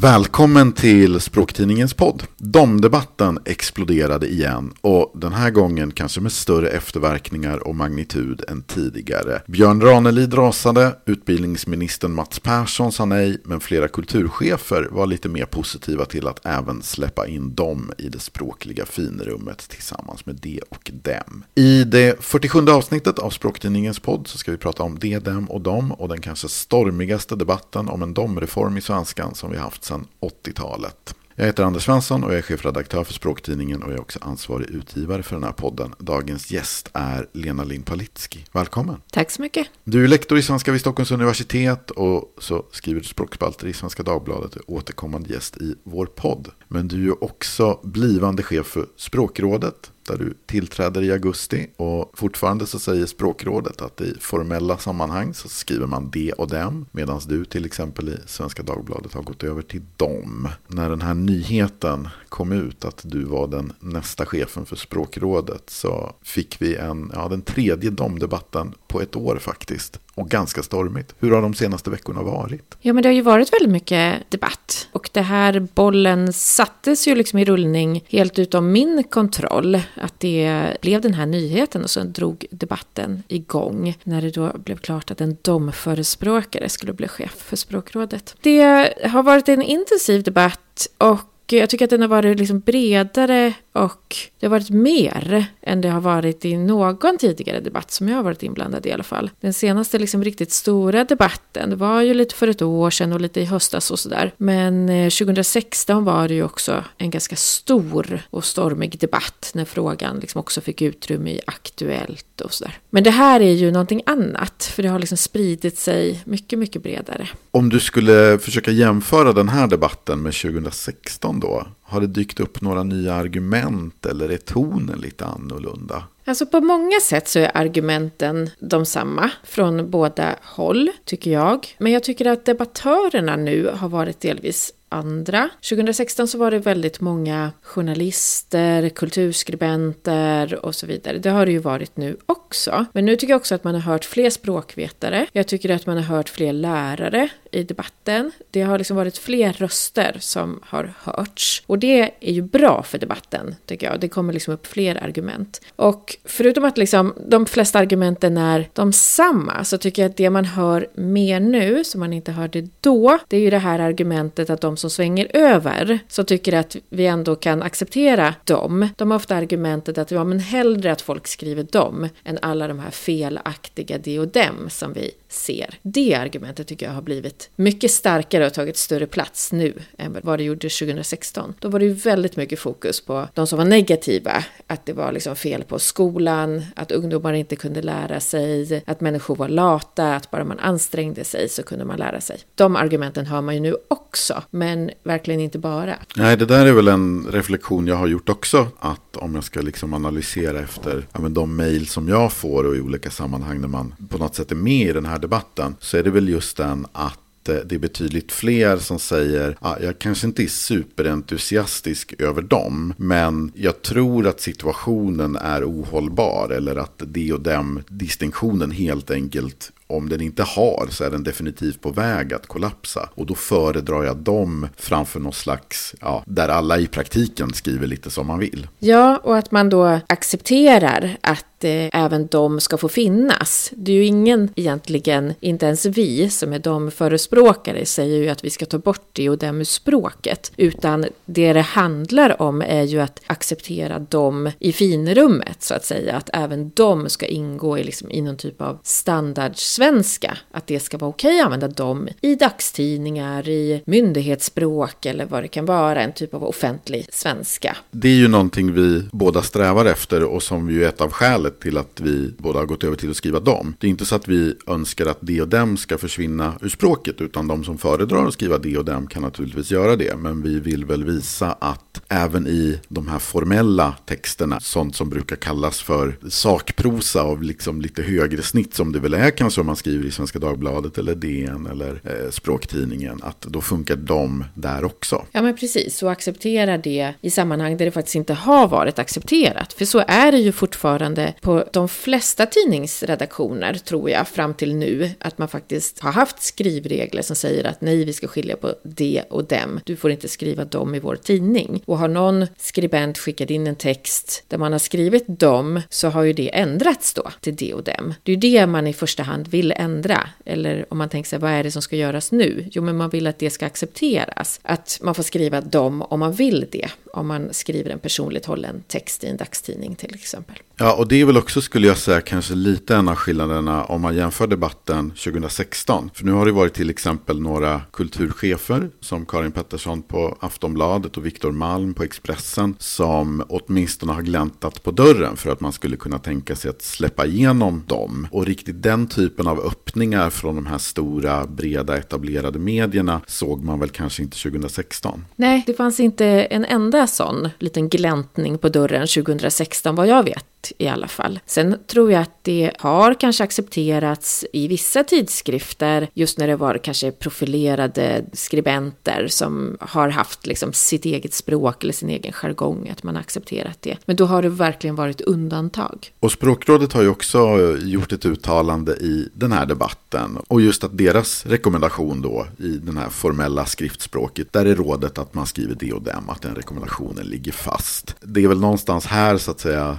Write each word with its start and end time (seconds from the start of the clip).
Välkommen 0.00 0.72
till 0.72 1.20
Språktidningens 1.20 1.94
podd. 1.94 2.22
Domdebatten 2.38 3.38
exploderade 3.44 4.28
igen 4.28 4.72
och 4.80 5.12
den 5.14 5.32
här 5.32 5.50
gången 5.50 5.90
kanske 5.90 6.20
med 6.20 6.32
större 6.32 6.68
efterverkningar 6.68 7.68
och 7.68 7.74
magnitud 7.74 8.44
än 8.48 8.62
tidigare. 8.62 9.42
Björn 9.46 9.80
Ranelid 9.80 10.34
rasade, 10.34 10.96
utbildningsministern 11.06 12.14
Mats 12.14 12.40
Persson 12.40 12.92
sa 12.92 13.04
nej, 13.04 13.40
men 13.44 13.60
flera 13.60 13.88
kulturchefer 13.88 14.88
var 14.90 15.06
lite 15.06 15.28
mer 15.28 15.44
positiva 15.44 16.04
till 16.04 16.28
att 16.28 16.46
även 16.46 16.82
släppa 16.82 17.26
in 17.26 17.54
dem 17.54 17.92
i 17.98 18.08
det 18.08 18.20
språkliga 18.20 18.86
finrummet 18.86 19.58
tillsammans 19.58 20.26
med 20.26 20.34
de 20.34 20.60
och 20.68 20.90
dem. 21.02 21.44
I 21.54 21.84
det 21.84 22.24
47 22.24 22.68
avsnittet 22.68 23.18
av 23.18 23.30
Språktidningens 23.30 23.98
podd 23.98 24.28
så 24.28 24.38
ska 24.38 24.50
vi 24.50 24.58
prata 24.58 24.82
om 24.82 24.98
det, 24.98 25.18
dem 25.18 25.50
och 25.50 25.60
dem 25.60 25.92
och 25.92 26.08
den 26.08 26.20
kanske 26.20 26.48
stormigaste 26.48 27.36
debatten 27.36 27.88
om 27.88 28.02
en 28.02 28.14
domreform 28.14 28.76
i 28.76 28.80
svenskan 28.80 29.34
som 29.34 29.50
vi 29.50 29.58
haft 29.58 29.85
sedan 29.86 30.06
80-talet. 30.20 31.14
Jag 31.38 31.46
heter 31.46 31.64
Anders 31.64 31.84
Svensson 31.84 32.24
och 32.24 32.30
jag 32.30 32.38
är 32.38 32.42
chefredaktör 32.42 33.04
för 33.04 33.12
Språktidningen 33.12 33.82
och 33.82 33.88
jag 33.88 33.96
är 33.96 34.00
också 34.00 34.18
ansvarig 34.22 34.70
utgivare 34.70 35.22
för 35.22 35.36
den 35.36 35.44
här 35.44 35.52
podden. 35.52 35.94
Dagens 35.98 36.50
gäst 36.50 36.90
är 36.92 37.28
Lena 37.32 37.64
Lind 37.64 37.86
Palitski. 37.86 38.44
Välkommen! 38.52 38.96
Tack 39.12 39.30
så 39.30 39.42
mycket! 39.42 39.66
Du 39.84 40.04
är 40.04 40.08
lektor 40.08 40.38
i 40.38 40.42
svenska 40.42 40.72
vid 40.72 40.80
Stockholms 40.80 41.10
universitet 41.10 41.90
och 41.90 42.34
så 42.38 42.64
skriver 42.70 43.00
du 43.00 43.06
språkspalter 43.06 43.66
i 43.66 43.72
Svenska 43.72 44.02
Dagbladet 44.02 44.56
och 44.56 44.74
återkommande 44.74 45.34
gäst 45.34 45.56
i 45.56 45.74
vår 45.84 46.06
podd. 46.06 46.48
Men 46.68 46.88
du 46.88 47.08
är 47.08 47.24
också 47.24 47.80
blivande 47.82 48.42
chef 48.42 48.66
för 48.66 48.86
Språkrådet 48.96 49.90
där 50.06 50.16
du 50.18 50.34
tillträder 50.46 51.02
i 51.02 51.12
augusti. 51.12 51.66
Och 51.76 52.12
fortfarande 52.14 52.66
så 52.66 52.78
säger 52.78 53.06
språkrådet 53.06 53.82
att 53.82 54.00
i 54.00 54.14
formella 54.20 54.78
sammanhang 54.78 55.34
så 55.34 55.48
skriver 55.48 55.86
man 55.86 56.10
de 56.10 56.32
och 56.32 56.48
dem. 56.48 56.86
Medan 56.92 57.20
du 57.26 57.44
till 57.44 57.64
exempel 57.64 58.08
i 58.08 58.16
Svenska 58.26 58.62
Dagbladet 58.62 59.12
har 59.12 59.22
gått 59.22 59.44
över 59.44 59.62
till 59.62 59.82
dem. 59.96 60.48
När 60.68 60.90
den 60.90 61.02
här 61.02 61.14
nyheten 61.14 62.08
kom 62.28 62.52
ut 62.52 62.84
att 62.84 63.00
du 63.04 63.24
var 63.24 63.46
den 63.46 63.72
nästa 63.80 64.26
chefen 64.26 64.66
för 64.66 64.76
språkrådet 64.76 65.70
så 65.70 66.14
fick 66.22 66.62
vi 66.62 66.76
en, 66.76 67.10
ja, 67.14 67.28
den 67.28 67.42
tredje 67.42 67.90
domdebatten 67.90 68.74
på 68.88 69.00
ett 69.00 69.16
år 69.16 69.38
faktiskt 69.38 70.00
och 70.16 70.28
ganska 70.28 70.62
stormigt. 70.62 71.14
Hur 71.18 71.30
har 71.30 71.42
de 71.42 71.54
senaste 71.54 71.90
veckorna 71.90 72.22
varit? 72.22 72.76
Ja, 72.80 72.92
men 72.92 73.02
det 73.02 73.08
har 73.08 73.14
ju 73.14 73.22
varit 73.22 73.52
väldigt 73.52 73.70
mycket 73.70 74.30
debatt. 74.30 74.88
Och 74.92 75.10
det 75.12 75.20
här 75.20 75.68
bollen 75.74 76.32
sattes 76.32 77.08
ju 77.08 77.14
liksom 77.14 77.38
i 77.38 77.44
rullning 77.44 78.04
helt 78.08 78.38
utom 78.38 78.72
min 78.72 79.04
kontroll. 79.04 79.80
Att 79.94 80.20
det 80.20 80.76
blev 80.80 81.00
den 81.00 81.14
här 81.14 81.26
nyheten 81.26 81.82
och 81.82 81.90
sen 81.90 82.12
drog 82.12 82.46
debatten 82.50 83.22
igång. 83.28 83.98
När 84.04 84.22
det 84.22 84.30
då 84.30 84.52
blev 84.58 84.76
klart 84.76 85.10
att 85.10 85.20
en 85.20 85.36
domförespråkare 85.42 86.68
skulle 86.68 86.92
bli 86.92 87.08
chef 87.08 87.34
för 87.34 87.56
språkrådet. 87.56 88.36
Det 88.40 88.62
har 89.08 89.22
varit 89.22 89.48
en 89.48 89.62
intensiv 89.62 90.22
debatt 90.22 90.86
och 90.98 91.20
jag 91.52 91.70
tycker 91.70 91.84
att 91.84 91.90
den 91.90 92.00
har 92.00 92.08
varit 92.08 92.38
liksom 92.38 92.60
bredare 92.60 93.52
och 93.72 94.16
det 94.40 94.46
har 94.46 94.50
varit 94.50 94.70
mer 94.70 95.46
än 95.62 95.80
det 95.80 95.88
har 95.88 96.00
varit 96.00 96.44
i 96.44 96.56
någon 96.56 97.18
tidigare 97.18 97.60
debatt 97.60 97.90
som 97.90 98.08
jag 98.08 98.16
har 98.16 98.22
varit 98.22 98.42
inblandad 98.42 98.86
i 98.86 98.88
i 98.88 98.92
alla 98.92 99.02
fall. 99.02 99.30
Den 99.40 99.52
senaste 99.52 99.98
liksom 99.98 100.24
riktigt 100.24 100.52
stora 100.52 101.04
debatten, 101.04 101.78
var 101.78 102.00
ju 102.00 102.14
lite 102.14 102.34
för 102.34 102.48
ett 102.48 102.62
år 102.62 102.90
sedan 102.90 103.12
och 103.12 103.20
lite 103.20 103.40
i 103.40 103.44
höstas 103.44 103.90
och 103.90 103.98
sådär. 103.98 104.32
Men 104.36 104.88
eh, 104.88 105.10
2016 105.10 106.04
var 106.04 106.28
det 106.28 106.34
ju 106.34 106.42
också 106.42 106.84
en 106.98 107.10
ganska 107.10 107.36
stor 107.36 108.22
och 108.30 108.44
stormig 108.44 108.98
debatt 108.98 109.50
när 109.54 109.64
frågan 109.64 110.18
liksom 110.18 110.38
också 110.38 110.60
fick 110.60 110.82
utrymme 110.82 111.30
i 111.30 111.40
Aktuellt 111.46 112.40
och 112.40 112.52
sådär. 112.52 112.78
Men 112.96 113.04
det 113.04 113.10
här 113.10 113.40
är 113.40 113.52
ju 113.52 113.70
någonting 113.70 114.02
annat, 114.06 114.70
för 114.74 114.82
det 114.82 114.88
har 114.88 114.98
liksom 114.98 115.18
spridit 115.18 115.78
sig 115.78 116.22
mycket, 116.24 116.58
mycket 116.58 116.82
bredare. 116.82 117.28
Om 117.50 117.68
du 117.68 117.80
skulle 117.80 118.38
försöka 118.38 118.70
jämföra 118.70 119.32
den 119.32 119.48
här 119.48 119.66
debatten 119.66 120.22
med 120.22 120.34
2016 120.34 121.40
då? 121.40 121.66
Har 121.88 122.00
det 122.00 122.06
dykt 122.06 122.40
upp 122.40 122.60
några 122.60 122.82
nya 122.82 123.14
argument 123.14 124.06
eller 124.06 124.28
är 124.28 124.36
tonen 124.36 124.98
lite 124.98 125.24
annorlunda? 125.24 126.04
Alltså 126.24 126.46
på 126.46 126.60
många 126.60 127.00
sätt 127.00 127.28
så 127.28 127.38
är 127.38 127.50
argumenten 127.54 128.50
de 128.58 128.86
samma 128.86 129.30
från 129.44 129.90
båda 129.90 130.36
håll, 130.42 130.90
tycker 131.04 131.30
jag. 131.30 131.76
Men 131.78 131.92
jag 131.92 132.02
tycker 132.02 132.26
att 132.26 132.44
debattörerna 132.44 133.36
nu 133.36 133.70
har 133.74 133.88
varit 133.88 134.20
delvis 134.20 134.72
andra. 134.88 135.48
2016 135.70 136.28
så 136.28 136.38
var 136.38 136.50
det 136.50 136.58
väldigt 136.58 137.00
många 137.00 137.52
journalister, 137.62 138.88
kulturskribenter 138.88 140.64
och 140.66 140.74
så 140.74 140.86
vidare. 140.86 141.18
Det 141.18 141.30
har 141.30 141.46
det 141.46 141.52
ju 141.52 141.58
varit 141.58 141.96
nu 141.96 142.16
också. 142.26 142.86
Men 142.92 143.04
nu 143.04 143.16
tycker 143.16 143.32
jag 143.32 143.40
också 143.40 143.54
att 143.54 143.64
man 143.64 143.74
har 143.74 143.80
hört 143.80 144.04
fler 144.04 144.30
språkvetare. 144.30 145.26
Jag 145.32 145.46
tycker 145.46 145.70
att 145.70 145.86
man 145.86 145.96
har 145.96 146.04
hört 146.04 146.28
fler 146.28 146.52
lärare 146.52 147.28
i 147.56 147.62
debatten. 147.62 148.32
Det 148.50 148.62
har 148.62 148.78
liksom 148.78 148.96
varit 148.96 149.18
fler 149.18 149.52
röster 149.52 150.16
som 150.20 150.60
har 150.62 150.94
hörts. 151.02 151.62
Och 151.66 151.78
det 151.78 152.12
är 152.20 152.32
ju 152.32 152.42
bra 152.42 152.82
för 152.82 152.98
debatten, 152.98 153.54
tycker 153.66 153.86
jag. 153.86 154.00
Det 154.00 154.08
kommer 154.08 154.32
liksom 154.32 154.54
upp 154.54 154.66
fler 154.66 155.04
argument. 155.04 155.60
Och 155.76 156.16
förutom 156.24 156.64
att 156.64 156.78
liksom 156.78 157.14
de 157.26 157.46
flesta 157.46 157.78
argumenten 157.78 158.36
är 158.36 158.68
de 158.72 158.92
samma, 158.92 159.64
så 159.64 159.78
tycker 159.78 160.02
jag 160.02 160.10
att 160.10 160.16
det 160.16 160.30
man 160.30 160.44
hör 160.44 160.88
mer 160.94 161.40
nu, 161.40 161.84
som 161.84 162.00
man 162.00 162.12
inte 162.12 162.32
hörde 162.32 162.68
då, 162.80 163.18
det 163.28 163.36
är 163.36 163.40
ju 163.40 163.50
det 163.50 163.58
här 163.58 163.78
argumentet 163.78 164.50
att 164.50 164.60
de 164.60 164.76
som 164.76 164.90
svänger 164.90 165.30
över, 165.34 165.98
så 166.08 166.24
tycker 166.24 166.52
att 166.54 166.76
vi 166.88 167.06
ändå 167.06 167.36
kan 167.36 167.62
acceptera 167.62 168.34
dem. 168.44 168.88
De 168.96 169.10
har 169.10 169.16
ofta 169.16 169.36
argumentet 169.36 169.98
att 169.98 170.10
ja, 170.10 170.24
men 170.24 170.38
hellre 170.38 170.92
att 170.92 171.02
folk 171.02 171.26
skriver 171.26 171.62
dem 171.62 172.08
än 172.24 172.38
alla 172.42 172.68
de 172.68 172.78
här 172.78 172.90
felaktiga 172.90 173.98
de 173.98 174.18
och 174.18 174.28
dem 174.28 174.70
som 174.70 174.92
vi 174.92 175.10
ser. 175.36 175.78
Det 175.82 176.14
argumentet 176.14 176.66
tycker 176.66 176.86
jag 176.86 176.92
har 176.92 177.02
blivit 177.02 177.50
mycket 177.56 177.90
starkare 177.90 178.46
och 178.46 178.54
tagit 178.54 178.76
större 178.76 179.06
plats 179.06 179.52
nu 179.52 179.74
än 179.98 180.16
vad 180.22 180.38
det 180.38 180.42
gjorde 180.44 180.68
2016. 180.68 181.54
Då 181.58 181.68
var 181.68 181.78
det 181.78 181.84
ju 181.84 181.92
väldigt 181.92 182.36
mycket 182.36 182.58
fokus 182.58 183.00
på 183.00 183.28
de 183.34 183.46
som 183.46 183.58
var 183.58 183.64
negativa, 183.64 184.44
att 184.66 184.86
det 184.86 184.92
var 184.92 185.12
liksom 185.12 185.36
fel 185.36 185.64
på 185.64 185.78
skolan, 185.78 186.64
att 186.76 186.92
ungdomar 186.92 187.32
inte 187.32 187.56
kunde 187.56 187.82
lära 187.82 188.20
sig, 188.20 188.82
att 188.86 189.00
människor 189.00 189.36
var 189.36 189.48
lata, 189.48 190.14
att 190.14 190.30
bara 190.30 190.44
man 190.44 190.58
ansträngde 190.58 191.24
sig 191.24 191.48
så 191.48 191.62
kunde 191.62 191.84
man 191.84 191.98
lära 191.98 192.20
sig. 192.20 192.38
De 192.54 192.76
argumenten 192.76 193.26
hör 193.26 193.40
man 193.40 193.54
ju 193.54 193.60
nu 193.60 193.76
också, 193.88 194.42
men 194.50 194.90
verkligen 195.02 195.40
inte 195.40 195.58
bara. 195.58 195.94
Nej, 196.16 196.36
det 196.36 196.46
där 196.46 196.66
är 196.66 196.72
väl 196.72 196.88
en 196.88 197.26
reflektion 197.30 197.86
jag 197.86 197.96
har 197.96 198.06
gjort 198.06 198.28
också, 198.28 198.68
att 198.78 199.16
om 199.16 199.34
jag 199.34 199.44
ska 199.44 199.60
liksom 199.60 199.94
analysera 199.94 200.60
efter 200.60 201.06
ja, 201.12 201.20
men 201.20 201.34
de 201.34 201.56
mejl 201.56 201.88
som 201.88 202.08
jag 202.08 202.32
får 202.32 202.64
och 202.64 202.76
i 202.76 202.80
olika 202.80 203.10
sammanhang 203.10 203.60
när 203.60 203.68
man 203.68 203.94
på 204.08 204.18
något 204.18 204.34
sätt 204.34 204.50
är 204.50 204.56
med 204.56 204.88
i 204.88 204.92
den 204.92 205.06
här 205.06 205.18
debatten, 205.26 205.76
så 205.80 205.96
är 205.96 206.02
det 206.02 206.10
väl 206.10 206.28
just 206.28 206.56
den 206.56 206.86
att 206.92 207.48
eh, 207.48 207.56
det 207.64 207.74
är 207.74 207.78
betydligt 207.78 208.32
fler 208.32 208.76
som 208.76 208.98
säger, 208.98 209.56
ah, 209.60 209.76
jag 209.82 209.98
kanske 209.98 210.26
inte 210.26 210.42
är 210.42 210.48
superentusiastisk 210.48 212.14
över 212.18 212.42
dem, 212.42 212.94
men 212.96 213.52
jag 213.54 213.82
tror 213.82 214.26
att 214.26 214.40
situationen 214.40 215.36
är 215.36 215.64
ohållbar 215.64 216.50
eller 216.50 216.76
att 216.76 217.02
det 217.06 217.32
och 217.32 217.40
dem 217.40 217.82
distinktionen 217.88 218.70
helt 218.70 219.10
enkelt 219.10 219.72
om 219.86 220.08
den 220.08 220.20
inte 220.20 220.42
har 220.42 220.88
så 220.90 221.04
är 221.04 221.10
den 221.10 221.22
definitivt 221.22 221.80
på 221.80 221.90
väg 221.90 222.34
att 222.34 222.46
kollapsa. 222.46 223.08
Och 223.14 223.26
då 223.26 223.34
föredrar 223.34 224.04
jag 224.04 224.16
dem 224.16 224.68
framför 224.76 225.20
någon 225.20 225.32
slags, 225.32 225.94
ja, 226.00 226.22
där 226.26 226.48
alla 226.48 226.78
i 226.78 226.86
praktiken 226.86 227.54
skriver 227.54 227.86
lite 227.86 228.10
som 228.10 228.26
man 228.26 228.38
vill. 228.38 228.68
Ja, 228.78 229.16
och 229.16 229.36
att 229.36 229.50
man 229.50 229.70
då 229.70 230.00
accepterar 230.06 231.16
att 231.20 231.64
eh, 231.64 231.88
även 231.92 232.26
de 232.26 232.60
ska 232.60 232.76
få 232.78 232.88
finnas. 232.88 233.70
Det 233.76 233.92
är 233.92 233.96
ju 233.96 234.04
ingen 234.04 234.48
egentligen, 234.56 235.34
inte 235.40 235.66
ens 235.66 235.86
vi 235.86 236.30
som 236.30 236.52
är 236.52 236.58
de 236.58 236.90
förespråkare, 236.90 237.86
säger 237.86 238.18
ju 238.22 238.28
att 238.28 238.44
vi 238.44 238.50
ska 238.50 238.66
ta 238.66 238.78
bort 238.78 239.08
det 239.12 239.28
och 239.28 239.38
dem 239.38 239.60
ur 239.60 239.64
språket. 239.64 240.52
Utan 240.56 241.06
det 241.24 241.52
det 241.52 241.60
handlar 241.60 242.42
om 242.42 242.62
är 242.62 242.82
ju 242.82 243.00
att 243.00 243.20
acceptera 243.26 243.98
dem 243.98 244.50
i 244.58 244.72
finrummet, 244.72 245.62
så 245.62 245.74
att 245.74 245.84
säga. 245.84 246.16
Att 246.16 246.30
även 246.32 246.70
de 246.74 247.08
ska 247.08 247.26
ingå 247.26 247.78
i, 247.78 247.84
liksom, 247.84 248.10
i 248.10 248.20
någon 248.20 248.36
typ 248.36 248.60
av 248.60 248.78
standards 248.82 249.75
svenska, 249.76 250.38
att 250.50 250.66
det 250.66 250.80
ska 250.80 250.98
vara 250.98 251.08
okej 251.08 251.40
att 251.40 251.44
använda 251.44 251.68
dem 251.68 252.08
i 252.20 252.34
dagstidningar, 252.34 253.48
i 253.48 253.82
myndighetsspråk 253.86 255.06
eller 255.06 255.26
vad 255.26 255.44
det 255.44 255.48
kan 255.48 255.64
vara, 255.64 256.02
en 256.02 256.12
typ 256.12 256.34
av 256.34 256.44
offentlig 256.44 257.06
svenska. 257.12 257.76
Det 257.90 258.08
är 258.08 258.14
ju 258.14 258.28
någonting 258.28 258.72
vi 258.72 259.02
båda 259.12 259.42
strävar 259.42 259.84
efter 259.84 260.24
och 260.24 260.42
som 260.42 260.70
ju 260.70 260.84
är 260.84 260.88
ett 260.88 261.00
av 261.00 261.10
skälet 261.10 261.60
till 261.60 261.78
att 261.78 262.00
vi 262.00 262.34
båda 262.38 262.58
har 262.58 262.66
gått 262.66 262.84
över 262.84 262.96
till 262.96 263.10
att 263.10 263.16
skriva 263.16 263.40
dem. 263.40 263.74
Det 263.78 263.86
är 263.86 263.90
inte 263.90 264.06
så 264.06 264.14
att 264.14 264.28
vi 264.28 264.54
önskar 264.66 265.06
att 265.06 265.18
det 265.20 265.40
och 265.40 265.48
dem 265.48 265.76
ska 265.76 265.98
försvinna 265.98 266.52
ur 266.60 266.68
språket, 266.68 267.20
utan 267.20 267.48
de 267.48 267.64
som 267.64 267.78
föredrar 267.78 268.26
att 268.26 268.32
skriva 268.32 268.58
det 268.58 268.78
och 268.78 268.84
dem 268.84 269.06
kan 269.06 269.22
naturligtvis 269.22 269.70
göra 269.70 269.96
det. 269.96 270.16
Men 270.16 270.42
vi 270.42 270.60
vill 270.60 270.84
väl 270.84 271.04
visa 271.04 271.52
att 271.52 272.02
även 272.08 272.46
i 272.46 272.78
de 272.88 273.08
här 273.08 273.18
formella 273.18 273.94
texterna, 274.06 274.60
sånt 274.60 274.96
som 274.96 275.10
brukar 275.10 275.36
kallas 275.36 275.80
för 275.80 276.18
sakprosa 276.28 277.22
av 277.22 277.42
liksom 277.42 277.80
lite 277.80 278.02
högre 278.02 278.42
snitt 278.42 278.74
som 278.74 278.92
det 278.92 279.00
väl 279.00 279.14
är 279.14 279.30
kanske 279.30 279.60
om 279.66 279.68
man 279.68 279.76
skriver 279.76 280.06
i 280.06 280.10
Svenska 280.10 280.38
Dagbladet 280.38 280.98
eller 280.98 281.14
DN 281.14 281.66
eller 281.66 282.00
eh, 282.04 282.30
Språktidningen, 282.30 283.20
att 283.22 283.40
då 283.40 283.60
funkar 283.60 283.96
de 283.96 284.44
där 284.54 284.84
också. 284.84 285.26
Ja, 285.32 285.42
men 285.42 285.56
precis. 285.56 286.02
Och 286.02 286.12
acceptera 286.12 286.78
det 286.78 287.14
i 287.20 287.30
sammanhang 287.30 287.76
där 287.76 287.84
det 287.84 287.90
faktiskt 287.90 288.14
inte 288.14 288.34
har 288.34 288.68
varit 288.68 288.98
accepterat. 288.98 289.72
För 289.72 289.84
så 289.84 290.04
är 290.08 290.32
det 290.32 290.38
ju 290.38 290.52
fortfarande 290.52 291.34
på 291.40 291.64
de 291.72 291.88
flesta 291.88 292.46
tidningsredaktioner, 292.46 293.74
tror 293.74 294.10
jag, 294.10 294.28
fram 294.28 294.54
till 294.54 294.76
nu, 294.76 295.10
att 295.18 295.38
man 295.38 295.48
faktiskt 295.48 296.00
har 296.00 296.12
haft 296.12 296.42
skrivregler 296.42 297.22
som 297.22 297.36
säger 297.36 297.64
att 297.64 297.80
nej, 297.80 298.04
vi 298.04 298.12
ska 298.12 298.28
skilja 298.28 298.56
på 298.56 298.74
det 298.82 299.22
och 299.30 299.44
dem. 299.44 299.80
Du 299.84 299.96
får 299.96 300.10
inte 300.10 300.28
skriva 300.28 300.64
dem 300.64 300.94
i 300.94 300.98
vår 300.98 301.16
tidning. 301.16 301.82
Och 301.86 301.98
har 301.98 302.08
någon 302.08 302.46
skribent 302.58 303.18
skickat 303.18 303.50
in 303.50 303.66
en 303.66 303.76
text 303.76 304.44
där 304.48 304.58
man 304.58 304.72
har 304.72 304.78
skrivit 304.78 305.24
dem, 305.26 305.80
så 305.90 306.08
har 306.08 306.22
ju 306.22 306.32
det 306.32 306.56
ändrats 306.56 307.14
då 307.14 307.30
till 307.40 307.56
det 307.56 307.74
och 307.74 307.84
dem. 307.84 308.14
Det 308.22 308.32
är 308.32 308.36
ju 308.36 308.40
det 308.40 308.66
man 308.66 308.86
i 308.86 308.92
första 308.92 309.22
hand 309.22 309.48
vill 309.48 309.55
vill 309.56 309.72
ändra. 309.76 310.28
Eller 310.44 310.86
om 310.88 310.98
man 310.98 311.08
tänker 311.08 311.28
sig, 311.28 311.38
vad 311.38 311.50
är 311.50 311.62
det 311.62 311.70
som 311.70 311.82
ska 311.82 311.96
göras 311.96 312.32
nu? 312.32 312.68
Jo, 312.70 312.82
men 312.82 312.96
man 312.96 313.10
vill 313.10 313.26
att 313.26 313.38
det 313.38 313.50
ska 313.50 313.66
accepteras. 313.66 314.60
Att 314.62 314.98
man 315.02 315.14
får 315.14 315.22
skriva 315.22 315.60
dem 315.60 316.02
om 316.02 316.20
man 316.20 316.32
vill 316.32 316.66
det. 316.72 316.88
Om 317.12 317.26
man 317.26 317.48
skriver 317.52 317.90
en 317.90 317.98
personligt 317.98 318.46
hållen 318.46 318.82
text 318.88 319.24
i 319.24 319.26
en 319.26 319.36
dagstidning 319.36 319.94
till 319.94 320.14
exempel. 320.14 320.56
Ja, 320.78 320.94
och 320.94 321.08
det 321.08 321.20
är 321.20 321.24
väl 321.24 321.36
också, 321.36 321.60
skulle 321.60 321.86
jag 321.86 321.96
säga, 321.96 322.20
kanske 322.20 322.54
lite 322.54 322.96
en 322.96 323.08
av 323.08 323.14
skillnaderna 323.14 323.84
om 323.84 324.00
man 324.00 324.16
jämför 324.16 324.46
debatten 324.46 325.10
2016. 325.10 326.10
För 326.14 326.24
nu 326.24 326.32
har 326.32 326.46
det 326.46 326.52
varit 326.52 326.74
till 326.74 326.90
exempel 326.90 327.40
några 327.40 327.82
kulturchefer, 327.92 328.90
som 329.00 329.26
Karin 329.26 329.52
Pettersson 329.52 330.02
på 330.02 330.36
Aftonbladet 330.40 331.16
och 331.16 331.26
Viktor 331.26 331.52
Malm 331.52 331.94
på 331.94 332.02
Expressen, 332.02 332.76
som 332.78 333.44
åtminstone 333.48 334.12
har 334.12 334.22
gläntat 334.22 334.82
på 334.82 334.90
dörren 334.90 335.36
för 335.36 335.50
att 335.50 335.60
man 335.60 335.72
skulle 335.72 335.96
kunna 335.96 336.18
tänka 336.18 336.56
sig 336.56 336.70
att 336.70 336.82
släppa 336.82 337.26
igenom 337.26 337.84
dem. 337.86 338.28
Och 338.30 338.46
riktigt 338.46 338.82
den 338.82 339.06
typen 339.06 339.45
av 339.46 339.60
öppningar 339.60 340.30
från 340.30 340.54
de 340.54 340.66
här 340.66 340.78
stora, 340.78 341.46
breda, 341.46 341.96
etablerade 341.96 342.58
medierna 342.58 343.20
såg 343.26 343.64
man 343.64 343.80
väl 343.80 343.88
kanske 343.88 344.22
inte 344.22 344.42
2016. 344.42 345.24
Nej, 345.36 345.62
det 345.66 345.74
fanns 345.74 346.00
inte 346.00 346.26
en 346.26 346.64
enda 346.64 347.06
sån 347.06 347.48
liten 347.58 347.88
gläntning 347.88 348.58
på 348.58 348.68
dörren 348.68 349.06
2016 349.06 349.94
vad 349.94 350.06
jag 350.06 350.22
vet 350.22 350.44
i 350.78 350.88
alla 350.88 351.08
fall. 351.08 351.40
Sen 351.46 351.76
tror 351.86 352.12
jag 352.12 352.22
att 352.22 352.38
det 352.42 352.70
har 352.78 353.14
kanske 353.14 353.44
accepterats 353.44 354.44
i 354.52 354.68
vissa 354.68 355.04
tidskrifter 355.04 356.08
just 356.14 356.38
när 356.38 356.46
det 356.46 356.56
var 356.56 356.78
kanske 356.78 357.12
profilerade 357.12 358.24
skribenter 358.32 359.26
som 359.28 359.76
har 359.80 360.08
haft 360.08 360.46
liksom 360.46 360.72
sitt 360.72 361.04
eget 361.04 361.34
språk 361.34 361.84
eller 361.84 361.92
sin 361.92 362.10
egen 362.10 362.32
jargong, 362.32 362.88
att 362.88 363.02
man 363.02 363.14
har 363.14 363.20
accepterat 363.20 363.82
det. 363.82 363.96
Men 364.04 364.16
då 364.16 364.24
har 364.24 364.42
det 364.42 364.48
verkligen 364.48 364.96
varit 364.96 365.20
undantag. 365.20 366.12
Och 366.20 366.32
Språkrådet 366.32 366.92
har 366.92 367.02
ju 367.02 367.08
också 367.08 367.38
gjort 367.82 368.12
ett 368.12 368.26
uttalande 368.26 368.92
i 368.92 369.28
den 369.34 369.52
här 369.52 369.66
debatten 369.66 370.38
och 370.48 370.60
just 370.60 370.84
att 370.84 370.98
deras 370.98 371.46
rekommendation 371.46 372.22
då 372.22 372.46
i 372.58 372.68
den 372.68 372.96
här 372.96 373.08
formella 373.08 373.66
skriftspråket, 373.66 374.52
där 374.52 374.66
är 374.66 374.74
rådet 374.74 375.18
att 375.18 375.34
man 375.34 375.46
skriver 375.46 375.74
det 375.74 375.92
och 375.92 376.02
dem, 376.02 376.30
att 376.30 376.42
den 376.42 376.54
rekommendationen 376.54 377.26
ligger 377.26 377.52
fast. 377.52 378.14
Det 378.20 378.44
är 378.44 378.48
väl 378.48 378.60
någonstans 378.60 379.06
här 379.06 379.38
så 379.38 379.50
att 379.50 379.60
säga 379.60 379.98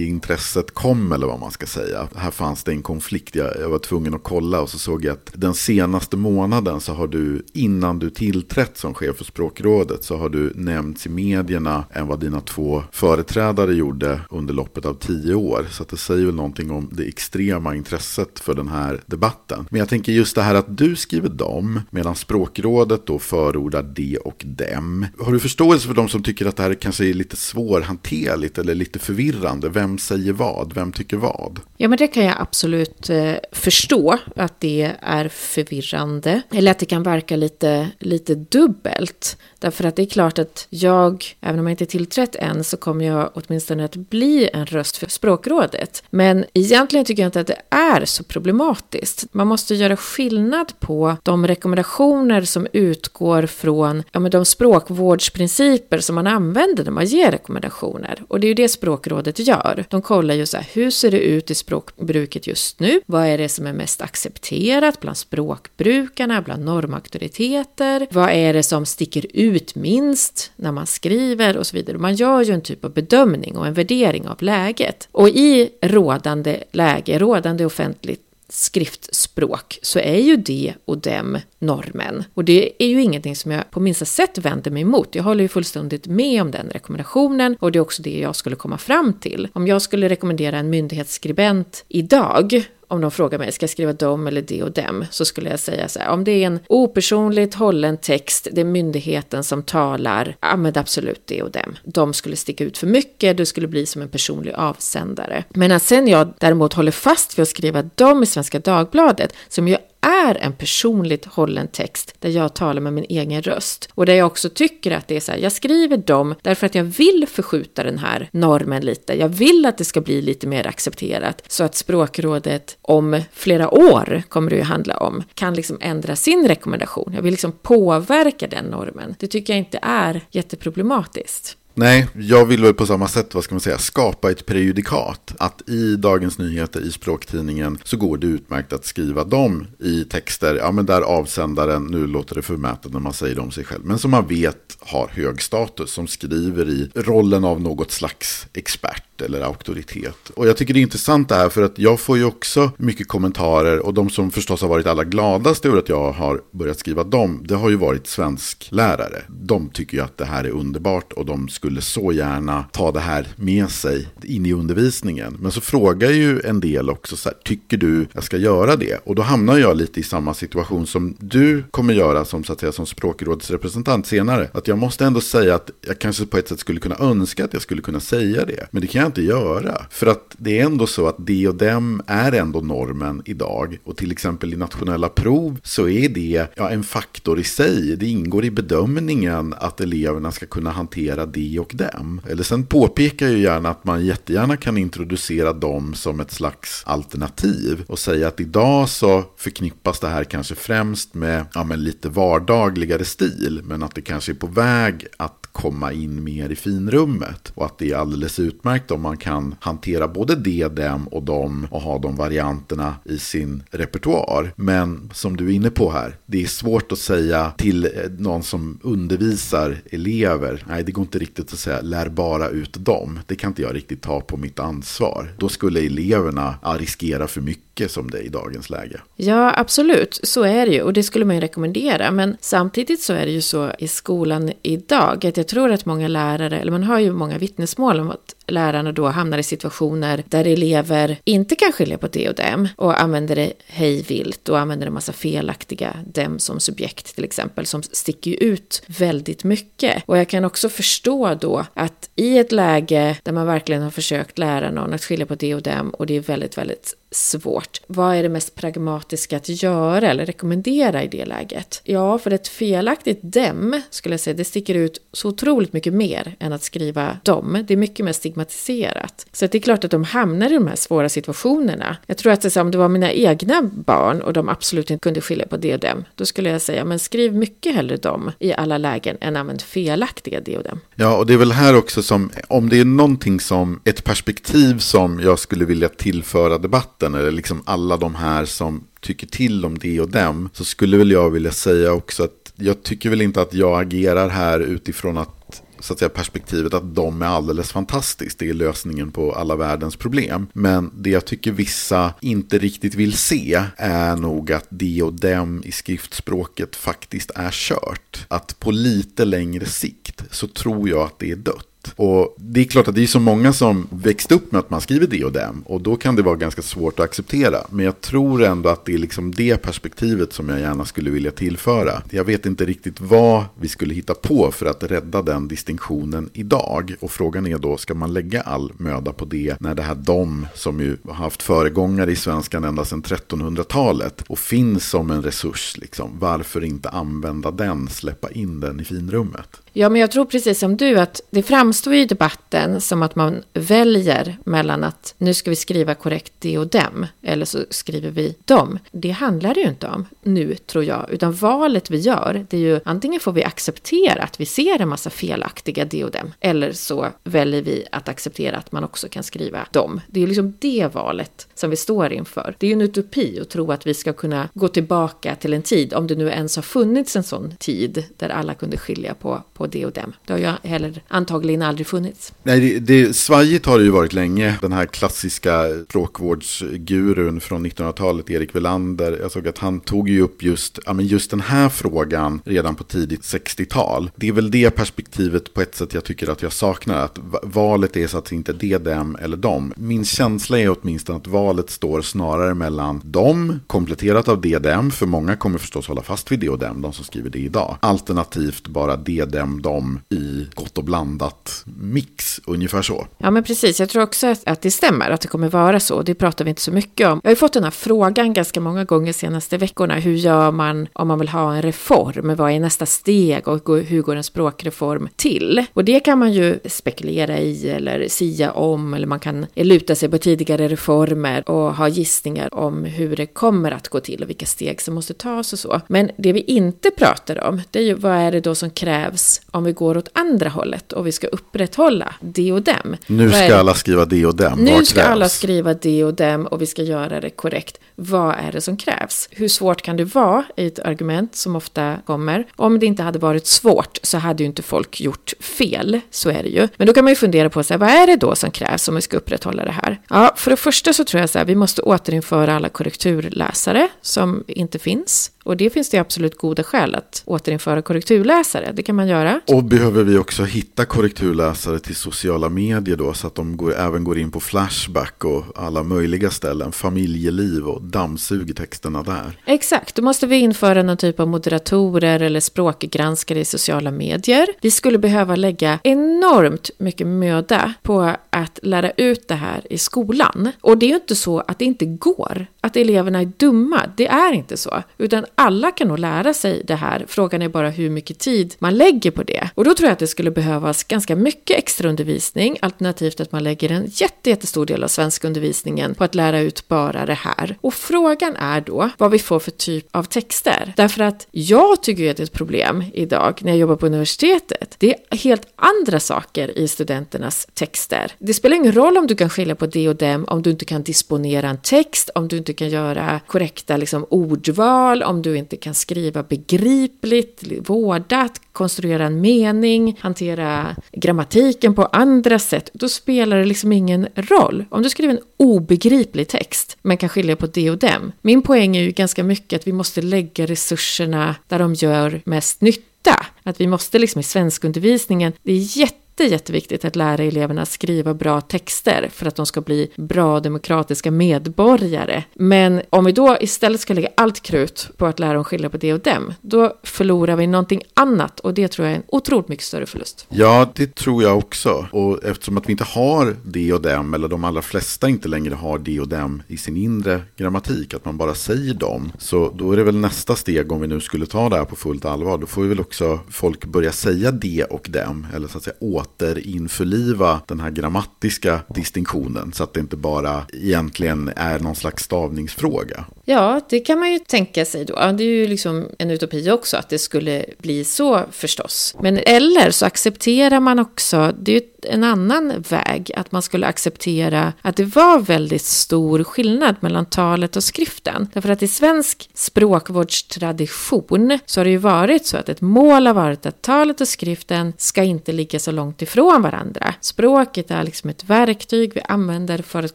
medieintresset 0.00 0.74
kom 0.74 1.12
eller 1.12 1.26
vad 1.26 1.40
man 1.40 1.50
ska 1.50 1.66
säga. 1.66 2.08
Här 2.16 2.30
fanns 2.30 2.64
det 2.64 2.72
en 2.72 2.82
konflikt, 2.82 3.34
jag, 3.34 3.50
jag 3.60 3.68
var 3.68 3.78
tvungen 3.78 4.14
att 4.14 4.22
kolla 4.22 4.60
och 4.60 4.68
så 4.68 4.78
såg 4.78 5.04
jag 5.04 5.12
att 5.12 5.30
den 5.34 5.54
senaste 5.54 6.16
månaden 6.16 6.80
så 6.80 6.92
har 6.92 7.08
du 7.08 7.44
innan 7.52 7.98
du 7.98 8.10
tillträtt 8.10 8.76
som 8.76 8.94
chef 8.94 9.16
för 9.16 9.24
Språkrådet 9.24 10.04
så 10.04 10.16
har 10.16 10.28
du 10.28 10.52
nämnts 10.54 11.06
i 11.06 11.08
medierna 11.08 11.84
än 11.90 12.06
vad 12.06 12.20
dina 12.20 12.40
två 12.40 12.82
företrädare 12.92 13.74
gjorde 13.74 14.20
under 14.30 14.54
loppet 14.54 14.86
av 14.86 14.94
tio 14.94 15.34
år. 15.34 15.66
Så 15.70 15.84
det 15.90 15.96
säger 15.96 16.26
väl 16.26 16.34
någonting 16.34 16.70
om 16.70 16.88
det 16.92 17.04
extrema 17.04 17.74
intresset 17.74 18.40
för 18.40 18.54
den 18.54 18.68
här 18.68 19.00
debatten. 19.06 19.66
Men 19.70 19.78
jag 19.78 19.88
tänker 19.88 20.12
just 20.12 20.34
det 20.34 20.42
här 20.42 20.54
att 20.54 20.76
du 20.76 20.96
skriver 20.96 21.28
dem 21.28 21.80
medan 21.90 22.14
Språkrådet 22.14 23.06
då 23.06 23.18
förordar 23.18 23.82
det 23.82 24.18
och 24.18 24.44
dem. 24.46 25.06
Har 25.18 25.32
du 25.32 25.40
förståelse 25.40 25.86
för 25.86 25.94
de 25.94 26.08
som 26.08 26.22
tycker 26.22 26.46
att 26.46 26.56
det 26.56 26.62
här 26.62 26.74
kanske 26.74 27.08
är 27.08 27.14
lite 27.14 27.36
svårhanterligt 27.36 28.58
eller 28.58 28.74
lite 28.74 28.98
förvirrande? 28.98 29.68
Vem 29.68 29.89
vem 29.90 29.98
säger 29.98 30.32
vad? 30.32 30.72
Vem 30.72 30.92
tycker 30.92 31.16
vad? 31.16 31.60
Ja, 31.76 31.88
men 31.88 31.98
det 31.98 32.06
kan 32.06 32.24
jag 32.24 32.34
absolut 32.38 33.10
eh, 33.10 33.34
förstå 33.52 34.18
att 34.36 34.60
det 34.60 34.92
är 35.02 35.28
förvirrande. 35.28 36.42
Eller 36.50 36.70
att 36.70 36.78
det 36.78 36.86
kan 36.86 37.02
verka 37.02 37.36
lite, 37.36 37.90
lite 37.98 38.34
dubbelt. 38.34 39.36
Därför 39.58 39.84
att 39.84 39.96
det 39.96 40.02
är 40.02 40.06
klart 40.06 40.38
att 40.38 40.66
jag, 40.70 41.24
även 41.40 41.60
om 41.60 41.66
jag 41.66 41.72
inte 41.72 41.86
tillträtt 41.86 42.36
än, 42.36 42.64
så 42.64 42.76
kommer 42.76 43.04
jag 43.04 43.30
åtminstone 43.34 43.84
att 43.84 43.96
bli 43.96 44.50
en 44.52 44.66
röst 44.66 44.96
för 44.96 45.06
språkrådet. 45.06 46.02
Men 46.10 46.44
egentligen 46.54 47.04
tycker 47.04 47.22
jag 47.22 47.28
inte 47.28 47.40
att 47.40 47.46
det 47.46 47.62
är 47.70 48.04
så 48.04 48.24
problematiskt. 48.24 49.26
Man 49.32 49.46
måste 49.46 49.74
göra 49.74 49.96
skillnad 49.96 50.72
på 50.80 51.16
de 51.22 51.46
rekommendationer 51.46 52.42
som 52.42 52.66
utgår 52.72 53.46
från 53.46 54.02
ja, 54.12 54.20
men 54.20 54.30
de 54.30 54.44
språkvårdsprinciper 54.44 55.98
som 55.98 56.14
man 56.14 56.26
använder 56.26 56.84
när 56.84 56.92
man 56.92 57.06
ger 57.06 57.30
rekommendationer. 57.30 58.22
Och 58.28 58.40
det 58.40 58.46
är 58.46 58.48
ju 58.48 58.54
det 58.54 58.68
språkrådet 58.68 59.38
gör. 59.38 59.79
De 59.88 60.02
kollar 60.02 60.34
ju 60.34 60.46
så 60.46 60.56
här, 60.56 60.66
hur 60.72 60.90
ser 60.90 61.10
det 61.10 61.20
ut 61.20 61.50
i 61.50 61.54
språkbruket 61.54 62.46
just 62.46 62.80
nu? 62.80 63.00
Vad 63.06 63.26
är 63.26 63.38
det 63.38 63.48
som 63.48 63.66
är 63.66 63.72
mest 63.72 64.02
accepterat 64.02 65.00
bland 65.00 65.16
språkbrukarna, 65.16 66.42
bland 66.42 66.64
normauktoriteter? 66.64 68.06
Vad 68.10 68.30
är 68.30 68.52
det 68.52 68.62
som 68.62 68.86
sticker 68.86 69.26
ut 69.32 69.74
minst 69.74 70.52
när 70.56 70.72
man 70.72 70.86
skriver 70.86 71.56
och 71.56 71.66
så 71.66 71.76
vidare? 71.76 71.98
Man 71.98 72.14
gör 72.14 72.42
ju 72.42 72.54
en 72.54 72.62
typ 72.62 72.84
av 72.84 72.92
bedömning 72.92 73.56
och 73.56 73.66
en 73.66 73.74
värdering 73.74 74.28
av 74.28 74.42
läget. 74.42 75.08
Och 75.12 75.28
i 75.28 75.70
rådande 75.82 76.64
läge, 76.72 77.18
rådande 77.18 77.64
offentligt 77.64 78.29
skriftspråk 78.52 79.78
så 79.82 79.98
är 79.98 80.18
ju 80.18 80.36
det 80.36 80.74
och 80.84 80.98
dem 80.98 81.38
normen. 81.58 82.24
Och 82.34 82.44
det 82.44 82.82
är 82.84 82.88
ju 82.88 83.02
ingenting 83.02 83.36
som 83.36 83.50
jag 83.50 83.70
på 83.70 83.80
minsta 83.80 84.04
sätt 84.04 84.38
vänder 84.38 84.70
mig 84.70 84.82
emot. 84.82 85.14
Jag 85.14 85.22
håller 85.22 85.42
ju 85.42 85.48
fullständigt 85.48 86.06
med 86.06 86.42
om 86.42 86.50
den 86.50 86.70
rekommendationen 86.70 87.56
och 87.60 87.72
det 87.72 87.78
är 87.78 87.80
också 87.80 88.02
det 88.02 88.18
jag 88.18 88.36
skulle 88.36 88.56
komma 88.56 88.78
fram 88.78 89.12
till. 89.12 89.48
Om 89.52 89.66
jag 89.66 89.82
skulle 89.82 90.08
rekommendera 90.08 90.58
en 90.58 90.70
myndighetsskribent 90.70 91.84
idag 91.88 92.64
om 92.90 93.00
de 93.00 93.10
frågar 93.10 93.38
mig, 93.38 93.52
ska 93.52 93.64
jag 93.64 93.70
skriva 93.70 93.92
dem 93.92 94.26
eller 94.26 94.42
det 94.42 94.62
och 94.62 94.72
dem? 94.72 95.04
Så 95.10 95.24
skulle 95.24 95.50
jag 95.50 95.60
säga 95.60 95.88
så 95.88 95.98
här, 95.98 96.08
om 96.08 96.24
det 96.24 96.30
är 96.32 96.46
en 96.46 96.60
opersonligt 96.68 97.54
hållen 97.54 97.96
text, 97.96 98.48
det 98.52 98.60
är 98.60 98.64
myndigheten 98.64 99.44
som 99.44 99.62
talar, 99.62 100.36
använd 100.40 100.76
absolut 100.76 101.22
det 101.24 101.42
och 101.42 101.50
dem. 101.50 101.76
De 101.84 102.14
skulle 102.14 102.36
sticka 102.36 102.64
ut 102.64 102.78
för 102.78 102.86
mycket, 102.86 103.36
du 103.36 103.46
skulle 103.46 103.68
bli 103.68 103.86
som 103.86 104.02
en 104.02 104.08
personlig 104.08 104.52
avsändare. 104.52 105.44
Men 105.48 105.72
att 105.72 105.82
sen 105.82 106.08
jag 106.08 106.32
däremot 106.38 106.72
håller 106.72 106.92
fast 106.92 107.38
vid 107.38 107.42
att 107.42 107.48
skriva 107.48 107.82
dem 107.82 108.22
i 108.22 108.26
Svenska 108.26 108.58
Dagbladet, 108.58 109.34
som 109.48 109.68
ju 109.68 109.76
är 110.00 110.34
en 110.34 110.52
personligt 110.52 111.24
hållen 111.24 111.68
text 111.68 112.14
där 112.18 112.28
jag 112.28 112.54
talar 112.54 112.80
med 112.80 112.92
min 112.92 113.06
egen 113.08 113.42
röst. 113.42 113.88
Och 113.94 114.06
där 114.06 114.14
jag 114.14 114.26
också 114.26 114.48
tycker 114.48 114.90
att 114.90 115.08
det 115.08 115.16
är 115.16 115.20
så 115.20 115.32
här, 115.32 115.38
jag 115.38 115.52
skriver 115.52 115.96
dem 115.96 116.34
därför 116.42 116.66
att 116.66 116.74
jag 116.74 116.84
vill 116.84 117.26
förskjuta 117.28 117.82
den 117.82 117.98
här 117.98 118.28
normen 118.32 118.84
lite. 118.84 119.18
Jag 119.18 119.28
vill 119.28 119.66
att 119.66 119.78
det 119.78 119.84
ska 119.84 120.00
bli 120.00 120.22
lite 120.22 120.46
mer 120.46 120.66
accepterat 120.66 121.42
så 121.48 121.64
att 121.64 121.74
språkrådet 121.74 122.78
om 122.82 123.22
flera 123.32 123.70
år 123.70 124.22
kommer 124.28 124.50
det 124.50 124.56
ju 124.56 124.62
handla 124.62 124.96
om, 124.96 125.22
kan 125.34 125.54
liksom 125.54 125.78
ändra 125.80 126.16
sin 126.16 126.48
rekommendation. 126.48 127.12
Jag 127.14 127.22
vill 127.22 127.30
liksom 127.30 127.52
påverka 127.52 128.46
den 128.46 128.64
normen. 128.64 129.14
Det 129.18 129.26
tycker 129.26 129.52
jag 129.52 129.58
inte 129.58 129.78
är 129.82 130.20
jätteproblematiskt. 130.30 131.56
Nej, 131.80 132.06
jag 132.14 132.46
vill 132.46 132.62
väl 132.62 132.74
på 132.74 132.86
samma 132.86 133.08
sätt, 133.08 133.34
vad 133.34 133.44
ska 133.44 133.54
man 133.54 133.60
säga, 133.60 133.78
skapa 133.78 134.30
ett 134.30 134.46
prejudikat. 134.46 135.34
Att 135.38 135.68
i 135.68 135.96
Dagens 135.96 136.38
Nyheter, 136.38 136.80
i 136.80 136.92
språktidningen, 136.92 137.78
så 137.84 137.96
går 137.96 138.18
det 138.18 138.26
utmärkt 138.26 138.72
att 138.72 138.84
skriva 138.84 139.24
dem 139.24 139.66
i 139.78 140.04
texter, 140.04 140.54
ja 140.54 140.72
men 140.72 140.86
där 140.86 141.02
avsändaren, 141.02 141.86
nu 141.86 142.06
låter 142.06 142.34
det 142.34 142.42
förmätet 142.42 142.92
när 142.92 143.00
man 143.00 143.12
säger 143.12 143.34
det 143.34 143.40
om 143.40 143.50
sig 143.50 143.64
själv, 143.64 143.84
men 143.84 143.98
som 143.98 144.10
man 144.10 144.26
vet 144.26 144.78
har 144.80 145.08
hög 145.08 145.42
status, 145.42 145.92
som 145.92 146.06
skriver 146.06 146.68
i 146.68 146.90
rollen 146.94 147.44
av 147.44 147.60
något 147.60 147.90
slags 147.90 148.46
expert 148.52 149.22
eller 149.22 149.40
auktoritet. 149.40 150.30
Och 150.34 150.48
jag 150.48 150.56
tycker 150.56 150.74
det 150.74 150.80
är 150.80 150.82
intressant 150.82 151.28
det 151.28 151.34
här 151.34 151.48
för 151.48 151.62
att 151.62 151.78
jag 151.78 152.00
får 152.00 152.18
ju 152.18 152.24
också 152.24 152.70
mycket 152.76 153.08
kommentarer 153.08 153.78
och 153.78 153.94
de 153.94 154.10
som 154.10 154.30
förstås 154.30 154.60
har 154.60 154.68
varit 154.68 154.86
allra 154.86 155.04
gladast 155.04 155.66
över 155.66 155.78
att 155.78 155.88
jag 155.88 156.12
har 156.12 156.40
börjat 156.50 156.78
skriva 156.78 157.04
dem, 157.04 157.42
det 157.44 157.54
har 157.54 157.70
ju 157.70 157.76
varit 157.76 158.06
svensklärare. 158.06 159.22
De 159.28 159.68
tycker 159.68 159.96
ju 159.96 160.02
att 160.02 160.18
det 160.18 160.24
här 160.24 160.44
är 160.44 160.50
underbart 160.50 161.12
och 161.12 161.26
de 161.26 161.48
skulle 161.48 161.69
så 161.78 162.12
gärna 162.12 162.64
ta 162.72 162.92
det 162.92 163.00
här 163.00 163.26
med 163.36 163.70
sig 163.70 164.08
in 164.22 164.46
i 164.46 164.52
undervisningen. 164.52 165.36
Men 165.40 165.52
så 165.52 165.60
frågar 165.60 166.10
ju 166.10 166.40
en 166.40 166.60
del 166.60 166.90
också 166.90 167.16
så 167.16 167.28
här, 167.28 167.38
tycker 167.44 167.76
du 167.76 168.06
jag 168.12 168.24
ska 168.24 168.36
göra 168.36 168.76
det? 168.76 169.00
Och 169.04 169.14
då 169.14 169.22
hamnar 169.22 169.58
jag 169.58 169.76
lite 169.76 170.00
i 170.00 170.02
samma 170.02 170.34
situation 170.34 170.86
som 170.86 171.16
du 171.18 171.64
kommer 171.70 171.94
göra 171.94 172.24
som, 172.24 172.44
så 172.44 172.52
att 172.52 172.60
säga, 172.60 172.72
som 172.72 172.86
språkrådsrepresentant 172.86 174.06
senare. 174.06 174.48
Att 174.52 174.68
jag 174.68 174.78
måste 174.78 175.04
ändå 175.04 175.20
säga 175.20 175.54
att 175.54 175.70
jag 175.86 175.98
kanske 175.98 176.26
på 176.26 176.38
ett 176.38 176.48
sätt 176.48 176.60
skulle 176.60 176.80
kunna 176.80 176.96
önska 177.00 177.44
att 177.44 177.52
jag 177.52 177.62
skulle 177.62 177.82
kunna 177.82 178.00
säga 178.00 178.44
det. 178.44 178.66
Men 178.70 178.82
det 178.82 178.88
kan 178.88 179.00
jag 179.00 179.08
inte 179.08 179.22
göra. 179.22 179.86
För 179.90 180.06
att 180.06 180.34
det 180.38 180.58
är 180.58 180.64
ändå 180.64 180.86
så 180.86 181.06
att 181.06 181.16
det 181.18 181.48
och 181.48 181.54
dem 181.54 182.02
är 182.06 182.32
ändå 182.32 182.60
normen 182.60 183.22
idag. 183.24 183.78
Och 183.84 183.96
till 183.96 184.12
exempel 184.12 184.54
i 184.54 184.56
nationella 184.56 185.08
prov 185.08 185.58
så 185.62 185.88
är 185.88 186.08
det 186.08 186.46
ja, 186.56 186.70
en 186.70 186.82
faktor 186.82 187.40
i 187.40 187.44
sig. 187.44 187.96
Det 187.96 188.06
ingår 188.06 188.44
i 188.44 188.50
bedömningen 188.50 189.54
att 189.58 189.80
eleverna 189.80 190.32
ska 190.32 190.46
kunna 190.46 190.70
hantera 190.70 191.26
det 191.26 191.49
och 191.58 191.72
dem. 191.74 192.20
Eller 192.28 192.42
sen 192.42 192.66
påpekar 192.66 193.26
jag 193.26 193.34
ju 193.34 193.42
gärna 193.42 193.68
att 193.68 193.84
man 193.84 194.04
jättegärna 194.04 194.56
kan 194.56 194.78
introducera 194.78 195.52
dem 195.52 195.94
som 195.94 196.20
ett 196.20 196.30
slags 196.30 196.82
alternativ. 196.86 197.84
Och 197.88 197.98
säga 197.98 198.28
att 198.28 198.40
idag 198.40 198.88
så 198.88 199.24
förknippas 199.36 200.00
det 200.00 200.08
här 200.08 200.24
kanske 200.24 200.54
främst 200.54 201.14
med 201.14 201.44
ja, 201.54 201.64
men 201.64 201.84
lite 201.84 202.08
vardagligare 202.08 203.04
stil. 203.04 203.60
Men 203.64 203.82
att 203.82 203.94
det 203.94 204.02
kanske 204.02 204.32
är 204.32 204.34
på 204.34 204.46
väg 204.46 205.06
att 205.16 205.40
komma 205.52 205.92
in 205.92 206.24
mer 206.24 206.48
i 206.50 206.56
finrummet. 206.56 207.52
Och 207.54 207.66
att 207.66 207.78
det 207.78 207.90
är 207.90 207.96
alldeles 207.96 208.38
utmärkt 208.38 208.90
om 208.90 209.02
man 209.02 209.16
kan 209.16 209.54
hantera 209.60 210.08
både 210.08 210.36
det, 210.36 210.68
dem 210.68 211.08
och 211.08 211.22
dem 211.22 211.66
och 211.70 211.80
ha 211.80 211.98
de 211.98 212.16
varianterna 212.16 212.94
i 213.04 213.18
sin 213.18 213.62
repertoar. 213.70 214.52
Men 214.56 215.10
som 215.14 215.36
du 215.36 215.46
är 215.46 215.50
inne 215.50 215.70
på 215.70 215.90
här, 215.90 216.16
det 216.26 216.42
är 216.42 216.46
svårt 216.46 216.92
att 216.92 216.98
säga 216.98 217.52
till 217.58 217.84
eh, 217.84 217.90
någon 218.18 218.42
som 218.42 218.78
undervisar 218.82 219.76
elever, 219.90 220.64
nej 220.68 220.84
det 220.84 220.92
går 220.92 221.02
inte 221.02 221.18
riktigt 221.18 221.39
att 221.40 221.58
säga 221.58 221.80
lär 221.80 222.08
bara 222.08 222.48
ut 222.48 222.84
dem. 222.84 223.18
Det 223.26 223.36
kan 223.36 223.50
inte 223.50 223.62
jag 223.62 223.74
riktigt 223.74 224.02
ta 224.02 224.20
på 224.20 224.36
mitt 224.36 224.58
ansvar. 224.58 225.34
Då 225.38 225.48
skulle 225.48 225.80
eleverna 225.80 226.54
riskera 226.78 227.26
för 227.26 227.40
mycket 227.40 227.69
som 227.88 228.10
det 228.10 228.18
är 228.18 228.22
i 228.22 228.28
dagens 228.28 228.70
läge. 228.70 229.00
Ja, 229.16 229.54
absolut. 229.56 230.20
Så 230.22 230.42
är 230.42 230.66
det 230.66 230.72
ju. 230.72 230.82
Och 230.82 230.92
det 230.92 231.02
skulle 231.02 231.24
man 231.24 231.34
ju 231.36 231.40
rekommendera. 231.40 232.10
Men 232.10 232.36
samtidigt 232.40 233.02
så 233.02 233.12
är 233.12 233.26
det 233.26 233.32
ju 233.32 233.40
så 233.40 233.70
i 233.78 233.88
skolan 233.88 234.52
idag 234.62 235.26
att 235.26 235.36
jag 235.36 235.48
tror 235.48 235.72
att 235.72 235.86
många 235.86 236.08
lärare, 236.08 236.60
eller 236.60 236.72
man 236.72 236.82
har 236.82 236.98
ju 236.98 237.12
många 237.12 237.38
vittnesmål 237.38 238.00
om 238.00 238.10
att 238.10 238.34
lärarna 238.46 238.92
då 238.92 239.06
hamnar 239.06 239.38
i 239.38 239.42
situationer 239.42 240.24
där 240.28 240.46
elever 240.46 241.16
inte 241.24 241.54
kan 241.54 241.72
skilja 241.72 241.98
på 241.98 242.08
det 242.08 242.28
och 242.28 242.34
dem 242.34 242.68
och 242.76 243.00
använder 243.00 243.36
det 243.36 243.52
hej 243.66 244.02
vilt 244.02 244.48
och 244.48 244.58
använder 244.58 244.86
en 244.86 244.92
massa 244.92 245.12
felaktiga 245.12 245.96
dem 246.06 246.38
som 246.38 246.60
subjekt 246.60 247.14
till 247.14 247.24
exempel 247.24 247.66
som 247.66 247.82
sticker 247.82 248.42
ut 248.42 248.82
väldigt 248.86 249.44
mycket. 249.44 250.02
Och 250.06 250.18
jag 250.18 250.28
kan 250.28 250.44
också 250.44 250.68
förstå 250.68 251.34
då 251.34 251.66
att 251.74 252.10
i 252.16 252.38
ett 252.38 252.52
läge 252.52 253.16
där 253.22 253.32
man 253.32 253.46
verkligen 253.46 253.82
har 253.82 253.90
försökt 253.90 254.38
lära 254.38 254.70
någon 254.70 254.92
att 254.92 255.04
skilja 255.04 255.26
på 255.26 255.34
det 255.34 255.54
och 255.54 255.62
dem 255.62 255.90
och 255.90 256.06
det 256.06 256.16
är 256.16 256.20
väldigt, 256.20 256.58
väldigt 256.58 256.96
svårt. 257.10 257.69
Vad 257.86 258.16
är 258.16 258.22
det 258.22 258.28
mest 258.28 258.54
pragmatiska 258.54 259.36
att 259.36 259.48
göra 259.48 260.10
eller 260.10 260.26
rekommendera 260.26 261.02
i 261.02 261.08
det 261.08 261.24
läget? 261.24 261.80
Ja, 261.84 262.18
för 262.18 262.30
ett 262.30 262.48
felaktigt 262.48 263.20
dem 263.22 263.82
skulle 263.90 264.12
jag 264.12 264.20
säga, 264.20 264.34
det 264.34 264.44
sticker 264.44 264.74
ut 264.74 265.02
så 265.12 265.28
otroligt 265.28 265.72
mycket 265.72 265.94
mer 265.94 266.36
än 266.40 266.52
att 266.52 266.62
skriva 266.62 267.18
dem. 267.22 267.64
Det 267.68 267.74
är 267.74 267.78
mycket 267.78 268.04
mer 268.04 268.12
stigmatiserat. 268.12 269.26
Så 269.32 269.46
det 269.46 269.58
är 269.58 269.62
klart 269.62 269.84
att 269.84 269.90
de 269.90 270.04
hamnar 270.04 270.50
i 270.50 270.54
de 270.54 270.66
här 270.66 270.76
svåra 270.76 271.08
situationerna. 271.08 271.96
Jag 272.06 272.16
tror 272.16 272.32
att 272.32 272.56
om 272.56 272.70
det 272.70 272.78
var 272.78 272.88
mina 272.88 273.12
egna 273.12 273.62
barn 273.62 274.20
och 274.22 274.32
de 274.32 274.48
absolut 274.48 274.90
inte 274.90 275.02
kunde 275.02 275.20
skilja 275.20 275.46
på 275.46 275.56
det 275.56 275.74
och 275.74 275.80
dem, 275.80 276.04
då 276.14 276.26
skulle 276.26 276.50
jag 276.50 276.62
säga, 276.62 276.84
men 276.84 276.98
skriv 276.98 277.34
mycket 277.34 277.74
hellre 277.74 277.96
dem 277.96 278.32
i 278.38 278.52
alla 278.52 278.78
lägen 278.78 279.16
än 279.20 279.36
använd 279.36 279.62
felaktiga 279.62 280.40
det 280.40 280.58
och 280.58 280.64
dem. 280.64 280.80
Ja, 280.94 281.16
och 281.16 281.26
det 281.26 281.32
är 281.32 281.38
väl 281.38 281.52
här 281.52 281.76
också 281.76 282.02
som, 282.02 282.30
om 282.48 282.68
det 282.68 282.80
är 282.80 282.84
någonting 282.84 283.40
som, 283.40 283.80
ett 283.84 284.04
perspektiv 284.04 284.78
som 284.78 285.20
jag 285.20 285.38
skulle 285.38 285.64
vilja 285.64 285.88
tillföra 285.88 286.58
debatten 286.58 287.00
debatten, 287.00 287.14
eller 287.14 287.30
liksom 287.30 287.49
Liksom 287.50 287.62
alla 287.66 287.96
de 287.96 288.14
här 288.14 288.44
som 288.44 288.84
tycker 289.00 289.26
till 289.26 289.64
om 289.64 289.78
det 289.78 290.00
och 290.00 290.10
dem, 290.10 290.48
så 290.52 290.64
skulle 290.64 290.96
väl 290.96 291.10
jag 291.10 291.30
vilja 291.30 291.52
säga 291.52 291.92
också 291.92 292.24
att 292.24 292.52
jag 292.56 292.82
tycker 292.82 293.10
väl 293.10 293.22
inte 293.22 293.42
att 293.42 293.54
jag 293.54 293.80
agerar 293.80 294.28
här 294.28 294.60
utifrån 294.60 295.18
att 295.18 295.62
så 295.80 295.92
att 295.92 295.98
säga, 295.98 296.08
perspektivet 296.08 296.74
att 296.74 296.94
de 296.94 297.22
är 297.22 297.26
alldeles 297.26 297.72
fantastiskt. 297.72 298.38
Det 298.38 298.48
är 298.48 298.54
lösningen 298.54 299.10
på 299.10 299.32
alla 299.32 299.56
världens 299.56 299.96
problem. 299.96 300.46
Men 300.52 300.90
det 300.94 301.10
jag 301.10 301.24
tycker 301.24 301.52
vissa 301.52 302.14
inte 302.20 302.58
riktigt 302.58 302.94
vill 302.94 303.12
se 303.12 303.62
är 303.76 304.16
nog 304.16 304.52
att 304.52 304.66
de 304.68 305.02
och 305.02 305.12
dem 305.12 305.62
i 305.64 305.72
skriftspråket 305.72 306.76
faktiskt 306.76 307.30
är 307.34 307.50
kört. 307.50 308.26
Att 308.28 308.60
på 308.60 308.70
lite 308.70 309.24
längre 309.24 309.66
sikt 309.66 310.24
så 310.30 310.46
tror 310.46 310.88
jag 310.88 311.00
att 311.00 311.18
det 311.18 311.30
är 311.30 311.36
dött. 311.36 311.69
Och 311.96 312.34
det 312.38 312.60
är 312.60 312.64
klart 312.64 312.88
att 312.88 312.94
det 312.94 313.02
är 313.02 313.06
så 313.06 313.20
många 313.20 313.52
som 313.52 313.88
växt 313.90 314.32
upp 314.32 314.52
med 314.52 314.58
att 314.58 314.70
man 314.70 314.80
skriver 314.80 315.06
det 315.06 315.24
och 315.24 315.32
dem. 315.32 315.62
Och 315.66 315.80
då 315.80 315.96
kan 315.96 316.16
det 316.16 316.22
vara 316.22 316.36
ganska 316.36 316.62
svårt 316.62 317.00
att 317.00 317.04
acceptera. 317.04 317.58
Men 317.70 317.84
jag 317.84 318.00
tror 318.00 318.42
ändå 318.42 318.68
att 318.68 318.84
det 318.84 318.94
är 318.94 318.98
liksom 318.98 319.34
det 319.34 319.56
perspektivet 319.56 320.32
som 320.32 320.48
jag 320.48 320.60
gärna 320.60 320.84
skulle 320.84 321.10
vilja 321.10 321.30
tillföra. 321.30 322.02
Jag 322.10 322.24
vet 322.24 322.46
inte 322.46 322.64
riktigt 322.64 323.00
vad 323.00 323.44
vi 323.60 323.68
skulle 323.68 323.94
hitta 323.94 324.14
på 324.14 324.52
för 324.52 324.66
att 324.66 324.82
rädda 324.82 325.22
den 325.22 325.48
distinktionen 325.48 326.30
idag. 326.32 326.94
Och 327.00 327.10
frågan 327.10 327.46
är 327.46 327.58
då, 327.58 327.76
ska 327.76 327.94
man 327.94 328.12
lägga 328.12 328.40
all 328.40 328.72
möda 328.76 329.12
på 329.12 329.24
det 329.24 329.60
när 329.60 329.74
det 329.74 329.82
här 329.82 329.94
dom 329.94 330.46
som 330.54 330.80
ju 330.80 330.96
har 331.04 331.14
haft 331.14 331.42
föregångare 331.42 332.12
i 332.12 332.16
svenskan 332.16 332.64
ända 332.64 332.84
sedan 332.84 333.02
1300-talet 333.02 334.24
och 334.26 334.38
finns 334.38 334.88
som 334.88 335.10
en 335.10 335.22
resurs, 335.22 335.76
liksom, 335.76 336.10
varför 336.18 336.64
inte 336.64 336.88
använda 336.88 337.50
den, 337.50 337.88
släppa 337.88 338.30
in 338.30 338.60
den 338.60 338.80
i 338.80 338.84
finrummet? 338.84 339.60
Ja, 339.72 339.88
men 339.88 340.00
jag 340.00 340.10
tror 340.10 340.24
precis 340.24 340.58
som 340.58 340.76
du 340.76 341.00
att 341.00 341.20
det 341.30 341.42
framstår 341.42 341.94
i 341.94 342.04
debatten 342.04 342.80
som 342.80 343.02
att 343.02 343.16
man 343.16 343.42
väljer 343.52 344.38
mellan 344.44 344.84
att 344.84 345.14
nu 345.18 345.34
ska 345.34 345.50
vi 345.50 345.56
skriva 345.56 345.94
korrekt 345.94 346.32
det 346.38 346.58
och 346.58 346.66
dem, 346.66 347.06
eller 347.22 347.44
så 347.44 347.58
skriver 347.70 348.10
vi 348.10 348.36
dem. 348.44 348.78
Det 348.92 349.10
handlar 349.10 349.54
det 349.54 349.60
ju 349.60 349.68
inte 349.68 349.88
om 349.88 350.06
nu, 350.22 350.54
tror 350.54 350.84
jag, 350.84 351.06
utan 351.10 351.32
valet 351.32 351.90
vi 351.90 351.98
gör, 351.98 352.46
det 352.50 352.56
är 352.56 352.60
ju 352.60 352.80
antingen 352.84 353.20
får 353.20 353.32
vi 353.32 353.44
acceptera 353.44 354.22
att 354.22 354.40
vi 354.40 354.46
ser 354.46 354.80
en 354.80 354.88
massa 354.88 355.10
felaktiga 355.10 355.84
det 355.84 356.04
och 356.04 356.10
dem, 356.10 356.32
eller 356.40 356.72
så 356.72 357.06
väljer 357.24 357.62
vi 357.62 357.84
att 357.92 358.08
acceptera 358.08 358.56
att 358.56 358.72
man 358.72 358.84
också 358.84 359.08
kan 359.08 359.22
skriva 359.22 359.66
dem. 359.70 360.00
Det 360.06 360.18
är 360.18 360.22
ju 360.22 360.26
liksom 360.26 360.54
det 360.58 360.94
valet 360.94 361.48
som 361.54 361.70
vi 361.70 361.76
står 361.76 362.12
inför. 362.12 362.56
Det 362.58 362.66
är 362.66 362.68
ju 362.68 362.74
en 362.74 362.80
utopi 362.80 363.40
att 363.40 363.50
tro 363.50 363.72
att 363.72 363.86
vi 363.86 363.94
ska 363.94 364.12
kunna 364.12 364.48
gå 364.54 364.68
tillbaka 364.68 365.34
till 365.34 365.54
en 365.54 365.62
tid, 365.62 365.94
om 365.94 366.06
det 366.06 366.14
nu 366.14 366.28
ens 366.28 366.56
har 366.56 366.62
funnits 366.62 367.16
en 367.16 367.22
sån 367.22 367.54
tid 367.58 368.04
där 368.16 368.28
alla 368.28 368.54
kunde 368.54 368.76
skilja 368.76 369.14
på 369.14 369.42
på 369.60 369.66
det 369.66 369.86
och 369.86 369.92
dem. 369.92 370.12
Det 370.26 370.32
har 370.32 370.40
ju 370.40 370.68
heller 370.68 371.02
antagligen 371.08 371.62
aldrig 371.62 371.86
funnits. 371.86 372.32
Nej, 372.42 372.60
det, 372.60 372.78
det, 372.78 373.16
svajigt 373.16 373.66
har 373.66 373.78
det 373.78 373.84
ju 373.84 373.90
varit 373.90 374.12
länge. 374.12 374.58
Den 374.60 374.72
här 374.72 374.86
klassiska 374.86 375.64
språkvårdsgurun 375.88 377.40
från 377.40 377.66
1900-talet, 377.66 378.30
Erik 378.30 378.54
Velander. 378.54 379.18
Jag 379.22 379.30
såg 379.30 379.48
att 379.48 379.58
han 379.58 379.80
tog 379.80 380.08
ju 380.08 380.20
upp 380.20 380.42
just, 380.42 380.78
ja, 380.86 380.92
men 380.92 381.06
just 381.06 381.30
den 381.30 381.40
här 381.40 381.68
frågan 381.68 382.42
redan 382.44 382.74
på 382.74 382.84
tidigt 382.84 383.20
60-tal. 383.20 384.10
Det 384.16 384.28
är 384.28 384.32
väl 384.32 384.50
det 384.50 384.70
perspektivet 384.70 385.54
på 385.54 385.60
ett 385.60 385.74
sätt 385.74 385.94
jag 385.94 386.04
tycker 386.04 386.30
att 386.30 386.42
jag 386.42 386.52
saknar. 386.52 387.04
Att 387.04 387.18
valet 387.42 387.96
är 387.96 388.06
så 388.06 388.18
att 388.18 388.24
det 388.24 388.36
inte 388.36 388.52
är 388.52 388.56
det, 388.56 388.78
dem 388.78 389.16
eller 389.20 389.36
dem. 389.36 389.72
Min 389.76 390.04
känsla 390.04 390.58
är 390.58 390.76
åtminstone 390.80 391.18
att 391.18 391.26
valet 391.26 391.70
står 391.70 392.02
snarare 392.02 392.54
mellan 392.54 393.00
dem, 393.04 393.60
kompletterat 393.66 394.28
av 394.28 394.40
det, 394.40 394.58
dem. 394.58 394.90
För 394.90 395.06
många 395.06 395.36
kommer 395.36 395.58
förstås 395.58 395.88
hålla 395.88 396.02
fast 396.02 396.32
vid 396.32 396.40
det 396.40 396.48
och 396.48 396.58
dem, 396.58 396.82
de 396.82 396.92
som 396.92 397.04
skriver 397.04 397.30
det 397.30 397.38
idag. 397.38 397.76
Alternativt 397.80 398.68
bara 398.68 398.96
det, 398.96 399.24
dem 399.24 399.49
dem 399.58 400.00
i 400.08 400.46
gott 400.54 400.78
och 400.78 400.84
blandat 400.84 401.64
mix, 401.80 402.40
ungefär 402.46 402.82
så. 402.82 403.06
Ja, 403.18 403.30
men 403.30 403.44
precis. 403.44 403.80
Jag 403.80 403.88
tror 403.88 404.02
också 404.02 404.26
att, 404.46 404.62
det 404.62 404.70
stämmer, 404.70 405.10
att 405.10 405.20
det 405.20 405.28
kommer 405.28 405.48
vara 405.48 405.80
så. 405.80 406.02
Det 406.02 406.14
pratar 406.14 406.44
vi 406.44 406.48
inte 406.48 406.62
så 406.62 406.72
mycket 406.72 407.06
om. 407.08 407.20
Jag 407.22 407.28
har 407.28 407.32
ju 407.32 407.36
fått 407.36 407.52
den 407.52 407.64
här 407.64 407.70
frågan 407.70 408.32
ganska 408.32 408.60
många 408.60 408.84
gånger 408.84 409.12
senaste 409.12 409.56
veckorna. 409.58 409.94
Hur 409.94 410.14
gör 410.14 410.50
man 410.50 410.88
om 410.92 411.08
man 411.08 411.18
vill 411.18 411.28
ha 411.28 411.54
en 411.54 411.62
reform? 411.62 412.36
Vad 412.36 412.52
är 412.52 412.60
nästa 412.60 412.86
steg 412.86 413.48
och 413.48 413.78
hur 413.78 414.02
går 414.02 414.16
en 414.16 414.24
språkreform 414.24 415.08
till? 415.16 415.64
Och 415.72 415.84
det 415.84 416.00
kan 416.00 416.18
man 416.18 416.32
ju 416.32 416.58
spekulera 416.64 417.38
i 417.38 417.68
eller 417.68 418.08
sia 418.08 418.52
om 418.52 418.94
eller 418.94 419.06
man 419.06 419.20
kan 419.20 419.46
luta 419.54 419.94
sig 419.94 420.08
på 420.08 420.18
tidigare 420.18 420.68
reformer 420.68 421.50
och 421.50 421.74
ha 421.74 421.88
gissningar 421.88 422.54
om 422.54 422.84
hur 422.84 423.16
det 423.16 423.26
kommer 423.26 423.70
att 423.70 423.88
gå 423.88 424.00
till 424.00 424.22
och 424.22 424.28
vilka 424.28 424.46
steg 424.46 424.80
som 424.80 424.94
måste 424.94 425.14
tas 425.14 425.52
och 425.52 425.58
så. 425.58 425.80
Men 425.86 426.10
det 426.16 426.32
vi 426.32 426.40
inte 426.40 426.90
pratar 426.90 427.44
om, 427.44 427.62
det 427.70 427.78
är 427.78 427.82
ju 427.82 427.94
vad 427.94 428.12
är 428.12 428.32
det 428.32 428.40
då 428.40 428.54
som 428.54 428.70
krävs 428.70 429.39
om 429.50 429.64
vi 429.64 429.72
går 429.72 429.96
åt 429.96 430.08
andra 430.12 430.48
hållet 430.48 430.92
och 430.92 431.06
vi 431.06 431.12
ska 431.12 431.26
upprätthålla 431.26 432.14
det 432.20 432.52
och 432.52 432.62
dem. 432.62 432.96
Nu 433.06 433.30
ska 433.30 433.56
alla 433.56 433.74
skriva 433.74 434.04
det 434.04 434.26
och 434.26 434.36
dem. 434.36 434.58
Nu 434.58 434.84
ska 434.84 435.02
alla 435.02 435.28
skriva 435.28 435.74
det 435.74 436.04
och 436.04 436.14
dem 436.14 436.46
och 436.46 436.62
vi 436.62 436.66
ska 436.66 436.82
göra 436.82 437.20
det 437.20 437.30
korrekt. 437.30 437.78
Vad 437.94 438.34
är 438.34 438.52
det 438.52 438.60
som 438.60 438.76
krävs? 438.76 439.28
Hur 439.30 439.48
svårt 439.48 439.82
kan 439.82 439.96
det 439.96 440.04
vara 440.04 440.44
i 440.56 440.66
ett 440.66 440.78
argument 440.78 441.36
som 441.36 441.56
ofta 441.56 441.96
kommer? 442.06 442.46
Om 442.56 442.78
det 442.78 442.86
inte 442.86 443.02
hade 443.02 443.18
varit 443.18 443.46
svårt 443.46 443.98
så 444.02 444.18
hade 444.18 444.42
ju 444.42 444.46
inte 444.46 444.62
folk 444.62 445.00
gjort 445.00 445.32
fel, 445.40 446.00
så 446.10 446.30
är 446.30 446.42
det 446.42 446.48
ju. 446.48 446.68
Men 446.76 446.86
då 446.86 446.92
kan 446.92 447.04
man 447.04 447.10
ju 447.10 447.16
fundera 447.16 447.50
på 447.50 447.62
så 447.62 447.74
här, 447.74 447.78
vad 447.78 447.88
är 447.88 448.06
det 448.06 448.16
då 448.16 448.34
som 448.34 448.50
krävs 448.50 448.88
om 448.88 448.94
vi 448.94 449.00
ska 449.00 449.16
upprätthålla 449.16 449.64
det 449.64 449.72
här? 449.72 450.00
Ja, 450.08 450.32
för 450.36 450.50
det 450.50 450.56
första 450.56 450.92
så 450.92 451.04
tror 451.04 451.20
jag 451.20 451.30
så 451.30 451.38
här, 451.38 451.44
vi 451.46 451.54
måste 451.54 451.82
återinföra 451.82 452.56
alla 452.56 452.68
korrekturläsare 452.68 453.88
som 454.02 454.44
inte 454.46 454.78
finns. 454.78 455.30
Och 455.44 455.56
det 455.56 455.70
finns 455.70 455.90
det 455.90 455.98
absolut 455.98 456.38
goda 456.38 456.62
skäl 456.62 456.94
att 456.94 457.22
återinföra 457.26 457.82
korrekturläsare. 457.82 458.72
Det 458.72 458.82
kan 458.82 458.96
man 458.96 459.08
göra. 459.08 459.40
Och 459.46 459.64
behöver 459.64 460.04
vi 460.04 460.18
också 460.18 460.44
hitta 460.44 460.84
korrekturläsare 460.84 461.78
till 461.78 461.96
sociala 461.96 462.48
medier 462.48 462.96
då 462.96 463.12
så 463.12 463.26
att 463.26 463.34
de 463.34 463.56
går, 463.56 463.74
även 463.74 464.04
går 464.04 464.18
in 464.18 464.30
på 464.30 464.40
Flashback 464.40 465.24
och 465.24 465.44
alla 465.54 465.82
möjliga 465.82 466.30
ställen, 466.30 466.72
familjeliv 466.72 467.68
och 467.68 467.82
dammsuger 467.82 468.54
texterna 468.54 469.02
där. 469.02 469.40
Exakt, 469.44 469.94
då 469.94 470.02
måste 470.02 470.26
vi 470.26 470.36
införa 470.36 470.82
någon 470.82 470.96
typ 470.96 471.20
av 471.20 471.28
moderatorer 471.28 472.20
eller 472.20 472.40
språkgranskare 472.40 473.40
i 473.40 473.44
sociala 473.44 473.90
medier. 473.90 474.46
Vi 474.60 474.70
skulle 474.70 474.98
behöva 474.98 475.36
lägga 475.36 475.78
enormt 475.82 476.70
mycket 476.78 477.06
möda 477.06 477.74
på 477.82 478.14
att 478.30 478.58
lära 478.62 478.90
ut 478.90 479.28
det 479.28 479.34
här 479.34 479.66
i 479.70 479.78
skolan. 479.78 480.52
Och 480.60 480.78
det 480.78 480.86
är 480.86 480.90
ju 480.90 480.94
inte 480.94 481.16
så 481.16 481.40
att 481.40 481.58
det 481.58 481.64
inte 481.64 481.84
går 481.84 482.46
att 482.60 482.76
eleverna 482.76 483.20
är 483.20 483.32
dumma. 483.36 483.82
Det 483.96 484.06
är 484.06 484.32
inte 484.32 484.56
så. 484.56 484.82
Utan 484.98 485.26
alla 485.34 485.70
kan 485.70 485.88
nog 485.88 485.98
lära 485.98 486.34
sig 486.34 486.62
det 486.64 486.74
här. 486.74 487.04
Frågan 487.08 487.42
är 487.42 487.48
bara 487.48 487.70
hur 487.70 487.90
mycket 487.90 488.18
tid 488.18 488.54
man 488.58 488.76
lägger 488.76 489.10
på 489.10 489.22
det. 489.22 489.50
Och 489.54 489.64
då 489.64 489.74
tror 489.74 489.86
jag 489.86 489.92
att 489.92 489.98
det 489.98 490.06
skulle 490.06 490.30
behövas 490.30 490.84
ganska 490.84 491.16
mycket 491.16 491.58
extra 491.58 491.88
undervisning. 491.88 492.56
Alternativt 492.60 493.20
att 493.20 493.32
man 493.32 493.44
lägger 493.44 493.72
en 493.72 493.86
jätte, 493.86 494.30
jättestor 494.30 494.66
del 494.66 494.84
av 494.84 494.88
svenskundervisningen 494.88 495.94
på 495.94 496.04
att 496.04 496.14
lära 496.14 496.40
ut 496.40 496.68
bara 496.68 497.06
det 497.06 497.14
här. 497.14 497.56
Och 497.60 497.74
frågan 497.74 498.36
är 498.36 498.60
då 498.60 498.90
vad 498.98 499.10
vi 499.10 499.18
får 499.18 499.38
för 499.38 499.50
typ 499.50 499.86
av 499.90 500.02
texter. 500.04 500.72
Därför 500.76 501.02
att 501.02 501.26
jag 501.30 501.82
tycker 501.82 502.02
ju 502.02 502.10
att 502.10 502.16
det 502.16 502.22
är 502.22 502.24
ett 502.24 502.32
problem 502.32 502.84
idag 502.92 503.38
när 503.42 503.52
jag 503.52 503.58
jobbar 503.58 503.76
på 503.76 503.86
universitetet. 503.86 504.74
Det 504.78 504.94
är 505.10 505.16
helt 505.16 505.46
andra 505.56 506.00
saker 506.00 506.58
i 506.58 506.68
studenternas 506.68 507.48
texter. 507.54 508.12
Det 508.18 508.34
spelar 508.34 508.56
ingen 508.56 508.72
roll 508.72 508.98
om 508.98 509.06
du 509.06 509.16
kan 509.16 509.30
skilja 509.30 509.54
på 509.54 509.66
det 509.66 509.88
och 509.88 509.96
dem, 509.96 510.24
om 510.28 510.42
du 510.42 510.50
inte 510.50 510.64
kan 510.64 510.82
disponera 510.82 511.48
en 511.48 511.58
text, 511.58 512.10
om 512.14 512.28
du 512.28 512.36
inte 512.36 512.49
kan 512.52 512.68
göra 512.68 513.20
korrekta 513.26 513.76
liksom, 513.76 514.06
ordval, 514.10 515.02
om 515.02 515.22
du 515.22 515.36
inte 515.36 515.56
kan 515.56 515.74
skriva 515.74 516.22
begripligt, 516.22 517.42
vårdat, 517.66 518.40
konstruera 518.52 519.06
en 519.06 519.20
mening, 519.20 519.96
hantera 520.00 520.76
grammatiken 520.92 521.74
på 521.74 521.84
andra 521.84 522.38
sätt. 522.38 522.70
Då 522.72 522.88
spelar 522.88 523.36
det 523.36 523.44
liksom 523.44 523.72
ingen 523.72 524.08
roll. 524.14 524.64
Om 524.70 524.82
du 524.82 524.90
skriver 524.90 525.14
en 525.14 525.20
obegriplig 525.36 526.28
text, 526.28 526.76
men 526.82 526.96
kan 526.96 527.08
skilja 527.08 527.36
på 527.36 527.46
det 527.46 527.70
och 527.70 527.78
dem. 527.78 528.12
Min 528.22 528.42
poäng 528.42 528.76
är 528.76 528.82
ju 528.82 528.90
ganska 528.90 529.24
mycket 529.24 529.60
att 529.60 529.66
vi 529.66 529.72
måste 529.72 530.02
lägga 530.02 530.46
resurserna 530.46 531.36
där 531.48 531.58
de 531.58 531.74
gör 531.74 532.20
mest 532.24 532.60
nytta. 532.60 533.26
Att 533.42 533.60
vi 533.60 533.66
måste 533.66 533.98
liksom 533.98 534.20
i 534.20 534.22
svenskundervisningen, 534.22 535.32
det 535.42 535.52
är 535.52 535.78
jätte 535.78 535.99
jätte, 536.24 536.34
jätteviktigt 536.50 536.84
att 536.84 536.96
lära 536.96 537.22
eleverna 537.22 537.66
skriva 537.66 538.14
bra 538.14 538.40
texter 538.40 539.08
för 539.12 539.26
att 539.26 539.36
de 539.36 539.46
ska 539.46 539.60
bli 539.60 539.90
bra 539.96 540.40
demokratiska 540.40 541.10
medborgare. 541.10 542.24
Men 542.34 542.82
om 542.90 543.04
vi 543.04 543.12
då 543.12 543.36
istället 543.40 543.80
ska 543.80 543.94
lägga 543.94 544.08
allt 544.16 544.40
krut 544.42 544.90
på 544.96 545.06
att 545.06 545.18
lära 545.18 545.32
dem 545.32 545.44
skilja 545.44 545.70
på 545.70 545.76
det 545.76 545.92
och 545.92 546.00
dem, 546.00 546.32
då 546.40 546.74
förlorar 546.82 547.36
vi 547.36 547.46
någonting 547.46 547.82
annat 547.94 548.40
och 548.40 548.54
det 548.54 548.68
tror 548.68 548.86
jag 548.86 548.92
är 548.92 548.98
en 548.98 549.04
otroligt 549.08 549.48
mycket 549.48 549.64
större 549.64 549.86
förlust. 549.86 550.26
Ja, 550.28 550.72
det 550.74 550.94
tror 550.94 551.22
jag 551.22 551.38
också. 551.38 551.86
Och 551.92 552.24
eftersom 552.24 552.56
att 552.56 552.68
vi 552.68 552.72
inte 552.72 552.84
har 552.84 553.36
det 553.44 553.72
och 553.72 553.82
dem, 553.82 554.14
eller 554.14 554.28
de 554.28 554.44
allra 554.44 554.62
flesta 554.62 555.08
inte 555.08 555.28
längre 555.28 555.54
har 555.54 555.78
det 555.78 556.00
och 556.00 556.08
dem 556.08 556.42
i 556.48 556.56
sin 556.56 556.76
inre 556.76 557.22
grammatik, 557.36 557.94
att 557.94 558.04
man 558.04 558.16
bara 558.16 558.34
säger 558.34 558.74
dem, 558.74 559.12
så 559.18 559.52
då 559.54 559.72
är 559.72 559.76
det 559.76 559.84
väl 559.84 559.96
nästa 559.96 560.36
steg 560.36 560.72
om 560.72 560.80
vi 560.80 560.86
nu 560.86 561.00
skulle 561.00 561.26
ta 561.26 561.48
det 561.48 561.56
här 561.56 561.64
på 561.64 561.76
fullt 561.76 562.04
allvar, 562.04 562.38
då 562.38 562.46
får 562.46 562.62
vi 562.62 562.68
väl 562.68 562.80
också 562.80 563.18
folk 563.30 563.64
börja 563.64 563.92
säga 563.92 564.30
det 564.30 564.64
och 564.64 564.86
dem, 564.90 565.26
eller 565.34 565.48
så 565.48 565.58
att 565.58 565.64
säga 565.64 565.76
åt 565.80 566.09
återinförliva 566.16 567.40
den 567.46 567.60
här 567.60 567.70
grammatiska 567.70 568.60
distinktionen 568.74 569.52
så 569.52 569.64
att 569.64 569.74
det 569.74 569.80
inte 569.80 569.96
bara 569.96 570.42
egentligen 570.52 571.32
är 571.36 571.58
någon 571.58 571.76
slags 571.76 572.04
stavningsfråga. 572.04 573.04
Ja, 573.24 573.60
det 573.68 573.80
kan 573.80 573.98
man 573.98 574.12
ju 574.12 574.18
tänka 574.18 574.64
sig 574.64 574.84
då. 574.84 574.94
Det 574.94 575.24
är 575.24 575.30
ju 575.38 575.46
liksom 575.46 575.88
en 575.98 576.10
utopi 576.10 576.50
också 576.50 576.76
att 576.76 576.88
det 576.88 576.98
skulle 576.98 577.44
bli 577.58 577.84
så 577.84 578.22
förstås. 578.30 578.96
Men 579.00 579.20
eller 579.26 579.70
så 579.70 579.86
accepterar 579.86 580.60
man 580.60 580.78
också, 580.78 581.34
det 581.40 581.52
är 581.52 581.54
ju 581.54 581.60
en 581.82 582.04
annan 582.04 582.64
väg, 582.68 583.10
att 583.16 583.32
man 583.32 583.42
skulle 583.42 583.66
acceptera 583.66 584.52
att 584.62 584.76
det 584.76 584.84
var 584.84 585.20
väldigt 585.20 585.64
stor 585.64 586.24
skillnad 586.24 586.76
mellan 586.80 587.06
talet 587.06 587.56
och 587.56 587.64
skriften. 587.64 588.28
Därför 588.32 588.50
att 588.50 588.62
i 588.62 588.68
svensk 588.68 589.30
språkvårdstradition 589.34 591.38
så 591.46 591.60
har 591.60 591.64
det 591.64 591.70
ju 591.70 591.76
varit 591.76 592.26
så 592.26 592.36
att 592.36 592.48
ett 592.48 592.60
mål 592.60 593.06
har 593.06 593.14
varit 593.14 593.46
att 593.46 593.62
talet 593.62 594.00
och 594.00 594.08
skriften 594.08 594.72
ska 594.76 595.02
inte 595.02 595.32
ligga 595.32 595.58
så 595.58 595.72
långt 595.72 595.99
ifrån 596.02 596.42
varandra. 596.42 596.94
Språket 597.00 597.70
är 597.70 597.82
liksom 597.82 598.10
ett 598.10 598.24
verktyg 598.24 598.92
vi 598.94 599.00
använder 599.08 599.58
för 599.58 599.82
att 599.82 599.94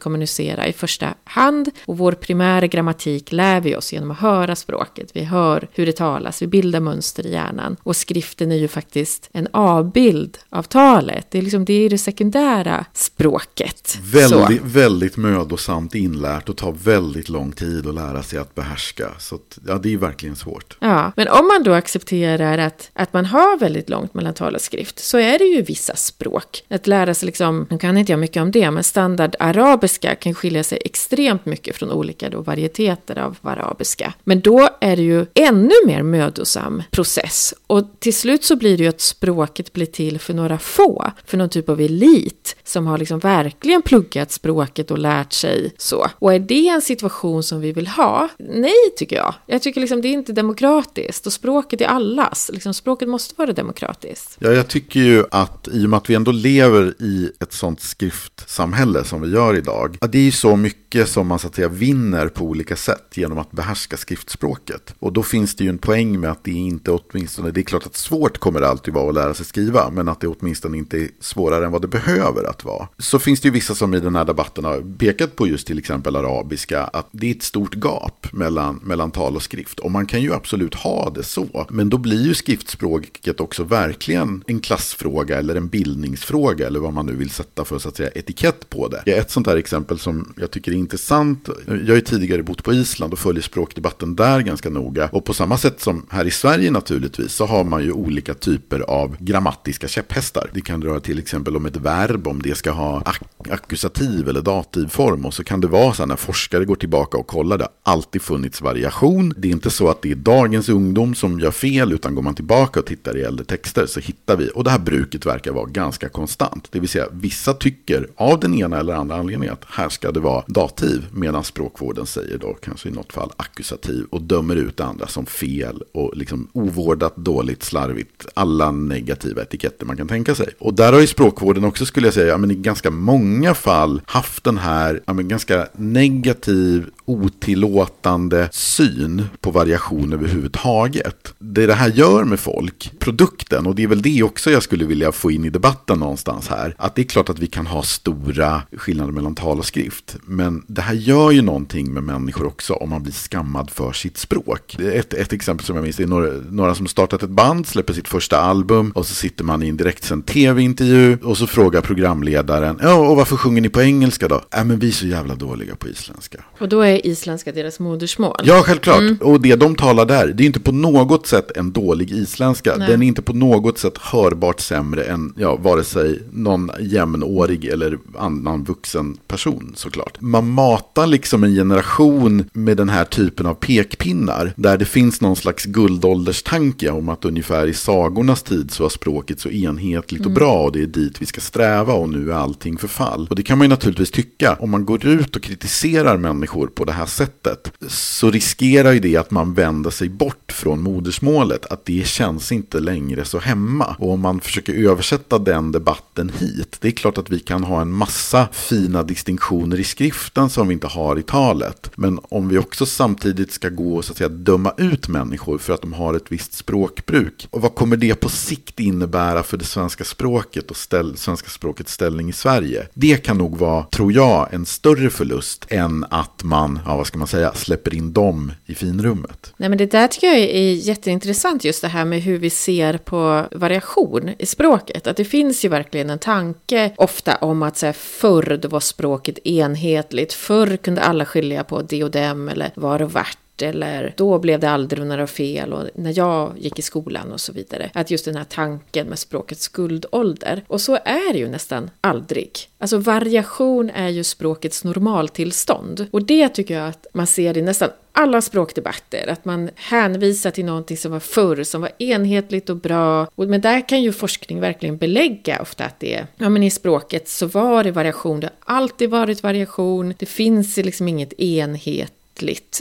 kommunicera 0.00 0.66
i 0.66 0.72
första 0.72 1.14
hand 1.24 1.70
och 1.84 1.98
vår 1.98 2.12
primära 2.12 2.66
grammatik 2.66 3.32
lär 3.32 3.60
vi 3.60 3.76
oss 3.76 3.92
genom 3.92 4.10
att 4.10 4.18
höra 4.18 4.56
språket. 4.56 5.10
Vi 5.12 5.24
hör 5.24 5.68
hur 5.72 5.86
det 5.86 5.96
talas, 5.96 6.42
vi 6.42 6.46
bildar 6.46 6.80
mönster 6.80 7.26
i 7.26 7.32
hjärnan 7.32 7.76
och 7.82 7.96
skriften 7.96 8.52
är 8.52 8.56
ju 8.56 8.68
faktiskt 8.68 9.28
en 9.32 9.48
avbild 9.52 10.38
av 10.50 10.62
talet. 10.62 11.26
Det 11.30 11.38
är 11.38 11.42
liksom 11.42 11.64
det 11.64 11.72
är 11.72 11.90
det 11.90 11.98
sekundära 11.98 12.84
språket. 12.92 13.98
Väldigt, 14.02 14.62
väldigt 14.62 15.16
mödosamt 15.16 15.94
inlärt 15.94 16.48
och 16.48 16.56
tar 16.56 16.72
väldigt 16.72 17.28
lång 17.28 17.52
tid 17.52 17.86
att 17.86 17.94
lära 17.94 18.22
sig 18.22 18.38
att 18.38 18.54
behärska. 18.54 19.08
Så 19.18 19.34
att, 19.34 19.58
ja, 19.66 19.78
det 19.78 19.92
är 19.92 19.96
verkligen 19.96 20.36
svårt. 20.36 20.76
Ja, 20.80 21.12
men 21.16 21.28
om 21.28 21.46
man 21.46 21.62
då 21.62 21.72
accepterar 21.72 22.58
att, 22.58 22.90
att 22.92 23.12
man 23.12 23.24
har 23.24 23.58
väldigt 23.58 23.88
långt 23.88 24.14
mellan 24.14 24.34
tal 24.34 24.54
och 24.54 24.60
skrift 24.60 24.98
så 24.98 25.18
är 25.18 25.38
det 25.38 25.44
ju 25.44 25.62
vissa 25.62 25.95
språk. 25.96 26.64
Att 26.68 26.86
lära 26.86 27.14
sig 27.14 27.26
liksom, 27.26 27.66
nu 27.70 27.78
kan 27.78 27.98
inte 27.98 28.12
jag 28.12 28.18
mycket 28.18 28.42
om 28.42 28.50
det, 28.50 28.70
men 28.70 28.84
standardarabiska 28.84 30.14
kan 30.14 30.34
skilja 30.34 30.64
sig 30.64 30.78
extremt 30.84 31.46
mycket 31.46 31.76
från 31.76 31.90
olika 31.90 32.30
då 32.30 32.40
varieteter 32.40 33.18
av 33.18 33.36
arabiska. 33.42 34.12
Men 34.24 34.40
då 34.40 34.68
är 34.80 34.96
det 34.96 35.02
ju 35.02 35.26
ännu 35.34 35.74
mer 35.86 36.02
mödosam 36.02 36.82
process. 36.90 37.54
Och 37.66 37.84
till 37.98 38.14
slut 38.14 38.44
så 38.44 38.56
blir 38.56 38.76
det 38.76 38.82
ju 38.82 38.88
att 38.88 39.00
språket 39.00 39.72
blir 39.72 39.86
till 39.86 40.20
för 40.20 40.34
några 40.34 40.58
få, 40.58 41.10
för 41.24 41.36
någon 41.36 41.48
typ 41.48 41.68
av 41.68 41.80
elit 41.80 42.56
som 42.64 42.86
har 42.86 42.98
liksom 42.98 43.18
verkligen 43.18 43.82
pluggat 43.82 44.32
språket 44.32 44.90
och 44.90 44.98
lärt 44.98 45.32
sig 45.32 45.74
så. 45.78 46.06
Och 46.18 46.34
är 46.34 46.38
det 46.38 46.68
en 46.68 46.82
situation 46.82 47.42
som 47.42 47.60
vi 47.60 47.72
vill 47.72 47.86
ha? 47.86 48.28
Nej, 48.38 48.90
tycker 48.96 49.16
jag. 49.16 49.34
Jag 49.46 49.62
tycker 49.62 49.80
liksom 49.80 50.00
det 50.00 50.08
är 50.08 50.12
inte 50.12 50.32
demokratiskt 50.32 51.26
och 51.26 51.32
språket 51.32 51.80
är 51.80 51.86
allas. 51.86 52.50
Liksom 52.52 52.74
språket 52.74 53.08
måste 53.08 53.34
vara 53.38 53.52
demokratiskt. 53.52 54.36
Ja, 54.38 54.50
jag 54.50 54.68
tycker 54.68 55.00
ju 55.00 55.24
att 55.30 55.68
i 55.76 55.86
och 55.86 55.90
med 55.90 55.96
att 55.96 56.10
vi 56.10 56.14
ändå 56.14 56.32
lever 56.32 56.94
i 57.02 57.30
ett 57.40 57.52
sånt 57.52 57.80
skriftsamhälle 57.80 59.04
som 59.04 59.20
vi 59.20 59.28
gör 59.28 59.56
idag, 59.56 59.98
att 60.00 60.12
det 60.12 60.18
är 60.18 60.22
ju 60.22 60.30
så 60.30 60.56
mycket 60.56 61.08
som 61.08 61.26
man 61.26 61.38
så 61.38 61.46
att 61.46 61.54
säga 61.54 61.68
vinner 61.68 62.28
på 62.28 62.44
olika 62.44 62.76
sätt 62.76 63.06
genom 63.14 63.38
att 63.38 63.52
behärska 63.52 63.96
skriftspråket. 63.96 64.94
Och 64.98 65.12
då 65.12 65.22
finns 65.22 65.54
det 65.54 65.64
ju 65.64 65.70
en 65.70 65.78
poäng 65.78 66.20
med 66.20 66.30
att 66.30 66.44
det 66.44 66.50
inte 66.50 66.90
åtminstone, 66.90 67.50
det 67.50 67.60
är 67.60 67.62
klart 67.62 67.86
att 67.86 67.96
svårt 67.96 68.38
kommer 68.38 68.60
det 68.60 68.68
alltid 68.68 68.94
vara 68.94 69.08
att 69.08 69.14
lära 69.14 69.34
sig 69.34 69.46
skriva, 69.46 69.90
men 69.90 70.08
att 70.08 70.20
det 70.20 70.28
åtminstone 70.28 70.78
inte 70.78 70.98
är 70.98 71.08
svårare 71.20 71.66
än 71.66 71.72
vad 71.72 71.82
det 71.82 71.88
behöver 71.88 72.44
att 72.44 72.64
vara. 72.64 72.88
Så 72.98 73.18
finns 73.18 73.40
det 73.40 73.48
ju 73.48 73.52
vissa 73.52 73.74
som 73.74 73.94
i 73.94 74.00
den 74.00 74.16
här 74.16 74.24
debatten 74.24 74.64
har 74.64 74.96
pekat 74.98 75.36
på 75.36 75.48
just 75.48 75.66
till 75.66 75.78
exempel 75.78 76.16
arabiska, 76.16 76.84
att 76.84 77.08
det 77.10 77.26
är 77.26 77.34
ett 77.34 77.42
stort 77.42 77.74
gap 77.74 78.26
mellan, 78.32 78.80
mellan 78.82 79.10
tal 79.10 79.36
och 79.36 79.42
skrift. 79.42 79.78
Och 79.78 79.90
man 79.90 80.06
kan 80.06 80.22
ju 80.22 80.34
absolut 80.34 80.74
ha 80.74 81.10
det 81.10 81.22
så, 81.22 81.66
men 81.70 81.90
då 81.90 81.98
blir 81.98 82.26
ju 82.26 82.34
skriftspråket 82.34 83.40
också 83.40 83.64
verkligen 83.64 84.44
en 84.46 84.60
klassfråga 84.60 85.38
eller 85.38 85.54
en 85.54 85.65
bildningsfråga, 85.68 86.66
eller 86.66 86.80
vad 86.80 86.92
man 86.92 87.06
nu 87.06 87.16
vill 87.16 87.30
sätta 87.30 87.64
för 87.64 87.78
så 87.78 87.88
att 87.88 87.96
säga 87.96 88.10
etikett 88.14 88.70
på 88.70 88.88
det. 88.88 89.12
Ett 89.12 89.30
sånt 89.30 89.46
här 89.46 89.56
exempel 89.56 89.98
som 89.98 90.34
jag 90.36 90.50
tycker 90.50 90.72
är 90.72 90.76
intressant, 90.76 91.48
jag 91.66 91.88
har 91.88 91.94
ju 91.94 92.00
tidigare 92.00 92.42
bott 92.42 92.64
på 92.64 92.72
Island 92.72 93.12
och 93.12 93.18
följer 93.18 93.42
språkdebatten 93.42 94.16
där 94.16 94.40
ganska 94.40 94.70
noga. 94.70 95.08
Och 95.12 95.24
på 95.24 95.34
samma 95.34 95.58
sätt 95.58 95.80
som 95.80 96.06
här 96.10 96.24
i 96.24 96.30
Sverige 96.30 96.70
naturligtvis 96.70 97.32
så 97.32 97.46
har 97.46 97.64
man 97.64 97.84
ju 97.84 97.92
olika 97.92 98.34
typer 98.34 98.80
av 98.80 99.16
grammatiska 99.18 99.88
käpphästar. 99.88 100.50
Det 100.52 100.60
kan 100.60 100.82
röra 100.82 101.00
till 101.00 101.18
exempel 101.18 101.56
om 101.56 101.66
ett 101.66 101.76
verb, 101.76 102.28
om 102.28 102.42
det 102.42 102.54
ska 102.54 102.70
ha 102.70 103.02
ak 103.04 103.20
akkusativ 103.50 104.28
eller 104.28 104.42
dativform. 104.42 105.24
Och 105.24 105.34
så 105.34 105.44
kan 105.44 105.60
det 105.60 105.66
vara 105.66 105.92
så 105.94 106.02
här 106.02 106.06
när 106.06 106.16
forskare 106.16 106.64
går 106.64 106.76
tillbaka 106.76 107.18
och 107.18 107.26
kollar, 107.26 107.58
det 107.58 107.64
har 107.64 107.92
alltid 107.92 108.22
funnits 108.22 108.60
variation. 108.60 109.34
Det 109.36 109.48
är 109.48 109.52
inte 109.52 109.70
så 109.70 109.88
att 109.88 110.02
det 110.02 110.10
är 110.10 110.14
dagens 110.14 110.68
ungdom 110.68 111.14
som 111.14 111.40
gör 111.40 111.50
fel, 111.50 111.92
utan 111.92 112.14
går 112.14 112.22
man 112.22 112.34
tillbaka 112.34 112.80
och 112.80 112.86
tittar 112.86 113.16
i 113.16 113.22
äldre 113.22 113.44
texter 113.44 113.86
så 113.86 114.00
hittar 114.00 114.36
vi, 114.36 114.50
och 114.54 114.64
det 114.64 114.70
här 114.70 114.78
bruket 114.78 115.26
verkar 115.26 115.52
vara 115.56 115.66
ganska 115.66 116.08
konstant. 116.08 116.68
Det 116.70 116.80
vill 116.80 116.88
säga 116.88 117.06
vissa 117.12 117.54
tycker 117.54 118.08
av 118.16 118.40
den 118.40 118.54
ena 118.54 118.78
eller 118.78 118.94
andra 118.94 119.16
anledningen 119.16 119.52
att 119.52 119.64
här 119.68 119.88
ska 119.88 120.12
det 120.12 120.20
vara 120.20 120.44
dativ, 120.46 121.06
medan 121.12 121.44
språkvården 121.44 122.06
säger 122.06 122.38
då 122.38 122.54
kanske 122.54 122.88
i 122.88 122.92
något 122.92 123.12
fall 123.12 123.30
akkusativ 123.36 124.06
och 124.10 124.22
dömer 124.22 124.56
ut 124.56 124.80
andra 124.80 125.06
som 125.06 125.26
fel 125.26 125.82
och 125.92 126.16
liksom 126.16 126.48
ovårdat, 126.52 127.16
dåligt, 127.16 127.62
slarvigt, 127.62 128.26
alla 128.34 128.70
negativa 128.70 129.42
etiketter 129.42 129.86
man 129.86 129.96
kan 129.96 130.08
tänka 130.08 130.34
sig. 130.34 130.48
Och 130.58 130.74
där 130.74 130.92
har 130.92 131.00
ju 131.00 131.06
språkvården 131.06 131.64
också 131.64 131.86
skulle 131.86 132.06
jag 132.06 132.14
säga, 132.14 132.26
ja, 132.26 132.38
men 132.38 132.50
i 132.50 132.54
ganska 132.54 132.90
många 132.90 133.54
fall 133.54 134.00
haft 134.06 134.44
den 134.44 134.58
här 134.58 135.00
ja, 135.06 135.12
men 135.12 135.28
ganska 135.28 135.68
negativ, 135.72 136.86
otillåtande 137.06 138.48
syn 138.52 139.24
på 139.40 139.50
variation 139.50 140.12
överhuvudtaget. 140.12 141.34
Det 141.38 141.66
det 141.66 141.74
här 141.74 141.90
gör 141.90 142.24
med 142.24 142.40
folk, 142.40 142.92
produkten, 142.98 143.66
och 143.66 143.74
det 143.74 143.82
är 143.82 143.86
väl 143.86 144.02
det 144.02 144.22
också 144.22 144.50
jag 144.50 144.62
skulle 144.62 144.84
vilja 144.84 145.12
få 145.12 145.30
in 145.30 145.44
i 145.44 145.50
debatten 145.50 145.98
någonstans 145.98 146.48
här, 146.48 146.74
att 146.78 146.94
det 146.94 147.02
är 147.02 147.04
klart 147.04 147.28
att 147.28 147.38
vi 147.38 147.46
kan 147.46 147.66
ha 147.66 147.82
stora 147.82 148.62
skillnader 148.72 149.12
mellan 149.12 149.34
tal 149.34 149.58
och 149.58 149.66
skrift, 149.66 150.16
men 150.24 150.62
det 150.66 150.82
här 150.82 150.94
gör 150.94 151.30
ju 151.30 151.42
någonting 151.42 151.92
med 151.92 152.02
människor 152.02 152.46
också 152.46 152.74
om 152.74 152.90
man 152.90 153.02
blir 153.02 153.12
skammad 153.12 153.70
för 153.70 153.92
sitt 153.92 154.16
språk. 154.16 154.76
Ett, 154.80 155.14
ett 155.14 155.32
exempel 155.32 155.66
som 155.66 155.76
jag 155.76 155.82
minns 155.82 156.00
är 156.00 156.06
några, 156.06 156.30
några 156.50 156.74
som 156.74 156.86
startat 156.86 157.22
ett 157.22 157.30
band, 157.30 157.66
släpper 157.66 157.92
sitt 157.92 158.08
första 158.08 158.38
album 158.38 158.90
och 158.90 159.06
så 159.06 159.14
sitter 159.14 159.44
man 159.44 159.62
i 159.62 159.68
en 159.68 159.76
direktsänd 159.76 160.26
tv-intervju 160.26 161.18
och 161.22 161.38
så 161.38 161.46
frågar 161.46 161.80
programledaren, 161.80 162.78
ja 162.82 162.94
och 162.94 163.16
varför 163.16 163.36
sjunger 163.36 163.60
ni 163.60 163.68
på 163.68 163.82
engelska 163.82 164.28
då? 164.28 164.40
Ja 164.50 164.64
men 164.64 164.78
vi 164.78 164.88
är 164.88 164.92
så 164.92 165.06
jävla 165.06 165.34
dåliga 165.34 165.76
på 165.76 165.88
isländska. 165.88 166.38
Och 166.58 166.68
då 166.68 166.80
är 166.80 166.95
isländska 167.04 167.52
deras 167.52 167.80
modersmål? 167.80 168.40
Ja, 168.44 168.62
självklart. 168.64 169.00
Mm. 169.00 169.16
Och 169.20 169.40
det 169.40 169.56
de 169.56 169.74
talar 169.74 170.04
där, 170.04 170.26
det 170.26 170.42
är 170.42 170.46
inte 170.46 170.60
på 170.60 170.72
något 170.72 171.26
sätt 171.26 171.56
en 171.56 171.72
dålig 171.72 172.10
isländska. 172.10 172.76
Nej. 172.76 172.88
Den 172.88 173.02
är 173.02 173.06
inte 173.06 173.22
på 173.22 173.32
något 173.32 173.78
sätt 173.78 173.98
hörbart 173.98 174.60
sämre 174.60 175.04
än 175.04 175.34
ja, 175.36 175.56
vare 175.56 175.84
sig 175.84 176.22
någon 176.32 176.70
jämnårig 176.80 177.64
eller 177.64 177.98
annan 178.18 178.64
vuxen 178.64 179.16
person 179.28 179.72
såklart. 179.76 180.20
Man 180.20 180.50
matar 180.50 181.06
liksom 181.06 181.44
en 181.44 181.54
generation 181.54 182.44
med 182.52 182.76
den 182.76 182.88
här 182.88 183.04
typen 183.04 183.46
av 183.46 183.54
pekpinnar 183.54 184.52
där 184.56 184.78
det 184.78 184.84
finns 184.84 185.20
någon 185.20 185.36
slags 185.36 185.64
guldålderstanke 185.64 186.90
om 186.90 187.08
att 187.08 187.24
ungefär 187.24 187.66
i 187.66 187.74
sagornas 187.74 188.42
tid 188.42 188.70
så 188.70 188.82
var 188.82 188.90
språket 188.90 189.40
så 189.40 189.48
enhetligt 189.48 190.20
och 190.20 190.26
mm. 190.26 190.34
bra 190.34 190.62
och 190.62 190.72
det 190.72 190.82
är 190.82 190.86
dit 190.86 191.22
vi 191.22 191.26
ska 191.26 191.40
sträva 191.40 191.92
och 191.92 192.08
nu 192.08 192.30
är 192.30 192.34
allting 192.34 192.78
förfall. 192.78 193.26
Och 193.30 193.36
det 193.36 193.42
kan 193.42 193.58
man 193.58 193.64
ju 193.64 193.68
naturligtvis 193.68 194.10
tycka. 194.10 194.56
Om 194.60 194.70
man 194.70 194.84
går 194.84 195.06
ut 195.06 195.36
och 195.36 195.42
kritiserar 195.42 196.16
människor 196.16 196.66
på 196.66 196.84
det 196.86 196.92
här 196.92 197.06
sättet 197.06 197.72
så 197.88 198.30
riskerar 198.30 198.92
ju 198.92 199.00
det 199.00 199.16
att 199.16 199.30
man 199.30 199.54
vänder 199.54 199.90
sig 199.90 200.08
bort 200.08 200.52
från 200.52 200.82
modersmålet. 200.82 201.66
Att 201.66 201.84
det 201.84 202.06
känns 202.06 202.52
inte 202.52 202.80
längre 202.80 203.24
så 203.24 203.38
hemma. 203.38 203.96
Och 203.98 204.12
om 204.12 204.20
man 204.20 204.40
försöker 204.40 204.72
översätta 204.72 205.38
den 205.38 205.72
debatten 205.72 206.32
hit. 206.38 206.76
Det 206.80 206.88
är 206.88 206.92
klart 206.92 207.18
att 207.18 207.30
vi 207.30 207.38
kan 207.38 207.64
ha 207.64 207.80
en 207.80 207.92
massa 207.92 208.48
fina 208.52 209.02
distinktioner 209.02 209.80
i 209.80 209.84
skriften 209.84 210.50
som 210.50 210.68
vi 210.68 210.74
inte 210.74 210.86
har 210.86 211.18
i 211.18 211.22
talet. 211.22 211.90
Men 211.96 212.20
om 212.22 212.48
vi 212.48 212.58
också 212.58 212.86
samtidigt 212.86 213.52
ska 213.52 213.68
gå 213.68 213.96
och 213.96 214.04
så 214.04 214.12
att 214.12 214.18
säga, 214.18 214.28
döma 214.28 214.72
ut 214.76 215.08
människor 215.08 215.58
för 215.58 215.72
att 215.74 215.82
de 215.82 215.92
har 215.92 216.14
ett 216.14 216.32
visst 216.32 216.54
språkbruk. 216.54 217.48
Och 217.50 217.62
vad 217.62 217.74
kommer 217.74 217.96
det 217.96 218.14
på 218.14 218.28
sikt 218.28 218.80
innebära 218.80 219.42
för 219.42 219.56
det 219.56 219.64
svenska 219.64 220.04
språket 220.04 220.70
och 220.70 220.76
ställ, 220.76 221.16
svenska 221.16 221.50
språkets 221.50 221.92
ställning 221.92 222.28
i 222.28 222.32
Sverige? 222.32 222.86
Det 222.94 223.16
kan 223.24 223.38
nog 223.38 223.58
vara, 223.58 223.82
tror 223.82 224.12
jag, 224.12 224.54
en 224.54 224.66
större 224.66 225.10
förlust 225.10 225.66
än 225.68 226.04
att 226.10 226.44
man, 226.44 226.75
ja, 226.84 226.96
vad 226.96 227.06
ska 227.06 227.18
man 227.18 227.28
säga, 227.28 227.54
släpper 227.54 227.94
in 227.94 228.12
dem 228.12 228.52
i 228.66 228.74
finrummet. 228.74 229.52
Nej, 229.56 229.68
men 229.68 229.78
det 229.78 229.90
där 229.90 230.08
tycker 230.08 230.26
jag 230.26 230.36
är 230.36 230.72
jätteintressant, 230.72 231.64
just 231.64 231.82
det 231.82 231.88
här 231.88 232.04
med 232.04 232.20
hur 232.20 232.38
vi 232.38 232.50
ser 232.50 232.98
på 232.98 233.46
variation 233.52 234.30
i 234.38 234.46
språket. 234.46 235.06
Att 235.06 235.16
det 235.16 235.24
finns 235.24 235.64
ju 235.64 235.68
verkligen 235.68 236.10
en 236.10 236.18
tanke 236.18 236.92
ofta 236.96 237.36
om 237.36 237.62
att 237.62 237.76
så 237.76 237.86
här, 237.86 237.92
förr 237.92 238.58
då 238.62 238.68
var 238.68 238.80
språket 238.80 239.38
enhetligt, 239.46 240.32
förr 240.32 240.76
kunde 240.76 241.02
alla 241.02 241.24
skilja 241.24 241.64
på 241.64 241.82
det 241.82 242.04
och 242.04 242.10
dem 242.10 242.48
eller 242.48 242.70
var 242.74 243.02
och 243.02 243.12
vart 243.12 243.38
eller 243.62 244.14
då 244.16 244.38
blev 244.38 244.60
det 244.60 244.70
aldrig 244.70 245.06
några 245.06 245.26
fel 245.26 245.72
och 245.72 245.84
när 245.94 246.18
jag 246.18 246.52
gick 246.58 246.78
i 246.78 246.82
skolan 246.82 247.32
och 247.32 247.40
så 247.40 247.52
vidare. 247.52 247.90
Att 247.94 248.10
just 248.10 248.24
den 248.24 248.36
här 248.36 248.44
tanken 248.44 249.06
med 249.06 249.18
språkets 249.18 249.68
guldålder. 249.68 250.64
Och 250.66 250.80
så 250.80 250.94
är 250.94 251.32
det 251.32 251.38
ju 251.38 251.48
nästan 251.48 251.90
aldrig. 252.00 252.50
Alltså 252.78 252.98
variation 252.98 253.90
är 253.90 254.08
ju 254.08 254.24
språkets 254.24 254.84
normaltillstånd. 254.84 256.06
Och 256.10 256.22
det 256.22 256.48
tycker 256.48 256.74
jag 256.74 256.88
att 256.88 257.06
man 257.12 257.26
ser 257.26 257.58
i 257.58 257.62
nästan 257.62 257.90
alla 258.18 258.40
språkdebatter, 258.40 259.28
att 259.28 259.44
man 259.44 259.70
hänvisar 259.74 260.50
till 260.50 260.64
någonting 260.64 260.96
som 260.96 261.12
var 261.12 261.20
förr, 261.20 261.62
som 261.62 261.80
var 261.80 261.90
enhetligt 261.98 262.70
och 262.70 262.76
bra. 262.76 263.28
Men 263.34 263.60
där 263.60 263.88
kan 263.88 264.02
ju 264.02 264.12
forskning 264.12 264.60
verkligen 264.60 264.96
belägga 264.96 265.62
ofta 265.62 265.84
att 265.84 266.00
det 266.00 266.14
är, 266.14 266.26
ja 266.36 266.48
men 266.48 266.62
i 266.62 266.70
språket 266.70 267.28
så 267.28 267.46
var 267.46 267.84
det 267.84 267.90
variation, 267.90 268.40
det 268.40 268.50
har 268.60 268.76
alltid 268.76 269.10
varit 269.10 269.42
variation, 269.42 270.14
det 270.18 270.26
finns 270.26 270.76
liksom 270.76 271.08
inget 271.08 271.32
enhet 271.32 272.12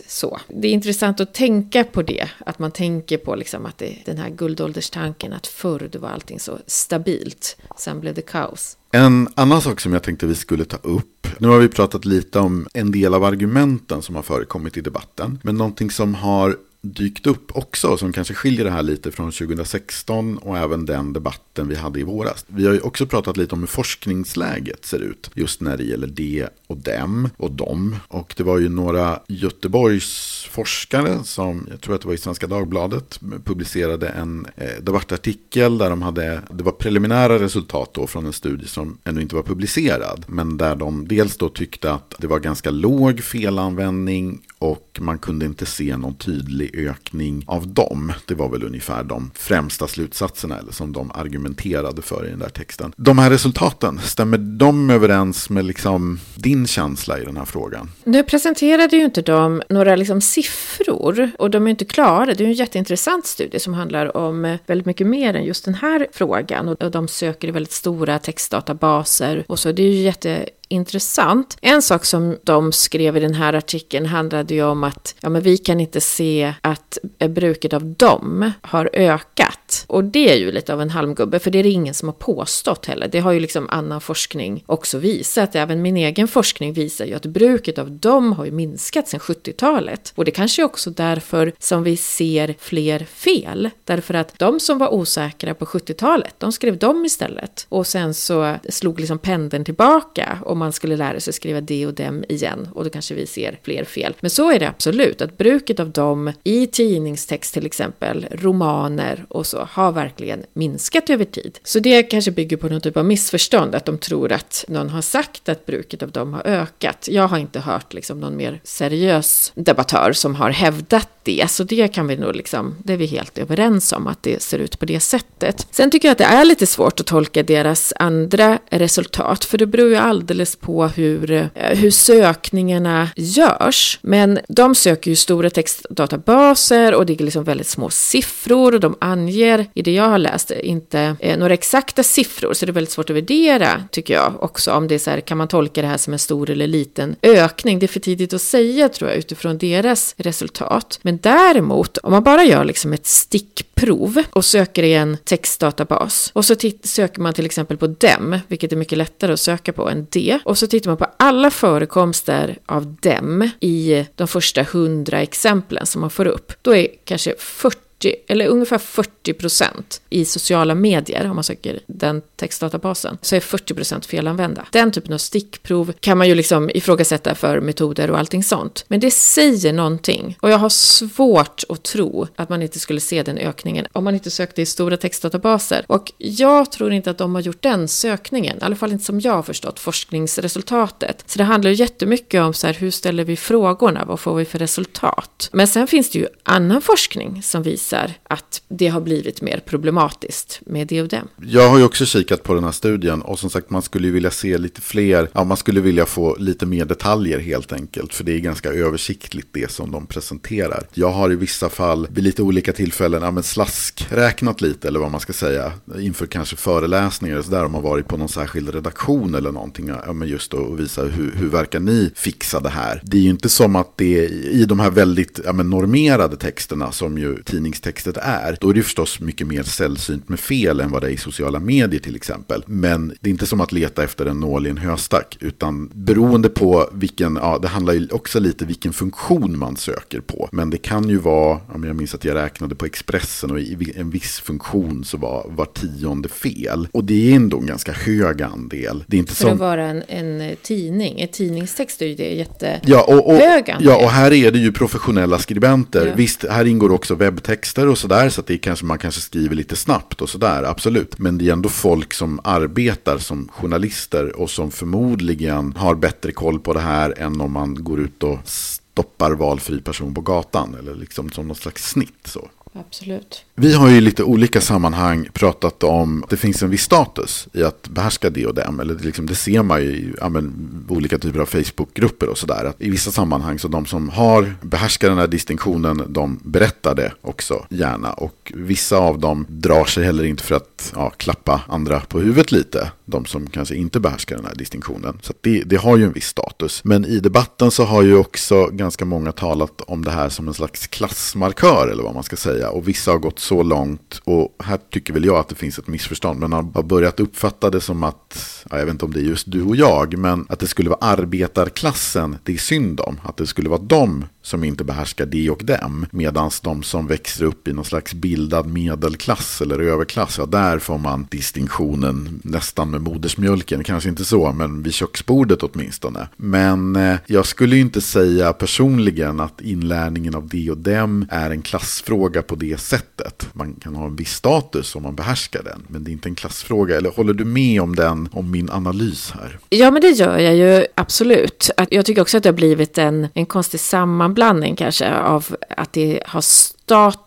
så. 0.08 0.40
Det 0.48 0.68
är 0.68 0.72
intressant 0.72 1.20
att 1.20 1.34
tänka 1.34 1.84
på 1.84 2.02
det, 2.02 2.30
att 2.46 2.60
man 2.60 2.72
tänker 2.72 3.18
på 3.18 3.36
liksom 3.36 3.66
att 3.66 3.78
det, 3.78 3.98
den 4.06 4.18
här 4.18 4.30
guldålderstanken 4.30 5.34
att 5.34 5.48
förr 5.48 5.90
var 6.00 6.10
allting 6.10 6.40
så 6.40 6.60
stabilt, 6.68 7.58
sen 7.78 8.00
blev 8.00 8.14
det 8.14 8.22
kaos. 8.22 8.78
En 8.92 9.28
annan 9.36 9.62
sak 9.62 9.80
som 9.80 9.94
jag 9.94 10.04
tänkte 10.04 10.26
vi 10.26 10.36
skulle 10.36 10.66
ta 10.66 10.78
upp. 10.78 11.28
Nu 11.38 11.48
har 11.48 11.60
vi 11.60 11.68
pratat 11.68 12.06
lite 12.06 12.40
om 12.40 12.68
en 12.74 12.92
del 12.92 13.14
av 13.14 13.24
argumenten 13.24 14.02
som 14.02 14.16
har 14.16 14.24
förekommit 14.24 14.78
i 14.78 14.82
debatten. 14.82 15.40
Men 15.44 15.58
någonting 15.58 15.92
som 15.92 16.16
har 16.16 16.58
dykt 16.94 17.28
upp 17.28 17.52
också 17.58 17.98
som 17.98 18.14
kanske 18.14 18.34
skiljer 18.34 18.66
det 18.66 18.72
här 18.72 18.84
lite 18.84 19.12
från 19.12 19.32
2016 19.32 20.38
och 20.38 20.58
även 20.58 20.86
den 20.86 21.14
debatten 21.14 21.68
vi 21.68 21.76
hade 21.76 22.00
i 22.00 22.04
våras. 22.04 22.46
Vi 22.48 22.66
har 22.66 22.74
ju 22.74 22.80
också 22.80 23.06
pratat 23.06 23.38
lite 23.38 23.56
om 23.56 23.60
hur 23.60 23.68
forskningsläget 23.68 24.86
ser 24.86 25.00
ut 25.00 25.32
just 25.34 25.62
när 25.62 25.78
det 25.78 25.84
gäller 25.84 26.08
det 26.08 26.50
och 26.68 26.78
dem 26.78 27.30
och 27.38 27.52
dem. 27.52 27.96
Och 28.08 28.34
det 28.38 28.44
var 28.44 28.60
ju 28.60 28.70
några 28.70 29.20
Göteborgs 29.28 30.48
forskare 30.52 31.24
som, 31.24 31.68
jag 31.72 31.82
tror 31.82 31.96
att 31.96 32.02
det 32.02 32.08
var 32.08 32.16
i 32.16 32.18
Svenska 32.18 32.48
Dagbladet, 32.48 33.20
publicerade 33.44 34.08
en 34.08 34.48
eh, 34.56 34.82
debattartikel 34.82 35.78
där 35.78 35.90
de 35.90 36.02
hade, 36.02 36.42
det 36.52 36.64
var 36.64 36.72
preliminära 36.72 37.40
resultat 37.40 37.94
då 37.94 38.08
från 38.08 38.26
en 38.26 38.34
studie 38.34 38.68
som 38.68 38.98
ännu 39.04 39.22
inte 39.22 39.36
var 39.36 39.44
publicerad. 39.44 40.26
Men 40.28 40.58
där 40.58 40.76
de 40.76 41.08
dels 41.08 41.38
då 41.38 41.50
tyckte 41.50 41.92
att 41.92 42.16
det 42.18 42.28
var 42.28 42.40
ganska 42.40 42.72
låg 42.72 43.24
felanvändning 43.24 44.42
och 44.60 45.00
man 45.02 45.18
kunde 45.18 45.46
inte 45.46 45.66
se 45.66 45.98
någon 45.98 46.16
tydlig 46.16 46.75
ökning 46.78 47.44
av 47.48 47.68
dem. 47.68 48.14
Det 48.28 48.34
var 48.34 48.50
väl 48.50 48.64
ungefär 48.64 49.04
de 49.04 49.32
främsta 49.36 49.88
slutsatserna 49.88 50.58
eller 50.58 50.72
som 50.72 50.94
de 50.94 51.12
argumenterade 51.12 52.02
för 52.02 52.28
i 52.28 52.30
den 52.30 52.40
där 52.40 52.50
texten. 52.50 52.94
De 52.98 53.18
här 53.18 53.30
resultaten, 53.30 54.00
stämmer 54.04 54.38
de 54.38 54.90
överens 54.90 55.50
med 55.50 55.66
liksom 55.66 56.20
din 56.36 56.68
känsla 56.68 57.20
i 57.20 57.26
den 57.26 57.38
här 57.38 57.46
frågan? 57.46 57.92
Nu 58.04 58.24
presenterade 58.24 58.98
ju 58.98 59.06
inte 59.06 59.22
de 59.22 59.62
några 59.70 59.96
liksom 59.96 60.22
siffror 60.22 61.32
och 61.40 61.50
de 61.50 61.68
är 61.68 61.72
inte 61.72 61.86
klara. 61.86 62.26
Det 62.26 62.44
är 62.44 62.48
en 62.48 62.54
jätteintressant 62.54 63.26
studie 63.26 63.60
som 63.60 63.74
handlar 63.74 64.18
om 64.18 64.58
väldigt 64.66 64.86
mycket 64.86 65.08
mer 65.08 65.34
än 65.34 65.44
just 65.44 65.66
den 65.66 65.74
här 65.74 66.08
frågan 66.12 66.68
och 66.68 66.92
de 66.92 67.08
söker 67.08 67.48
i 67.48 67.52
väldigt 67.52 67.72
stora 67.72 68.20
textdatabaser 68.20 69.44
och 69.48 69.60
så. 69.60 69.72
Det 69.72 69.84
är 69.84 69.92
ju 69.92 70.02
jätte 70.02 70.50
intressant. 70.68 71.58
En 71.62 71.82
sak 71.82 72.06
som 72.06 72.38
de 72.44 72.72
skrev 72.72 73.18
i 73.18 73.20
den 73.20 73.34
här 73.34 73.54
artikeln 73.54 74.06
handlade 74.06 74.54
ju 74.54 74.64
om 74.64 74.84
att 74.84 75.16
ja, 75.22 75.30
men 75.30 75.42
vi 75.42 75.58
kan 75.58 75.80
inte 75.80 76.02
se 76.02 76.54
att 76.62 76.98
bruket 77.30 77.74
av 77.74 77.86
dem 77.86 78.52
har 78.62 78.90
ökat. 78.94 79.55
Och 79.88 80.04
det 80.04 80.32
är 80.32 80.36
ju 80.36 80.52
lite 80.52 80.74
av 80.74 80.82
en 80.82 80.90
halmgubbe, 80.90 81.40
för 81.40 81.52
det 81.52 81.60
är 81.60 81.64
det 81.64 81.70
ingen 81.70 81.94
som 81.94 82.08
har 82.08 82.14
påstått 82.14 82.86
heller. 82.86 83.08
Det 83.08 83.20
har 83.20 83.32
ju 83.32 83.40
liksom 83.40 83.70
annan 83.70 84.02
forskning 84.02 84.64
också 84.66 84.98
visat. 84.98 85.56
Även 85.56 85.82
min 85.82 85.98
egen 85.98 86.28
forskning 86.28 86.74
visar 86.74 87.06
ju 87.06 87.14
att 87.14 87.26
bruket 87.26 87.78
av 87.78 87.92
dem 87.92 88.34
har 88.34 88.46
ju 88.46 88.52
minskat 88.52 89.08
sedan 89.08 89.20
70-talet. 89.20 90.14
Och 90.16 90.26
det 90.26 90.32
kanske 90.32 90.62
är 90.62 90.64
också 90.64 90.90
därför 90.90 91.54
som 91.60 91.84
vi 91.84 91.98
ser 91.98 92.56
fler 92.60 93.00
fel. 93.00 93.70
Därför 93.84 94.14
att 94.14 94.40
de 94.40 94.60
som 94.60 94.78
var 94.78 94.94
osäkra 94.94 95.54
på 95.54 95.66
70-talet, 95.66 96.36
de 96.38 96.52
skrev 96.52 96.78
dem 96.78 97.06
istället. 97.06 97.66
Och 97.70 97.88
sen 97.88 98.14
så 98.14 98.56
slog 98.70 99.00
liksom 99.00 99.20
pendeln 99.20 99.66
tillbaka 99.66 100.40
Och 100.42 100.58
man 100.58 100.74
skulle 100.74 100.96
lära 100.96 101.20
sig 101.20 101.34
skriva 101.34 101.62
det 101.62 101.88
och 101.88 101.94
dem 101.94 102.24
igen 102.30 102.70
och 102.74 102.84
då 102.84 102.90
kanske 102.90 103.14
vi 103.14 103.28
ser 103.28 103.60
fler 103.64 103.84
fel. 103.84 104.14
Men 104.20 104.30
så 104.30 104.52
är 104.52 104.60
det 104.60 104.70
absolut, 104.70 105.22
att 105.22 105.38
bruket 105.38 105.80
av 105.80 105.90
dem 105.90 106.32
i 106.44 106.68
tidningstext 106.68 107.54
till 107.54 107.66
exempel, 107.66 108.28
romaner 108.32 109.26
och 109.30 109.46
så, 109.46 109.68
har 109.76 109.92
verkligen 109.92 110.46
minskat 110.54 111.10
över 111.10 111.26
tid. 111.26 111.60
Så 111.64 111.80
det 111.80 112.04
kanske 112.04 112.32
bygger 112.32 112.58
på 112.58 112.70
någon 112.70 112.82
typ 112.82 112.98
av 112.98 113.06
missförstånd, 113.06 113.76
att 113.76 113.86
de 113.86 113.98
tror 113.98 114.32
att 114.32 114.66
någon 114.68 114.90
har 114.90 115.02
sagt 115.02 115.50
att 115.50 115.66
bruket 115.66 116.04
av 116.04 116.12
dem 116.12 116.34
har 116.34 116.42
ökat. 116.48 117.08
Jag 117.12 117.28
har 117.28 117.38
inte 117.38 117.60
hört 117.60 117.94
liksom 117.94 118.20
någon 118.20 118.38
mer 118.38 118.62
seriös 118.64 119.52
debattör 119.56 120.14
som 120.14 120.36
har 120.36 120.50
hävdat 120.50 121.10
det, 121.26 121.52
så 121.52 121.64
det 121.64 121.88
kan 121.88 122.08
vi 122.08 122.18
nog 122.18 122.36
liksom, 122.36 122.76
det 122.84 122.94
är 122.94 122.98
vi 122.98 123.06
helt 123.06 123.38
överens 123.38 123.94
om 123.94 124.08
att 124.08 124.24
det 124.24 124.42
ser 124.42 124.60
ut 124.60 124.80
på 124.80 124.86
det 124.86 125.00
sättet. 125.00 125.68
Sen 125.72 125.92
tycker 125.92 126.08
jag 126.08 126.12
att 126.12 126.18
det 126.18 126.24
är 126.24 126.46
lite 126.46 126.66
svårt 126.66 127.00
att 127.00 127.06
tolka 127.06 127.44
deras 127.44 127.94
andra 128.00 128.60
resultat, 128.70 129.46
för 129.46 129.58
det 129.58 129.66
beror 129.66 129.90
ju 129.90 129.96
alldeles 129.96 130.56
på 130.56 130.88
hur, 130.88 131.32
eh, 131.32 131.50
hur 131.54 131.92
sökningarna 131.92 133.10
görs. 133.16 134.00
Men 134.02 134.40
de 134.48 134.76
söker 134.76 135.10
ju 135.10 135.16
stora 135.16 135.50
textdatabaser 135.50 136.94
och 136.94 137.06
det 137.06 137.14
är 137.14 137.24
liksom 137.24 137.44
väldigt 137.44 137.68
små 137.68 137.90
siffror 137.90 138.74
och 138.74 138.80
de 138.80 138.96
anger 139.02 139.66
i 139.74 139.82
det 139.82 139.92
jag 139.92 140.10
har 140.10 140.18
läst 140.18 140.52
inte 140.52 141.16
eh, 141.20 141.38
några 141.38 141.54
exakta 141.54 142.04
siffror 142.04 142.54
så 142.54 142.66
det 142.66 142.72
är 142.72 142.74
väldigt 142.74 142.94
svårt 142.94 143.10
att 143.10 143.16
värdera 143.16 143.84
tycker 143.92 144.14
jag 144.14 144.44
också 144.44 144.72
om 144.72 144.88
det 144.88 144.96
är 144.96 145.00
så 145.00 145.10
här 145.10 145.22
kan 145.22 145.38
man 145.38 145.48
tolka 145.48 145.82
det 145.82 145.88
här 145.88 145.98
som 145.98 146.14
en 146.14 146.20
stor 146.20 146.50
eller 146.50 146.68
liten 146.68 147.16
ökning. 147.22 147.80
Det 147.80 147.86
är 147.86 147.88
för 147.88 148.00
tidigt 148.00 148.34
att 148.34 148.42
säga 148.42 148.90
tror 148.90 149.10
jag 149.10 149.20
utifrån 149.20 149.58
deras 149.58 150.16
resultat. 150.18 151.00
Men 151.02 151.15
men 151.16 151.22
däremot 151.22 151.98
om 151.98 152.12
man 152.12 152.24
bara 152.24 152.44
gör 152.44 152.64
liksom 152.66 152.94
ett 152.94 153.06
stickprov 153.06 154.24
och 154.34 154.46
söker 154.46 154.84
i 154.84 154.94
en 154.94 155.18
textdatabas 155.24 156.32
och 156.34 156.46
så 156.46 156.56
söker 156.84 157.22
man 157.22 157.34
till 157.34 157.46
exempel 157.46 157.78
på 157.78 157.88
dem, 157.88 158.40
vilket 158.48 158.72
är 158.72 158.76
mycket 158.76 158.98
lättare 158.98 159.34
att 159.34 159.40
söka 159.40 159.74
på 159.74 159.90
än 159.90 160.08
det. 160.12 160.40
och 160.46 160.58
så 160.58 160.68
tittar 160.68 160.90
man 160.90 160.98
på 160.98 161.08
alla 161.18 161.52
förekomster 161.52 162.58
av 162.66 162.96
dem 163.02 163.50
i 163.60 164.06
de 164.16 164.28
första 164.28 164.64
hundra 164.64 165.22
exemplen 165.22 165.86
som 165.86 166.02
man 166.02 166.10
får 166.10 166.28
upp. 166.28 166.54
Då 166.62 166.76
är 166.76 166.88
kanske 167.06 167.36
40 167.40 167.85
40, 168.02 168.16
eller 168.28 168.48
ungefär 168.48 168.78
40 168.78 169.34
procent 169.34 170.02
i 170.10 170.26
sociala 170.26 170.76
medier, 170.76 171.30
om 171.30 171.36
man 171.36 171.44
söker 171.44 171.80
den 171.88 172.22
textdatabasen, 172.36 173.18
så 173.22 173.36
är 173.36 173.40
40 173.40 173.74
procent 173.74 174.06
felanvända. 174.06 174.66
Den 174.72 174.92
typen 174.92 175.14
av 175.14 175.18
stickprov 175.18 175.94
kan 176.00 176.18
man 176.18 176.28
ju 176.28 176.36
liksom 176.36 176.72
ifrågasätta 176.74 177.36
för 177.36 177.62
metoder 177.62 178.12
och 178.12 178.20
allting 178.20 178.44
sånt. 178.44 178.86
Men 178.88 179.00
det 179.00 179.12
säger 179.12 179.74
någonting. 179.74 180.38
Och 180.42 180.50
jag 180.50 180.58
har 180.58 180.70
svårt 180.70 181.64
att 181.70 181.84
tro 181.84 182.28
att 182.36 182.50
man 182.50 182.62
inte 182.62 182.80
skulle 182.80 183.00
se 183.00 183.24
den 183.24 183.38
ökningen 183.38 183.88
om 183.92 184.04
man 184.04 184.14
inte 184.14 184.32
sökte 184.32 184.62
i 184.62 184.66
stora 184.66 184.98
textdatabaser. 184.98 185.86
Och 185.88 186.12
jag 186.18 186.72
tror 186.72 186.94
inte 186.94 187.12
att 187.12 187.18
de 187.18 187.36
har 187.36 187.42
gjort 187.42 187.62
den 187.62 187.88
sökningen, 187.88 188.58
i 188.58 188.62
alla 188.62 188.76
fall 188.76 188.92
inte 188.92 189.06
som 189.06 189.20
jag 189.20 189.34
har 189.34 189.44
förstått 189.44 189.80
forskningsresultatet. 189.80 191.24
Så 191.26 191.38
det 191.38 191.44
handlar 191.44 191.72
ju 191.72 191.78
jättemycket 191.78 192.42
om 192.42 192.54
så 192.54 192.68
här, 192.68 192.74
hur 192.74 192.92
ställer 192.92 193.24
vi 193.24 193.36
frågorna, 193.36 194.06
vad 194.06 194.20
får 194.20 194.36
vi 194.36 194.46
för 194.46 194.60
resultat? 194.60 195.50
Men 195.52 195.68
sen 195.68 195.88
finns 195.88 196.10
det 196.10 196.20
ju 196.20 196.28
annan 196.44 196.82
forskning 196.82 197.44
som 197.44 197.64
visar 197.64 197.95
visar 197.96 198.14
att 198.24 198.62
det 198.68 198.88
har 198.88 199.02
blivit 199.02 199.42
mer 199.42 199.60
problematiskt 199.66 200.62
med 200.66 200.88
det 200.88 201.02
och 201.02 201.08
dem. 201.08 201.28
Jag 201.42 201.70
har 201.70 201.78
ju 201.78 201.84
också 201.84 202.06
kikat 202.06 202.44
på 202.44 202.54
den 202.54 202.64
här 202.64 202.72
studien 202.72 203.22
och 203.22 203.40
som 203.40 203.50
sagt 203.50 203.70
man 203.70 203.82
skulle 203.82 204.08
ju 204.08 204.14
vilja 204.14 204.32
se 204.32 204.58
lite 204.58 204.82
fler, 204.82 205.30
ja 205.34 205.44
man 205.44 205.58
skulle 205.58 205.82
vilja 205.82 206.06
få 206.06 206.36
lite 206.40 206.66
mer 206.66 206.86
detaljer 206.86 207.40
helt 207.40 207.74
enkelt. 207.74 208.14
För 208.14 208.24
det 208.24 208.34
är 208.34 208.40
ganska 208.40 208.70
översiktligt 208.70 209.48
det 209.52 209.72
som 209.72 209.92
de 209.92 210.08
presenterar. 210.08 210.88
Jag 210.94 211.12
har 211.12 211.32
i 211.32 211.36
vissa 211.36 211.70
fall 211.70 212.08
vid 212.12 212.24
lite 212.24 212.42
olika 212.42 212.74
tillfällen, 212.74 213.22
ja 213.22 213.32
men 213.32 213.44
slaskräknat 213.44 214.62
lite 214.62 214.88
eller 214.88 215.00
vad 215.00 215.12
man 215.12 215.20
ska 215.20 215.34
säga. 215.34 215.72
Inför 216.00 216.26
kanske 216.26 216.56
föreläsningar 216.56 217.42
så 217.42 217.52
där 217.52 217.66
om 217.66 217.72
man 217.72 217.84
varit 217.84 218.08
på 218.08 218.18
någon 218.18 218.30
särskild 218.30 218.70
redaktion 218.70 219.36
eller 219.36 219.52
någonting. 219.52 219.92
Ja 220.06 220.14
men 220.14 220.28
just 220.28 220.52
då 220.52 220.58
och 220.58 220.80
visa 220.80 221.04
hur, 221.04 221.32
hur 221.32 221.50
verkar 221.50 221.80
ni 221.80 222.12
fixa 222.16 222.60
det 222.60 222.70
här. 222.70 223.02
Det 223.04 223.18
är 223.18 223.22
ju 223.22 223.30
inte 223.30 223.50
som 223.50 223.76
att 223.76 223.98
det 223.98 224.26
i 224.52 224.66
de 224.66 224.80
här 224.80 224.92
väldigt 224.92 225.40
ja, 225.46 225.54
men 225.54 225.70
normerade 225.70 226.38
texterna 226.38 226.92
som 226.92 227.18
ju 227.18 227.36
tidningstextet 227.82 228.18
är. 228.18 228.58
Då 228.62 228.70
är 228.70 228.74
det 228.74 228.84
förstås 228.84 229.20
mycket 229.20 229.48
mer 229.48 229.64
sällsynt 229.64 230.30
med 230.30 230.40
fel 230.40 230.80
än 230.80 230.92
vad 230.92 231.02
det 231.02 231.08
är 231.08 231.12
i 231.12 231.18
sociala 231.18 231.60
medier 231.60 232.00
till 232.00 232.16
exempel. 232.16 232.64
Men 232.68 233.14
det 233.22 233.30
är 233.30 233.32
inte 233.32 233.46
som 233.46 233.62
att 233.62 233.72
leta 233.72 234.04
efter 234.04 234.26
en 234.26 234.40
nål 234.40 234.68
i 234.68 234.70
en 234.70 234.78
höstack. 234.78 235.38
Utan 235.40 235.92
beroende 235.94 236.50
på 236.50 236.90
vilken, 236.94 237.36
ja 237.42 237.60
det 237.62 237.68
handlar 237.68 237.94
ju 237.94 238.08
också 238.12 238.40
lite 238.40 238.66
vilken 238.66 238.94
funktion 238.94 239.60
man 239.60 239.78
söker 239.78 240.20
på. 240.20 240.50
Men 240.52 240.70
det 240.70 240.78
kan 240.78 241.10
ju 241.10 241.18
vara, 241.18 241.60
jag 241.74 241.96
minns 241.96 242.16
att 242.16 242.26
jag 242.26 242.36
räknade 242.36 242.76
på 242.76 242.86
Expressen 242.86 243.52
och 243.52 243.60
i 243.60 243.94
en 243.96 244.10
viss 244.10 244.40
funktion 244.40 245.04
så 245.06 245.18
var 245.18 245.46
var 245.50 245.66
tionde 245.66 246.30
fel. 246.30 246.88
Och 246.92 247.04
det 247.04 247.32
är 247.32 247.36
ändå 247.36 247.58
en 247.60 247.66
ganska 247.66 247.92
hög 247.92 248.42
andel. 248.42 249.04
Det 249.08 249.18
är 249.18 249.20
inte 249.20 249.36
För 249.36 249.44
som... 249.44 249.54
att 249.54 249.60
vara 249.60 249.86
en, 249.86 250.04
en 250.08 250.56
tidning, 250.62 251.22
en 251.22 251.28
tidningstext 251.28 252.02
är 252.02 252.06
ju 252.06 252.16
det 252.16 252.34
jättehög 252.34 252.80
Ja 252.86 253.04
och, 253.04 253.30
och, 253.30 253.42
andel. 253.42 253.76
ja, 253.80 253.96
och 254.04 254.10
här 254.10 254.34
är 254.34 254.52
det 254.52 254.60
ju 254.60 254.72
professionella 254.72 255.40
skribenter. 255.40 256.08
Ja. 256.08 256.14
Visst, 256.16 256.46
här 256.50 256.66
ingår 256.66 256.92
också 256.92 257.16
webbtexter 257.16 257.65
och 257.74 257.98
sådär. 257.98 258.30
Så 258.30 258.42
att 258.42 258.48
det 258.48 258.54
är 258.54 258.58
kanske, 258.58 258.86
man 258.86 258.98
kanske 258.98 259.22
skriver 259.22 259.56
lite 259.56 259.76
snabbt 259.76 260.22
och 260.22 260.30
sådär, 260.30 260.64
absolut. 260.64 261.20
Men 261.20 261.38
det 261.38 261.48
är 261.50 261.54
ändå 261.54 261.70
folk 261.70 262.14
som 262.14 262.40
arbetar 262.44 263.18
som 263.18 263.50
journalister 263.54 264.36
och 264.36 264.50
som 264.50 264.72
förmodligen 264.72 265.74
har 265.76 265.96
bättre 265.96 266.32
koll 266.32 266.60
på 266.60 266.74
det 266.74 266.80
här 266.80 267.20
än 267.20 267.42
om 267.42 267.52
man 267.52 267.84
går 267.84 268.00
ut 268.00 268.24
och 268.24 268.40
stoppar 268.44 269.32
valfri 269.32 269.82
person 269.82 270.14
på 270.14 270.22
gatan. 270.22 270.76
Eller 270.80 270.96
liksom 270.96 271.32
som 271.32 271.48
något 271.48 271.58
slags 271.58 271.90
snitt 271.90 272.28
så. 272.28 272.50
Absolut. 272.74 273.45
Vi 273.58 273.74
har 273.74 273.90
ju 273.90 273.98
i 273.98 274.02
lite 274.02 274.24
olika 274.24 274.62
sammanhang 274.62 275.30
pratat 275.34 275.84
om 275.84 276.24
att 276.24 276.30
det 276.30 276.38
finns 276.38 276.64
en 276.64 276.70
viss 276.70 276.82
status 276.82 277.48
i 277.54 277.64
att 277.64 277.88
behärska 277.88 278.30
det 278.30 278.46
och 278.46 278.54
dem. 278.54 278.80
Eller 278.80 278.94
det, 278.96 279.04
liksom, 279.04 279.26
det 279.26 279.36
ser 279.36 279.64
man 279.64 279.82
ju 279.82 279.88
i 279.88 280.14
ja, 280.20 280.30
men, 280.30 280.86
olika 280.90 281.18
typer 281.18 281.40
av 281.40 281.46
Facebookgrupper 281.46 282.30
och 282.30 282.38
sådär. 282.38 282.74
I 282.80 282.90
vissa 282.90 283.12
sammanhang 283.12 283.60
så 283.60 283.68
de 283.68 283.86
som 283.86 284.10
har 284.10 284.56
behärskat 284.62 285.10
den 285.10 285.18
här 285.18 285.28
distinktionen, 285.28 286.04
de 286.08 286.40
berättar 286.44 286.96
det 286.96 287.14
också 287.22 287.66
gärna. 287.70 288.14
Och 288.14 288.52
vissa 288.56 288.98
av 288.98 289.20
dem 289.20 289.46
drar 289.50 289.86
sig 289.86 290.04
heller 290.04 290.24
inte 290.24 290.44
för 290.44 290.56
att 290.56 290.94
ja, 290.96 291.10
klappa 291.10 291.62
andra 291.68 292.00
på 292.00 292.20
huvudet 292.20 292.52
lite. 292.52 292.92
De 293.06 293.26
som 293.26 293.48
kanske 293.48 293.76
inte 293.76 294.00
behärskar 294.00 294.36
den 294.36 294.46
här 294.46 294.56
distinktionen. 294.56 295.18
Så 295.22 295.34
det, 295.42 295.64
det 295.64 295.76
har 295.76 295.98
ju 295.98 296.04
en 296.04 296.14
viss 296.14 296.28
status. 296.28 296.82
Men 296.84 297.06
i 297.06 297.20
debatten 297.20 297.72
så 297.72 297.84
har 297.84 298.02
ju 298.02 298.16
också 298.18 298.66
ganska 298.66 299.06
många 299.06 299.32
talat 299.32 299.82
om 299.82 300.04
det 300.04 300.12
här 300.12 300.30
som 300.30 300.48
en 300.48 300.54
slags 300.54 300.88
klassmarkör 300.88 301.88
eller 301.88 302.04
vad 302.04 302.14
man 302.14 302.24
ska 302.24 302.36
säga. 302.36 302.70
Och 302.70 302.88
vissa 302.88 303.12
har 303.12 303.20
gått 303.20 303.40
så 303.46 303.64
långt, 303.64 304.22
och 304.24 304.56
här 304.64 304.80
tycker 304.90 305.14
väl 305.14 305.26
jag 305.26 305.38
att 305.38 305.50
det 305.50 305.56
finns 305.56 305.80
ett 305.80 305.88
missförstånd, 305.88 306.40
men 306.40 306.54
har 306.54 306.84
börjat 306.84 307.20
uppfatta 307.20 307.70
det 307.70 307.82
som 307.82 308.04
att, 308.04 308.66
ja, 308.70 308.78
jag 308.78 308.86
vet 308.86 308.92
inte 308.92 309.06
om 309.06 309.14
det 309.14 309.20
är 309.20 309.24
just 309.24 309.52
du 309.52 309.62
och 309.62 309.76
jag, 309.76 310.18
men 310.18 310.46
att 310.50 310.60
det 310.60 310.68
skulle 310.68 310.90
vara 310.90 311.00
arbetarklassen 311.02 312.38
det 312.44 312.54
är 312.54 312.58
synd 312.58 313.00
om. 313.00 313.20
Att 313.24 313.38
det 313.38 313.48
skulle 313.48 313.70
vara 313.70 313.82
de 313.82 314.26
som 314.42 314.64
inte 314.64 314.84
behärskar 314.84 315.26
det 315.26 315.50
och 315.50 315.66
dem. 315.66 316.06
Medan 316.12 316.52
de 316.64 316.84
som 316.84 317.08
växer 317.08 317.46
upp 317.46 317.68
i 317.68 317.74
någon 317.74 317.86
slags 317.86 318.14
bildad 318.14 318.68
medelklass 318.68 319.62
eller 319.62 319.80
överklass, 319.80 320.38
ja 320.38 320.46
där 320.46 320.80
får 320.80 320.98
man 320.98 321.28
distinktionen 321.32 322.42
nästan 322.44 322.92
med 322.92 323.02
modersmjölken. 323.02 323.84
Kanske 323.84 324.10
inte 324.10 324.26
så, 324.26 324.52
men 324.52 324.84
vid 324.84 324.94
köksbordet 324.94 325.64
åtminstone. 325.64 326.28
Men 326.38 326.96
eh, 326.96 327.18
jag 327.26 327.46
skulle 327.46 327.78
inte 327.78 328.02
säga 328.02 328.54
personligen 328.54 329.40
att 329.40 329.62
inlärningen 329.62 330.36
av 330.36 330.48
det 330.48 330.72
och 330.72 330.78
dem 330.78 331.26
är 331.30 331.50
en 331.50 331.62
klassfråga 331.62 332.42
på 332.42 332.56
det 332.56 332.80
sättet. 332.80 333.35
Man 333.54 333.76
kan 333.76 333.96
ha 333.96 334.06
en 334.06 334.16
viss 334.16 334.34
status 334.34 334.96
om 334.96 335.04
man 335.04 335.16
behärskar 335.16 335.64
den, 335.64 335.86
men 335.88 336.04
det 336.04 336.12
är 336.12 336.14
inte 336.14 336.30
en 336.30 336.36
klassfråga. 336.36 336.98
Eller 336.98 337.10
håller 337.10 337.34
du 337.34 337.46
med 337.46 337.82
om 337.82 337.96
den, 337.96 338.30
om 338.32 338.52
min 338.52 338.70
analys 338.70 339.32
här? 339.32 339.60
Ja, 339.70 339.92
men 339.92 340.02
det 340.02 340.10
gör 340.10 340.38
jag 340.38 340.56
ju 340.56 340.86
absolut. 340.96 341.70
Att 341.78 341.92
jag 341.92 342.06
tycker 342.06 342.22
också 342.22 342.38
att 342.38 342.44
det 342.44 342.50
har 342.50 342.54
blivit 342.54 342.98
en, 342.98 343.28
en 343.34 343.46
konstig 343.46 343.80
sammanblandning 343.80 344.76
kanske 344.76 345.14
av 345.14 345.56
att 345.70 345.94
det 345.94 346.22
har 346.26 346.42
status 346.42 347.25